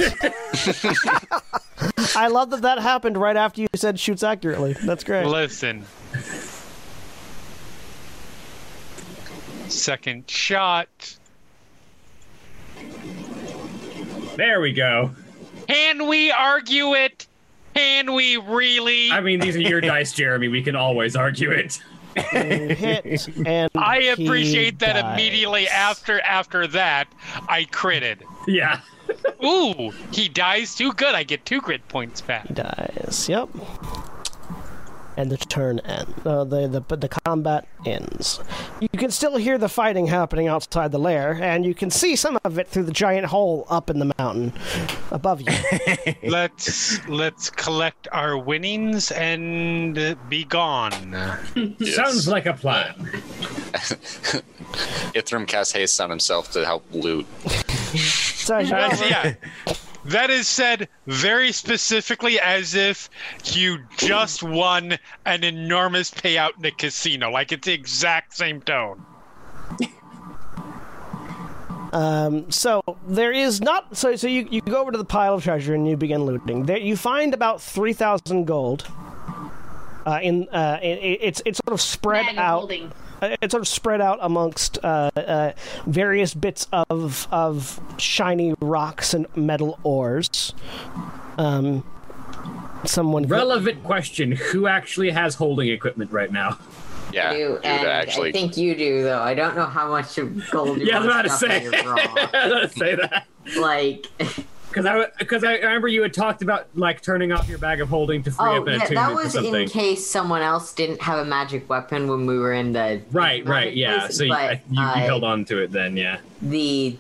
[2.17, 4.75] I love that that happened right after you said shoots accurately.
[4.85, 5.27] That's great.
[5.27, 5.85] Listen.
[9.69, 11.17] Second shot.
[14.37, 15.11] There we go.
[15.69, 17.27] Can we argue it?
[17.75, 19.11] Can we really?
[19.11, 20.49] I mean, these are your dice, Jeremy.
[20.49, 21.81] We can always argue it.
[22.17, 25.13] Hit and I appreciate that dies.
[25.21, 27.09] immediately after after that
[27.49, 28.23] I critted.
[28.47, 28.81] Yeah.
[29.45, 31.15] Ooh, he dies too good.
[31.15, 32.49] I get two crit points back.
[32.49, 33.27] He dies.
[33.29, 33.51] Yep.
[35.19, 36.13] And the turn ends.
[36.27, 38.39] Uh, the, the the combat ends.
[38.81, 42.39] You can still hear the fighting happening outside the lair, and you can see some
[42.45, 44.53] of it through the giant hole up in the mountain
[45.11, 45.47] above you.
[46.23, 50.93] Let's let's collect our winnings and uh, be gone.
[51.79, 51.95] Yes.
[51.97, 52.95] Sounds like a plan.
[55.15, 57.27] Ithrim casts haste on himself to help loot.
[57.97, 59.35] So as you That's- go- yeah.
[60.07, 63.11] That is said very specifically as if
[63.45, 67.31] you just won an enormous payout in a casino.
[67.31, 69.05] Like it's the exact same tone.
[72.51, 75.75] so there is not so so you, you go over to the pile of treasure
[75.75, 78.87] and you begin looting there you find about 3000 gold
[80.05, 82.93] uh, in uh, it, it's it's sort of spread Bag of out holding.
[83.23, 85.53] Uh, it's sort of spread out amongst uh, uh,
[85.87, 90.53] various bits of of shiny rocks and metal ores
[91.39, 91.85] um
[92.85, 96.59] someone Relevant question: Who actually has holding equipment right now?
[97.13, 98.29] Yeah, do, you and actually.
[98.31, 99.21] I think you do though.
[99.23, 101.67] I don't know how much of gold you Yeah, I'm want about to stuff say.
[101.67, 101.95] in I bra.
[101.95, 102.05] was
[102.51, 103.27] about to say that
[103.59, 104.07] like,
[104.77, 107.89] because I because I remember you had talked about like turning off your bag of
[107.89, 109.55] holding to free oh up an yeah, attunement that for was something.
[109.63, 113.45] in case someone else didn't have a magic weapon when we were in the Right,
[113.47, 114.01] right, yeah.
[114.01, 116.19] place, So you, but I- you, you I- held on to it then, yeah.
[116.43, 116.97] the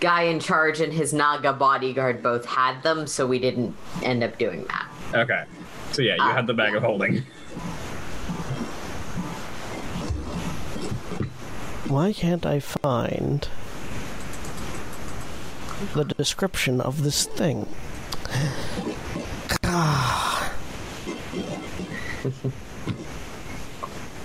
[0.00, 4.36] guy in charge and his Naga bodyguard both had them, so we didn't end up
[4.38, 4.86] doing that.
[5.14, 5.44] Okay.
[5.92, 7.22] So yeah, you Ah, had the bag of holding.
[11.88, 13.48] why can't i find
[15.94, 17.66] the description of this thing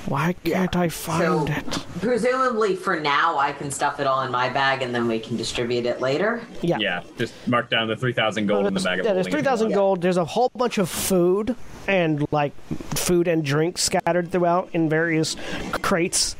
[0.08, 1.86] Why can't I find So- it?
[2.00, 5.36] Presumably, for now, I can stuff it all in my bag and then we can
[5.36, 6.42] distribute it later.
[6.62, 6.78] Yeah.
[6.80, 9.72] Yeah, just mark down the three thousand gold in the bag yeah, there's three thousand
[9.74, 10.02] gold.
[10.02, 11.56] There's a whole bunch of food
[11.88, 12.54] and like
[12.94, 15.36] food and drinks scattered throughout in various
[15.72, 16.36] crates,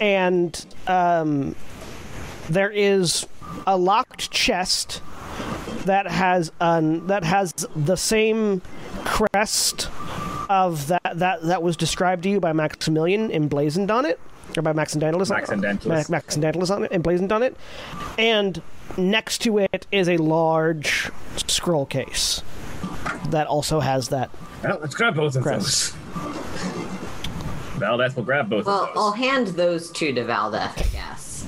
[0.00, 1.54] and um,
[2.48, 3.26] there is
[3.66, 5.02] a locked chest
[5.84, 8.60] that has an that has the same
[9.04, 9.88] crest
[10.48, 14.18] of that that that was described to you by Maximilian emblazoned on it,
[14.56, 15.30] or by Maxendantalus.
[15.30, 15.86] Maxendantalus.
[15.86, 17.56] Max Maxendantalus on it, emblazoned on it,
[18.18, 18.60] and
[18.96, 21.10] next to it is a large
[21.46, 22.42] scroll case
[23.28, 24.30] that also has that.
[24.62, 25.94] Well, let's grab both of Crest.
[25.94, 26.00] those.
[27.78, 31.46] Valdeth will grab both Well, of I'll hand those two to Valdeth, I guess.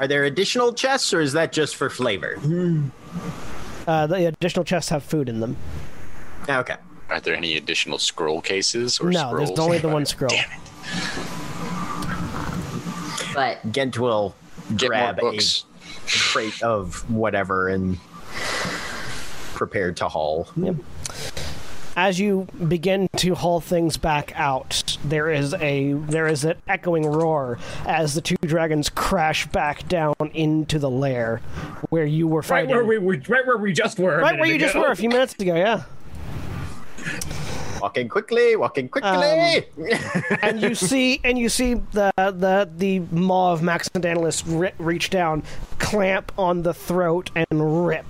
[0.00, 2.38] Are there additional chests, or is that just for flavor?
[3.86, 5.56] Uh, the additional chests have food in them.
[6.48, 6.76] Okay.
[7.08, 9.48] Are there any additional scroll cases or No, scrolls?
[9.50, 10.30] there's only the one scroll.
[13.34, 14.34] But Gent will
[14.76, 15.38] Get grab more a
[16.06, 17.98] crate of whatever and
[19.54, 20.48] prepare to haul.
[21.94, 27.04] As you begin to haul things back out, there is a there is an echoing
[27.06, 31.42] roar as the two dragons crash back down into the lair
[31.90, 32.70] where you were fighting.
[32.70, 32.88] Right fighting.
[32.88, 34.18] where we were, right where we just were.
[34.18, 35.82] right where minute you just were a few minutes ago, yeah.
[37.82, 39.10] Walking quickly, walking quickly.
[39.10, 39.64] Um,
[40.42, 45.42] and you see and you see the the the maw of Maxendantalus ri- reach down,
[45.78, 48.06] clamp on the throat, and rip.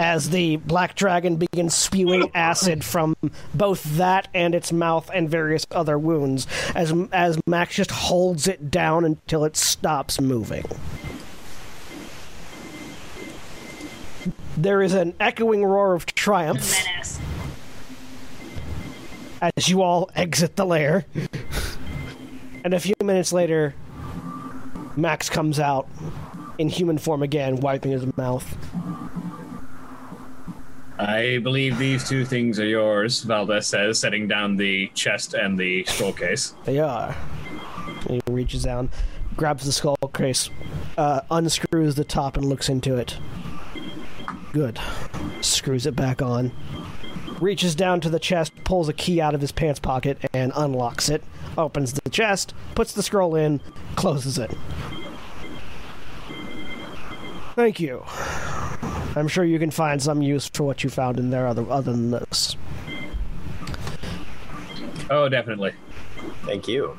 [0.00, 3.14] As the black dragon begins spewing acid from
[3.52, 8.70] both that and its mouth and various other wounds, as as Max just holds it
[8.70, 10.64] down until it stops moving.
[14.56, 17.20] There is an echoing roar of triumph Menace.
[19.42, 21.04] as you all exit the lair.
[22.64, 23.74] and a few minutes later,
[24.96, 25.86] Max comes out
[26.56, 28.56] in human form again, wiping his mouth.
[31.00, 35.82] I believe these two things are yours, Valdeth says, setting down the chest and the
[35.86, 36.54] scroll case.
[36.64, 37.16] They are.
[38.06, 38.90] He reaches down,
[39.34, 40.50] grabs the skull case,
[40.98, 43.16] uh, unscrews the top, and looks into it.
[44.52, 44.78] Good.
[45.40, 46.52] Screws it back on.
[47.40, 51.08] Reaches down to the chest, pulls a key out of his pants pocket, and unlocks
[51.08, 51.24] it.
[51.56, 53.62] Opens the chest, puts the scroll in,
[53.96, 54.50] closes it.
[57.60, 58.02] Thank you.
[59.14, 61.92] I'm sure you can find some use for what you found in there other, other
[61.92, 62.56] than this.
[65.10, 65.74] Oh, definitely.
[66.46, 66.96] Thank you.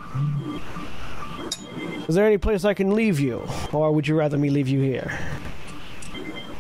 [2.08, 3.42] Is there any place I can leave you?
[3.74, 5.18] Or would you rather me leave you here?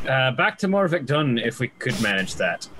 [0.09, 2.67] Uh, back to Morvik Dunn if we could manage that.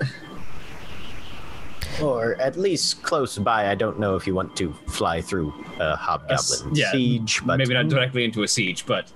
[2.02, 3.70] Or at least close by.
[3.70, 7.74] I don't know if you want to fly through a hobgoblin yeah, siege, but Maybe
[7.74, 9.12] not directly into a siege, but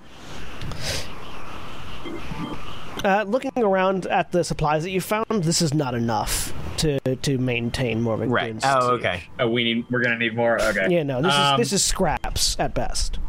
[3.07, 7.39] Uh, looking around at the supplies that you found, this is not enough to to
[7.39, 8.49] maintain Morvick right.
[8.51, 9.23] Dune's Oh, okay.
[9.39, 9.87] oh, we need.
[9.91, 10.61] We're gonna need more.
[10.61, 10.89] Okay.
[10.91, 13.21] Yeah, no, this Um, is this is scraps at best.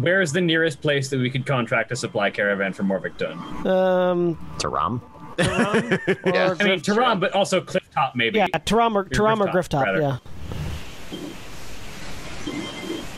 [0.00, 3.38] Where is the nearest place that we could contract a supply caravan for Morvik Dunn?
[3.66, 5.00] Um, Taram.
[5.38, 5.44] or
[6.32, 6.54] Yeah.
[6.60, 8.38] I mean, Griff- Taram, but also Clifftop, maybe.
[8.38, 10.00] yeah, Taram or Taram or Grifftop, Grifftop, rather.
[10.00, 10.16] yeah.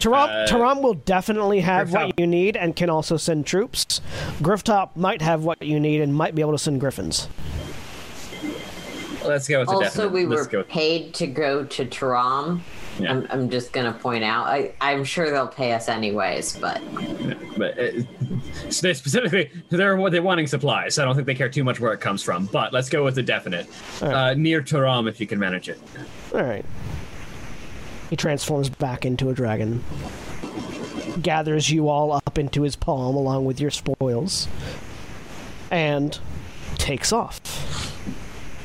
[0.00, 4.00] Taram, Uh, Taram will definitely have what you need and can also send troops.
[4.40, 7.28] Grifftop might have what you need and might be able to send griffins.
[9.24, 10.12] Let's go with the Also, definite.
[10.12, 12.60] we Let's were go with- paid to go to Taram.
[12.98, 13.12] Yeah.
[13.12, 14.46] I'm, I'm just gonna point out.
[14.46, 16.80] I, I'm sure they'll pay us anyways, but
[17.56, 17.90] But uh,
[18.70, 20.94] so they specifically, they're they're wanting supplies.
[20.94, 22.46] So I don't think they care too much where it comes from.
[22.46, 23.66] But let's go with the definite.
[24.02, 25.80] Uh, near Taram, if you can manage it.
[26.34, 26.64] All right.
[28.10, 29.84] He transforms back into a dragon,
[31.22, 34.48] gathers you all up into his palm along with your spoils,
[35.70, 36.18] and
[36.76, 37.40] takes off.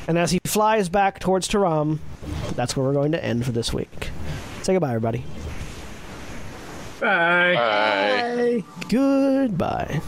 [0.08, 2.00] And as he flies back towards Taram,
[2.54, 4.10] that's where we're going to end for this week.
[4.62, 5.24] Say goodbye, everybody.
[7.00, 7.54] Bye.
[7.54, 8.64] Bye.
[8.88, 10.00] Goodbye.